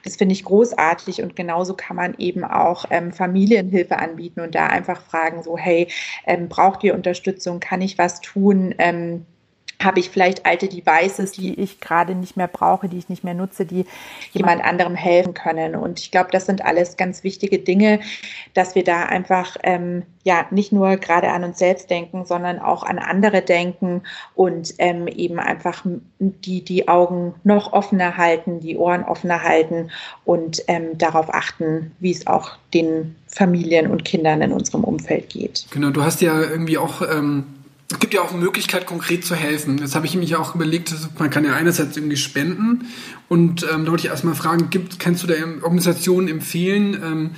Das 0.04 0.16
finde 0.16 0.34
ich 0.34 0.44
großartig 0.44 1.22
und 1.22 1.34
genauso 1.34 1.74
kann 1.74 1.96
man 1.96 2.14
eben 2.18 2.44
auch 2.44 2.84
ähm, 2.90 3.12
Familienhilfe 3.12 3.98
anbieten 3.98 4.40
und 4.40 4.54
da 4.54 4.66
einfach 4.66 5.00
fragen, 5.00 5.42
so, 5.42 5.56
hey, 5.56 5.88
ähm, 6.26 6.48
braucht 6.48 6.84
ihr 6.84 6.94
Unterstützung? 6.94 7.58
Kann 7.58 7.80
ich 7.80 7.98
was 7.98 8.20
tun? 8.20 8.74
Ähm, 8.78 9.24
habe 9.82 10.00
ich 10.00 10.10
vielleicht 10.10 10.44
alte 10.44 10.68
Devices, 10.68 11.32
die 11.32 11.54
ich 11.54 11.80
gerade 11.80 12.14
nicht 12.14 12.36
mehr 12.36 12.48
brauche, 12.48 12.88
die 12.88 12.98
ich 12.98 13.08
nicht 13.08 13.22
mehr 13.22 13.34
nutze, 13.34 13.64
die 13.64 13.86
jemand 14.32 14.64
anderem 14.64 14.96
helfen 14.96 15.34
können. 15.34 15.76
Und 15.76 16.00
ich 16.00 16.10
glaube, 16.10 16.30
das 16.32 16.46
sind 16.46 16.64
alles 16.64 16.96
ganz 16.96 17.22
wichtige 17.22 17.60
Dinge, 17.60 18.00
dass 18.54 18.74
wir 18.74 18.82
da 18.82 19.04
einfach 19.04 19.56
ähm, 19.62 20.02
ja 20.24 20.46
nicht 20.50 20.72
nur 20.72 20.96
gerade 20.96 21.30
an 21.30 21.44
uns 21.44 21.58
selbst 21.58 21.90
denken, 21.90 22.24
sondern 22.24 22.58
auch 22.58 22.82
an 22.82 22.98
andere 22.98 23.40
denken 23.40 24.02
und 24.34 24.74
ähm, 24.78 25.06
eben 25.06 25.38
einfach 25.38 25.84
die, 26.18 26.64
die 26.64 26.88
Augen 26.88 27.34
noch 27.44 27.72
offener 27.72 28.16
halten, 28.16 28.58
die 28.58 28.76
Ohren 28.76 29.04
offener 29.04 29.44
halten 29.44 29.90
und 30.24 30.62
ähm, 30.66 30.98
darauf 30.98 31.32
achten, 31.32 31.92
wie 32.00 32.10
es 32.10 32.26
auch 32.26 32.50
den 32.74 33.14
Familien 33.28 33.88
und 33.88 34.04
Kindern 34.04 34.42
in 34.42 34.52
unserem 34.52 34.82
Umfeld 34.82 35.28
geht. 35.28 35.66
Genau, 35.70 35.90
du 35.90 36.02
hast 36.02 36.20
ja 36.20 36.40
irgendwie 36.40 36.78
auch 36.78 37.02
ähm 37.02 37.44
es 37.90 37.98
gibt 38.00 38.12
ja 38.12 38.20
auch 38.20 38.32
eine 38.32 38.40
Möglichkeit, 38.40 38.86
konkret 38.86 39.24
zu 39.24 39.34
helfen. 39.34 39.78
Jetzt 39.78 39.94
habe 39.94 40.04
ich 40.04 40.14
mich 40.14 40.36
auch 40.36 40.54
überlegt, 40.54 40.94
man 41.18 41.30
kann 41.30 41.44
ja 41.44 41.54
einerseits 41.54 41.96
irgendwie 41.96 42.18
spenden 42.18 42.86
und 43.28 43.62
ähm, 43.62 43.86
da 43.86 43.90
wollte 43.90 44.06
ich 44.06 44.10
erstmal 44.10 44.34
fragen, 44.34 44.68
gibt, 44.68 44.98
kannst 44.98 45.22
du 45.22 45.26
da 45.26 45.34
Organisationen 45.62 46.28
empfehlen, 46.28 46.94
ähm, 47.02 47.30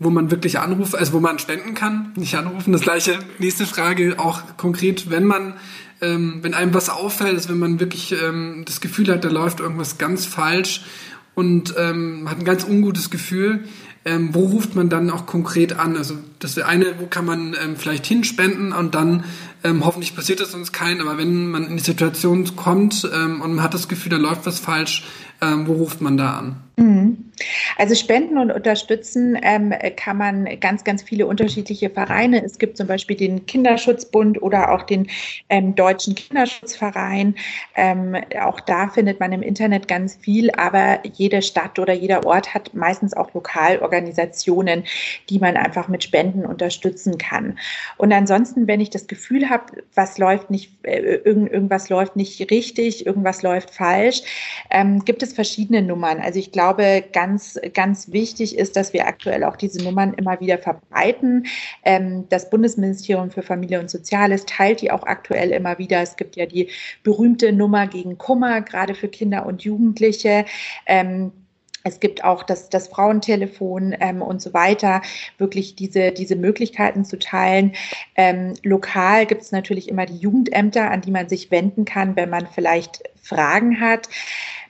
wo 0.00 0.10
man 0.10 0.32
wirklich 0.32 0.58
anruft, 0.58 0.96
also 0.96 1.12
wo 1.12 1.20
man 1.20 1.38
spenden 1.38 1.74
kann, 1.74 2.12
nicht 2.16 2.34
anrufen. 2.34 2.72
Das 2.72 2.82
gleiche, 2.82 3.18
nächste 3.38 3.64
Frage, 3.64 4.18
auch 4.18 4.42
konkret, 4.56 5.08
wenn 5.08 5.24
man, 5.24 5.54
ähm, 6.00 6.40
wenn 6.42 6.54
einem 6.54 6.74
was 6.74 6.90
auffällt, 6.90 7.34
also 7.34 7.50
wenn 7.50 7.60
man 7.60 7.78
wirklich 7.78 8.12
ähm, 8.20 8.64
das 8.66 8.80
Gefühl 8.80 9.08
hat, 9.08 9.24
da 9.24 9.28
läuft 9.28 9.60
irgendwas 9.60 9.98
ganz 9.98 10.26
falsch 10.26 10.82
und 11.34 11.74
ähm, 11.78 12.28
hat 12.28 12.40
ein 12.40 12.44
ganz 12.44 12.64
ungutes 12.64 13.10
Gefühl, 13.10 13.64
ähm, 14.04 14.30
wo 14.32 14.46
ruft 14.46 14.74
man 14.74 14.88
dann 14.88 15.10
auch 15.10 15.26
konkret 15.26 15.78
an? 15.78 15.96
Also 15.96 16.16
das 16.40 16.58
eine, 16.58 16.98
wo 16.98 17.06
kann 17.06 17.24
man 17.24 17.54
ähm, 17.62 17.76
vielleicht 17.76 18.04
hinspenden 18.06 18.72
und 18.72 18.96
dann 18.96 19.24
ähm, 19.64 19.84
hoffentlich 19.84 20.14
passiert 20.14 20.40
das 20.40 20.54
uns 20.54 20.72
kein, 20.72 21.00
aber 21.00 21.18
wenn 21.18 21.50
man 21.50 21.66
in 21.66 21.76
die 21.76 21.82
Situation 21.82 22.56
kommt 22.56 23.08
ähm, 23.12 23.40
und 23.40 23.54
man 23.54 23.64
hat 23.64 23.74
das 23.74 23.88
Gefühl, 23.88 24.10
da 24.10 24.16
läuft 24.16 24.46
was 24.46 24.58
falsch, 24.58 25.04
ähm, 25.40 25.66
wo 25.66 25.74
ruft 25.74 26.00
man 26.00 26.16
da 26.16 26.38
an? 26.38 26.56
Mhm. 26.76 27.32
Also 27.76 27.94
spenden 27.94 28.38
und 28.38 28.50
unterstützen 28.50 29.38
ähm, 29.42 29.74
kann 29.96 30.16
man 30.16 30.60
ganz, 30.60 30.84
ganz 30.84 31.02
viele 31.02 31.26
unterschiedliche 31.26 31.90
Vereine. 31.90 32.42
Es 32.44 32.58
gibt 32.58 32.76
zum 32.76 32.86
Beispiel 32.86 33.16
den 33.16 33.46
Kinderschutzbund 33.46 34.40
oder 34.42 34.72
auch 34.72 34.82
den 34.82 35.08
ähm, 35.48 35.74
Deutschen 35.74 36.14
Kinderschutzverein. 36.14 37.34
Ähm, 37.74 38.16
auch 38.40 38.60
da 38.60 38.88
findet 38.88 39.20
man 39.20 39.32
im 39.32 39.42
Internet 39.42 39.88
ganz 39.88 40.16
viel, 40.16 40.50
aber 40.52 41.00
jede 41.14 41.42
Stadt 41.42 41.78
oder 41.78 41.92
jeder 41.92 42.24
Ort 42.24 42.54
hat 42.54 42.74
meistens 42.74 43.14
auch 43.14 43.34
Lokalorganisationen, 43.34 44.84
die 45.28 45.38
man 45.38 45.56
einfach 45.56 45.88
mit 45.88 46.04
Spenden 46.04 46.46
unterstützen 46.46 47.18
kann. 47.18 47.58
Und 47.96 48.12
ansonsten, 48.12 48.66
wenn 48.66 48.80
ich 48.80 48.90
das 48.90 49.06
Gefühl 49.08 49.50
habe, 49.50 49.82
was 49.94 50.18
läuft 50.18 50.50
nicht, 50.50 50.72
äh, 50.84 51.16
irgendwas 51.24 51.88
läuft 51.88 52.16
nicht 52.16 52.50
richtig, 52.50 53.06
irgendwas 53.06 53.42
läuft 53.42 53.70
falsch, 53.70 54.22
ähm, 54.70 55.04
gibt 55.04 55.22
es 55.22 55.32
verschiedene 55.32 55.82
Nummern. 55.82 56.20
Also 56.20 56.38
ich 56.38 56.52
glaube, 56.52 56.61
ganz, 57.12 57.58
ganz 57.74 58.12
wichtig 58.12 58.56
ist, 58.56 58.76
dass 58.76 58.92
wir 58.92 59.06
aktuell 59.06 59.44
auch 59.44 59.56
diese 59.56 59.82
Nummern 59.82 60.14
immer 60.14 60.40
wieder 60.40 60.58
verbreiten. 60.58 61.46
Ähm, 61.84 62.26
das 62.28 62.50
Bundesministerium 62.50 63.30
für 63.30 63.42
Familie 63.42 63.80
und 63.80 63.90
Soziales 63.90 64.44
teilt 64.46 64.80
die 64.80 64.90
auch 64.90 65.02
aktuell 65.04 65.50
immer 65.50 65.78
wieder. 65.78 66.00
Es 66.00 66.16
gibt 66.16 66.36
ja 66.36 66.46
die 66.46 66.68
berühmte 67.02 67.52
Nummer 67.52 67.86
gegen 67.86 68.18
Kummer, 68.18 68.60
gerade 68.62 68.94
für 68.94 69.08
Kinder 69.08 69.46
und 69.46 69.62
Jugendliche. 69.62 70.44
Ähm, 70.86 71.32
es 71.84 72.00
gibt 72.00 72.24
auch 72.24 72.42
das, 72.42 72.68
das 72.68 72.88
Frauentelefon 72.88 73.94
ähm, 73.98 74.22
und 74.22 74.40
so 74.40 74.54
weiter, 74.54 75.02
wirklich 75.38 75.74
diese, 75.74 76.12
diese 76.12 76.36
Möglichkeiten 76.36 77.04
zu 77.04 77.18
teilen. 77.18 77.72
Ähm, 78.14 78.54
lokal 78.62 79.26
gibt 79.26 79.42
es 79.42 79.52
natürlich 79.52 79.88
immer 79.88 80.06
die 80.06 80.16
Jugendämter, 80.16 80.90
an 80.90 81.00
die 81.00 81.10
man 81.10 81.28
sich 81.28 81.50
wenden 81.50 81.84
kann, 81.84 82.16
wenn 82.16 82.30
man 82.30 82.46
vielleicht 82.46 83.02
Fragen 83.22 83.80
hat. 83.80 84.08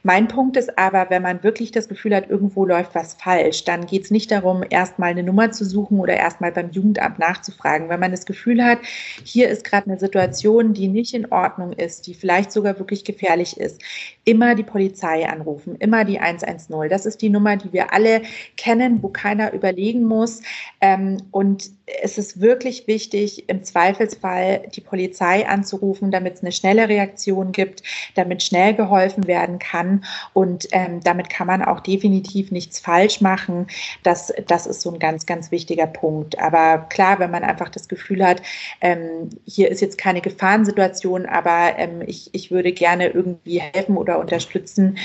Mein 0.05 0.27
Punkt 0.27 0.57
ist 0.57 0.79
aber, 0.79 1.11
wenn 1.11 1.23
man 1.23 1.45
wirklich 1.45 1.71
das 1.71 1.89
Gefühl 1.89 2.15
hat, 2.17 2.29
irgendwo 2.29 2.67
läuft 2.67 2.97
was 2.97 3.15
falsch, 3.15 3.63
dann 3.65 3.87
geht 3.87 4.03
es 4.03 4.11
nicht 4.11 4.33
darum, 4.33 4.65
erstmal 4.69 5.11
eine 5.11 5.23
Nummer 5.23 5.53
zu 5.53 5.65
suchen 5.65 6.01
oder 6.01 6.17
erstmal 6.17 6.51
beim 6.51 6.71
Jugendamt 6.71 7.21
nachzufragen. 7.21 7.89
Wenn 7.89 8.01
man 8.01 8.11
das 8.11 8.27
Gefühl 8.27 8.65
hat, 8.65 8.81
hier 9.23 9.49
ist 9.49 9.63
gerade 9.63 9.87
eine 9.87 10.01
Situation, 10.01 10.73
die 10.73 10.89
nicht 10.89 11.15
in 11.15 11.31
Ordnung 11.31 11.73
ist, 11.73 12.09
die 12.09 12.15
vielleicht 12.15 12.51
sogar 12.51 12.81
wirklich 12.81 13.05
gefährlich 13.05 13.57
ist, 13.59 13.81
immer 14.25 14.57
die 14.57 14.65
Polizei 14.65 15.29
anrufen, 15.29 15.77
immer 15.77 16.05
die 16.05 16.19
110. 16.19 16.89
Das 16.89 17.07
ist 17.07 17.23
die 17.23 17.31
Nummer, 17.31 17.57
die 17.57 17.73
wir 17.73 17.93
alle 17.93 18.23
kennen, 18.57 19.05
wo 19.05 19.09
keiner 19.09 19.53
überlegen 19.53 20.05
muss. 20.05 20.43
Ähm, 20.81 21.19
und 21.31 21.71
es 21.87 22.17
ist 22.17 22.41
wirklich 22.41 22.87
wichtig, 22.87 23.49
im 23.49 23.65
Zweifelsfall 23.65 24.69
die 24.75 24.81
Polizei 24.81 25.49
anzurufen, 25.49 26.11
damit 26.11 26.35
es 26.35 26.43
eine 26.43 26.53
schnelle 26.53 26.89
Reaktion 26.89 27.53
gibt, 27.53 27.83
damit 28.15 28.43
schnell 28.43 28.75
geholfen 28.75 29.27
werden 29.27 29.59
kann. 29.59 30.05
Und 30.33 30.69
ähm, 30.73 31.01
damit 31.03 31.29
kann 31.29 31.47
man 31.47 31.63
auch 31.63 31.81
definitiv 31.81 32.51
nichts 32.53 32.79
falsch 32.79 33.21
machen. 33.21 33.67
Das, 34.03 34.33
das 34.47 34.67
ist 34.67 34.81
so 34.81 34.93
ein 34.93 34.99
ganz, 34.99 35.27
ganz 35.27 35.51
wichtiger 35.51 35.87
Punkt. 35.87 36.39
Aber 36.39 36.87
klar, 36.89 37.19
wenn 37.19 37.31
man 37.31 37.43
einfach 37.43 37.69
das 37.69 37.89
Gefühl 37.89 38.25
hat, 38.25 38.43
ähm, 38.81 39.31
hier 39.45 39.71
ist 39.71 39.81
jetzt 39.81 39.99
keine 39.99 40.21
Gefahrensituation, 40.21 41.27
aber 41.27 41.79
ähm, 41.79 42.03
ich, 42.07 42.31
ich 42.33 42.51
würde 42.51 42.73
gerne 42.73 43.09
irgendwie 43.09 43.61
helfen 43.61 43.97
oder 43.97 44.19
unterstützen, 44.21 44.99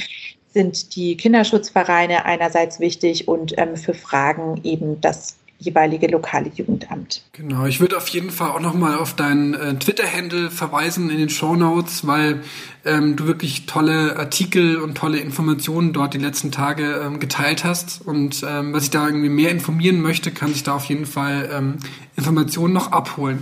sind 0.54 0.96
die 0.96 1.18
Kinderschutzvereine 1.18 2.26
einerseits 2.26 2.80
wichtig 2.80 3.28
und 3.28 3.58
ähm, 3.58 3.76
für 3.76 3.94
Fragen 3.94 4.62
eben 4.64 5.02
das 5.02 5.38
jeweilige 5.60 6.08
lokale 6.08 6.52
Jugendamt. 6.54 7.24
Genau, 7.34 7.66
ich 7.66 7.80
würde 7.80 7.98
auf 7.98 8.08
jeden 8.10 8.30
Fall 8.30 8.52
auch 8.52 8.60
nochmal 8.60 8.98
auf 8.98 9.16
deinen 9.16 9.54
äh, 9.54 9.76
Twitter-Handle 9.76 10.52
verweisen 10.52 11.10
in 11.10 11.18
den 11.18 11.30
Show 11.30 11.56
Notes, 11.56 12.06
weil 12.06 12.42
ähm, 12.86 13.16
du 13.16 13.26
wirklich 13.26 13.66
tolle 13.66 14.18
Artikel 14.18 14.78
und 14.78 14.96
tolle 14.96 15.20
Informationen 15.20 15.94
dort 15.94 16.14
die 16.14 16.20
letzten 16.20 16.52
Tage 16.52 17.02
ähm, 17.04 17.20
geteilt 17.20 17.64
hast. 17.64 18.06
Und 18.06 18.46
ähm, 18.48 18.74
was 18.74 18.84
ich 18.84 18.92
da 18.92 19.06
irgendwie 19.08 19.30
mehr 19.30 19.50
informieren 19.52 20.02
möchte, 20.02 20.32
kann 20.32 20.54
sich 20.54 20.64
da 20.64 20.76
auf 20.76 20.86
jeden 20.86 21.06
Fall 21.06 21.50
ähm, 21.52 21.78
Informationen 22.16 22.74
noch 22.74 22.92
abholen. 22.92 23.42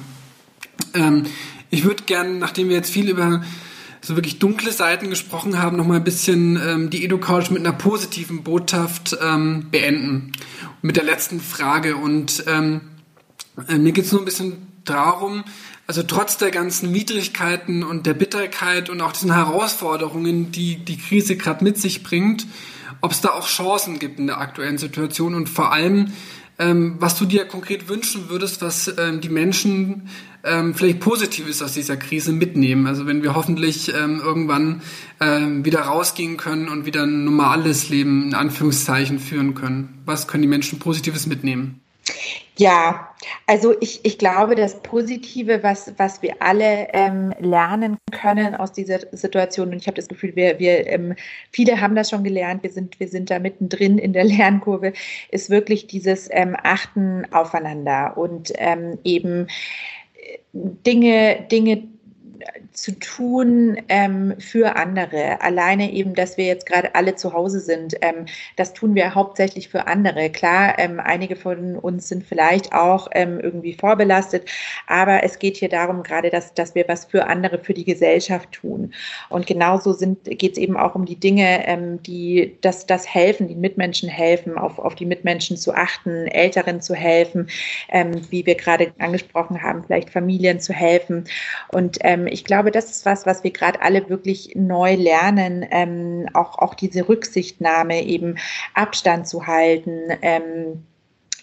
Ähm, 0.93 1.23
ich 1.69 1.83
würde 1.83 2.03
gerne, 2.03 2.31
nachdem 2.35 2.69
wir 2.69 2.75
jetzt 2.75 2.91
viel 2.91 3.09
über 3.09 3.41
so 4.05 4.15
wirklich 4.15 4.37
dunkle 4.37 4.71
Seiten 4.71 5.09
gesprochen 5.09 5.59
haben, 5.59 5.77
noch 5.77 5.87
mal 5.87 5.95
ein 5.95 6.03
bisschen 6.03 6.59
ähm, 6.63 6.89
die 6.91 7.03
EduCouch 7.03 7.49
mit 7.49 7.59
einer 7.59 7.73
positiven 7.73 8.43
Botschaft 8.43 9.17
ähm, 9.19 9.67
beenden. 9.71 10.33
Mit 10.83 10.95
der 10.95 11.03
letzten 11.03 11.41
Frage. 11.41 11.95
Und 11.95 12.43
ähm, 12.47 12.81
äh, 13.67 13.77
mir 13.79 13.93
geht 13.93 14.05
es 14.05 14.11
nur 14.11 14.21
ein 14.21 14.25
bisschen 14.25 14.67
darum, 14.83 15.43
also 15.87 16.03
trotz 16.03 16.37
der 16.37 16.51
ganzen 16.51 16.93
Widrigkeiten 16.93 17.83
und 17.83 18.05
der 18.05 18.13
Bitterkeit 18.13 18.89
und 18.91 19.01
auch 19.01 19.11
diesen 19.11 19.33
Herausforderungen, 19.33 20.51
die 20.51 20.77
die 20.77 20.97
Krise 20.97 21.35
gerade 21.35 21.63
mit 21.63 21.79
sich 21.79 22.03
bringt, 22.03 22.45
ob 23.01 23.11
es 23.11 23.21
da 23.21 23.29
auch 23.29 23.47
Chancen 23.47 23.97
gibt 23.97 24.19
in 24.19 24.27
der 24.27 24.39
aktuellen 24.39 24.77
Situation 24.77 25.33
und 25.33 25.49
vor 25.49 25.71
allem, 25.71 26.13
ähm, 26.57 26.95
was 26.99 27.17
du 27.17 27.25
dir 27.25 27.45
konkret 27.45 27.89
wünschen 27.89 28.29
würdest, 28.29 28.61
was 28.61 28.93
ähm, 28.97 29.21
die 29.21 29.29
Menschen 29.29 30.09
ähm, 30.43 30.73
vielleicht 30.73 30.99
Positives 30.99 31.61
aus 31.61 31.73
dieser 31.73 31.97
Krise 31.97 32.31
mitnehmen. 32.31 32.87
Also 32.87 33.05
wenn 33.07 33.23
wir 33.23 33.35
hoffentlich 33.35 33.93
ähm, 33.93 34.21
irgendwann 34.23 34.81
ähm, 35.19 35.65
wieder 35.65 35.81
rausgehen 35.81 36.37
können 36.37 36.69
und 36.69 36.85
wieder 36.85 37.03
ein 37.03 37.25
normales 37.25 37.89
Leben 37.89 38.27
in 38.27 38.33
Anführungszeichen 38.33 39.19
führen 39.19 39.55
können. 39.55 40.01
Was 40.05 40.27
können 40.27 40.43
die 40.43 40.47
Menschen 40.47 40.79
Positives 40.79 41.27
mitnehmen? 41.27 41.81
Ja, 42.57 43.13
also 43.47 43.75
ich, 43.81 44.05
ich 44.05 44.17
glaube, 44.17 44.55
das 44.55 44.81
Positive, 44.81 45.61
was, 45.61 45.93
was 45.97 46.21
wir 46.21 46.41
alle 46.41 46.87
ähm, 46.93 47.33
lernen 47.39 47.97
können 48.11 48.55
aus 48.55 48.71
dieser 48.71 48.99
Situation, 49.11 49.69
und 49.69 49.77
ich 49.77 49.87
habe 49.87 49.95
das 49.95 50.07
Gefühl, 50.07 50.35
wir, 50.37 50.57
wir 50.57 50.87
ähm, 50.87 51.15
viele 51.51 51.81
haben 51.81 51.95
das 51.95 52.09
schon 52.09 52.23
gelernt, 52.23 52.63
wir 52.63 52.71
sind, 52.71 52.97
wir 52.99 53.09
sind 53.09 53.29
da 53.29 53.39
mittendrin 53.39 53.97
in 53.97 54.13
der 54.13 54.23
Lernkurve, 54.25 54.93
ist 55.31 55.49
wirklich 55.49 55.87
dieses 55.87 56.29
ähm, 56.31 56.55
Achten 56.63 57.25
aufeinander 57.33 58.17
und 58.17 58.53
ähm, 58.55 58.99
eben 59.03 59.47
äh, 60.13 60.37
Dinge, 60.53 61.45
Dinge 61.51 61.83
zu 62.73 62.91
tun 62.99 63.77
ähm, 63.89 64.35
für 64.39 64.75
andere. 64.75 65.41
Alleine 65.41 65.91
eben, 65.91 66.15
dass 66.15 66.37
wir 66.37 66.45
jetzt 66.45 66.65
gerade 66.65 66.93
alle 66.95 67.15
zu 67.15 67.33
Hause 67.33 67.59
sind, 67.59 67.95
ähm, 68.01 68.25
das 68.55 68.73
tun 68.73 68.95
wir 68.95 69.15
hauptsächlich 69.15 69.69
für 69.69 69.87
andere. 69.87 70.29
Klar, 70.29 70.77
ähm, 70.77 70.99
einige 70.99 71.35
von 71.35 71.77
uns 71.77 72.09
sind 72.09 72.25
vielleicht 72.25 72.73
auch 72.73 73.07
ähm, 73.13 73.39
irgendwie 73.39 73.73
vorbelastet, 73.73 74.49
aber 74.87 75.23
es 75.23 75.39
geht 75.39 75.57
hier 75.57 75.69
darum, 75.69 76.03
gerade, 76.03 76.29
dass, 76.29 76.53
dass 76.53 76.75
wir 76.75 76.85
was 76.87 77.05
für 77.05 77.27
andere, 77.27 77.59
für 77.59 77.73
die 77.73 77.85
Gesellschaft 77.85 78.51
tun. 78.51 78.93
Und 79.29 79.47
genauso 79.47 79.95
geht 80.23 80.53
es 80.53 80.57
eben 80.57 80.77
auch 80.77 80.95
um 80.95 81.05
die 81.05 81.19
Dinge, 81.19 81.67
ähm, 81.67 82.01
die 82.03 82.57
das, 82.61 82.85
das 82.85 83.07
helfen, 83.11 83.47
die 83.47 83.55
Mitmenschen 83.55 84.09
helfen, 84.09 84.57
auf, 84.57 84.79
auf 84.79 84.95
die 84.95 85.05
Mitmenschen 85.05 85.57
zu 85.57 85.73
achten, 85.73 86.27
Älteren 86.27 86.81
zu 86.81 86.93
helfen, 86.95 87.47
ähm, 87.89 88.21
wie 88.29 88.45
wir 88.45 88.55
gerade 88.55 88.93
angesprochen 88.99 89.61
haben, 89.61 89.83
vielleicht 89.83 90.09
Familien 90.09 90.59
zu 90.59 90.73
helfen. 90.73 91.25
Und 91.69 91.97
ich 92.27 92.43
glaube, 92.43 92.71
das 92.71 92.91
ist 92.91 93.05
was, 93.05 93.25
was 93.25 93.43
wir 93.43 93.51
gerade 93.51 93.81
alle 93.81 94.09
wirklich 94.09 94.55
neu 94.55 94.95
lernen, 94.95 95.65
ähm, 95.71 96.27
auch, 96.33 96.59
auch 96.59 96.73
diese 96.73 97.07
Rücksichtnahme, 97.07 98.03
eben 98.03 98.37
Abstand 98.73 99.27
zu 99.27 99.47
halten. 99.47 100.11
Ähm, 100.21 100.83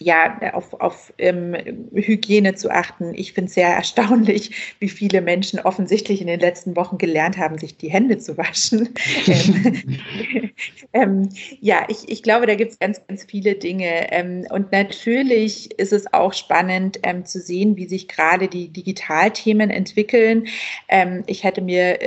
ja, 0.03 0.53
auf, 0.53 0.75
auf 0.75 1.13
ähm, 1.19 1.55
Hygiene 1.95 2.55
zu 2.55 2.71
achten. 2.71 3.15
Ich 3.15 3.33
finde 3.33 3.49
es 3.49 3.55
sehr 3.55 3.69
erstaunlich, 3.69 4.75
wie 4.81 4.89
viele 4.89 5.21
Menschen 5.21 5.61
offensichtlich 5.61 6.21
in 6.21 6.27
den 6.27 6.41
letzten 6.41 6.77
Wochen 6.77 6.99
gelernt 6.99 7.39
haben, 7.39 7.59
sich 7.59 7.77
die 7.77 7.91
Hände 7.91 8.19
zu 8.19 8.37
waschen. 8.37 8.91
ähm, 9.27 10.52
ähm, 10.93 11.29
ja, 11.61 11.85
ich, 11.89 12.09
ich 12.09 12.23
glaube, 12.23 12.47
da 12.47 12.55
gibt 12.55 12.73
es 12.73 12.79
ganz, 12.79 13.01
ganz 13.07 13.25
viele 13.25 13.55
Dinge. 13.55 14.13
Ähm, 14.13 14.47
und 14.51 14.73
natürlich 14.73 15.79
ist 15.79 15.93
es 15.93 16.13
auch 16.13 16.33
spannend 16.33 16.99
ähm, 17.03 17.25
zu 17.25 17.41
sehen, 17.41 17.77
wie 17.77 17.87
sich 17.87 18.09
gerade 18.09 18.49
die 18.49 18.69
Digitalthemen 18.69 19.71
entwickeln. 19.71 20.49
Ähm, 20.89 21.23
ich 21.27 21.45
hätte 21.45 21.61
mir 21.61 21.99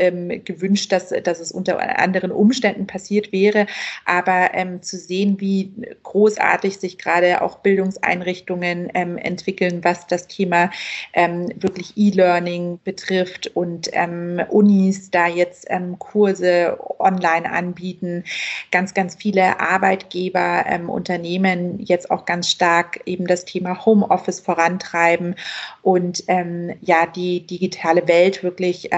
gewünscht, 0.43 0.91
dass, 0.91 1.09
dass 1.09 1.39
es 1.39 1.51
unter 1.51 1.79
anderen 1.99 2.31
Umständen 2.31 2.87
passiert 2.87 3.31
wäre, 3.31 3.67
aber 4.05 4.51
zu 4.81 4.97
sehen, 4.97 5.39
wie 5.39 5.71
großartig 6.03 6.77
sich 6.77 6.97
gerade 6.97 7.41
auch 7.41 7.59
Bildung 7.59 7.85
Bildungseinrichtungen 7.85 8.89
ähm, 8.93 9.17
entwickeln, 9.17 9.83
was 9.83 10.07
das 10.07 10.27
Thema 10.27 10.71
ähm, 11.13 11.49
wirklich 11.55 11.93
E-Learning 11.95 12.79
betrifft 12.83 13.51
und 13.53 13.89
ähm, 13.93 14.41
Unis 14.49 15.11
da 15.11 15.27
jetzt 15.27 15.67
ähm, 15.69 15.99
Kurse 15.99 16.77
online 16.99 17.51
anbieten. 17.51 18.23
Ganz, 18.71 18.93
ganz 18.93 19.15
viele 19.15 19.59
Arbeitgeber, 19.59 20.65
ähm, 20.67 20.89
Unternehmen 20.89 21.79
jetzt 21.79 22.11
auch 22.11 22.25
ganz 22.25 22.49
stark 22.49 23.01
eben 23.05 23.27
das 23.27 23.45
Thema 23.45 23.85
Homeoffice 23.85 24.39
vorantreiben 24.39 25.35
und 25.81 26.23
ähm, 26.27 26.75
ja, 26.81 27.05
die 27.05 27.45
digitale 27.45 28.07
Welt 28.07 28.43
wirklich 28.43 28.89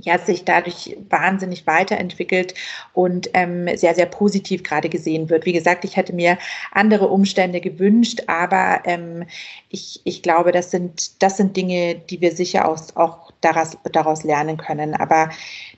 ja, 0.00 0.18
sich 0.18 0.44
dadurch 0.44 0.96
wahnsinnig 1.08 1.66
weiterentwickelt 1.66 2.54
und 2.92 3.30
ähm, 3.34 3.68
sehr, 3.76 3.94
sehr 3.94 4.06
positiv 4.06 4.62
gerade 4.62 4.88
gesehen 4.88 5.28
wird. 5.30 5.46
Wie 5.46 5.52
gesagt, 5.52 5.84
ich 5.84 5.96
hätte 5.96 6.12
mir 6.12 6.38
andere 6.72 7.08
Umstände 7.08 7.60
gewünscht, 7.60 8.22
aber 8.26 8.82
ähm, 8.84 9.24
ich, 9.68 10.00
ich 10.04 10.22
glaube, 10.22 10.52
das 10.52 10.70
sind, 10.70 11.22
das 11.22 11.36
sind 11.36 11.56
Dinge, 11.56 11.96
die 11.96 12.20
wir 12.20 12.32
sicher 12.32 12.68
auch, 12.68 12.78
auch 12.94 13.32
daraus, 13.40 13.76
daraus 13.92 14.24
lernen 14.24 14.56
können. 14.56 14.94
Aber 14.94 15.30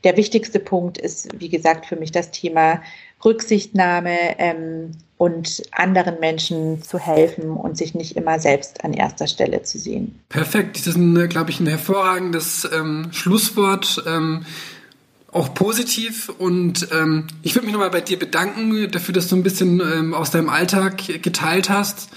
der 0.05 0.16
wichtigste 0.16 0.61
Punkt 0.61 0.99
ist, 0.99 1.29
wie 1.41 1.49
gesagt, 1.49 1.87
für 1.87 1.97
mich 1.97 2.12
das 2.12 2.31
Thema 2.31 2.83
Rücksichtnahme 3.25 4.39
ähm, 4.39 4.93
und 5.16 5.62
anderen 5.73 6.18
Menschen 6.21 6.83
zu 6.83 6.99
helfen 6.99 7.51
und 7.51 7.77
sich 7.77 7.95
nicht 7.95 8.16
immer 8.16 8.41
selbst 8.41 8.85
an 8.85 8.95
erster 8.95 9.27
Stelle 9.27 9.62
zu 9.62 9.79
sehen. 9.79 10.18
Perfekt, 10.31 10.79
das 10.79 10.97
ist, 10.97 11.29
glaube 11.29 11.51
ich, 11.51 11.61
ein 11.61 11.66
hervorragendes 11.66 12.68
ähm, 12.73 13.09
Schlusswort. 13.12 14.03
Ähm, 14.07 14.47
auch 15.33 15.55
positiv 15.55 16.29
und 16.39 16.89
ähm, 16.93 17.27
ich 17.43 17.55
würde 17.55 17.66
mich 17.66 17.73
nochmal 17.73 17.91
bei 17.91 18.01
dir 18.01 18.18
bedanken 18.18 18.91
dafür, 18.91 19.14
dass 19.14 19.29
du 19.29 19.37
ein 19.37 19.45
bisschen 19.45 19.81
ähm, 19.81 20.12
aus 20.12 20.31
deinem 20.31 20.49
Alltag 20.49 21.23
geteilt 21.23 21.71
hast, 21.71 22.09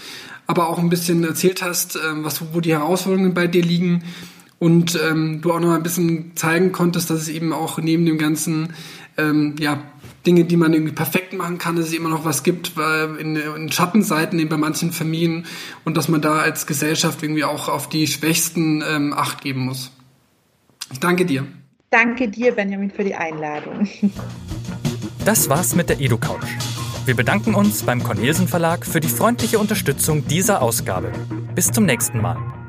aber 0.48 0.68
auch 0.68 0.80
ein 0.80 0.90
bisschen 0.90 1.24
erzählt 1.24 1.62
hast, 1.62 1.96
ähm, 1.96 2.24
was 2.24 2.42
wo 2.54 2.60
die 2.60 2.72
Herausforderungen 2.72 3.36
bei 3.36 3.46
dir 3.46 3.62
liegen 3.62 4.04
und 4.58 5.00
ähm, 5.08 5.42
du 5.42 5.52
auch 5.52 5.60
noch 5.60 5.74
ein 5.74 5.84
bisschen 5.84 6.36
zeigen 6.36 6.72
konntest, 6.72 7.10
dass 7.12 7.22
es 7.22 7.30
eben 7.30 7.54
auch 7.54 7.78
neben 7.78 8.06
dem 8.06 8.18
ganzen 8.18 8.74
ähm, 9.18 9.56
ja, 9.60 9.80
Dinge, 10.26 10.46
die 10.46 10.58
man 10.58 10.74
irgendwie 10.74 10.94
perfekt 10.94 11.34
machen 11.34 11.58
kann, 11.58 11.76
dass 11.76 11.88
es 11.88 11.94
immer 11.94 12.10
noch 12.10 12.26
was 12.26 12.44
gibt 12.44 12.78
weil 12.78 13.18
in, 13.18 13.36
in 13.36 13.72
Schattenseiten 13.72 14.40
eben 14.40 14.50
bei 14.50 14.58
manchen 14.58 14.92
Familien 14.92 15.46
und 15.84 15.98
dass 15.98 16.08
man 16.08 16.22
da 16.22 16.40
als 16.40 16.66
Gesellschaft 16.66 17.22
irgendwie 17.24 17.44
auch 17.44 17.68
auf 17.68 17.90
die 17.90 18.08
Schwächsten 18.08 18.84
ähm, 18.88 19.14
Acht 19.14 19.42
geben 19.42 19.62
muss. 19.62 19.92
Ich 20.92 21.00
danke 21.00 21.26
dir. 21.26 21.46
Danke 21.90 22.28
dir, 22.28 22.54
Benjamin, 22.54 22.90
für 22.90 23.04
die 23.04 23.16
Einladung. 23.16 23.88
Das 25.26 25.48
war's 25.48 25.76
mit 25.76 25.90
der 25.90 26.02
EduCouch. 26.02 26.48
Wir 27.06 27.16
bedanken 27.16 27.54
uns 27.56 27.84
beim 27.84 28.04
Cornelsen 28.04 28.48
Verlag 28.48 28.86
für 28.86 29.00
die 29.00 29.10
freundliche 29.10 29.60
Unterstützung 29.60 30.28
dieser 30.28 30.62
Ausgabe. 30.62 31.12
Bis 31.56 31.72
zum 31.72 31.86
nächsten 31.86 32.22
Mal. 32.22 32.63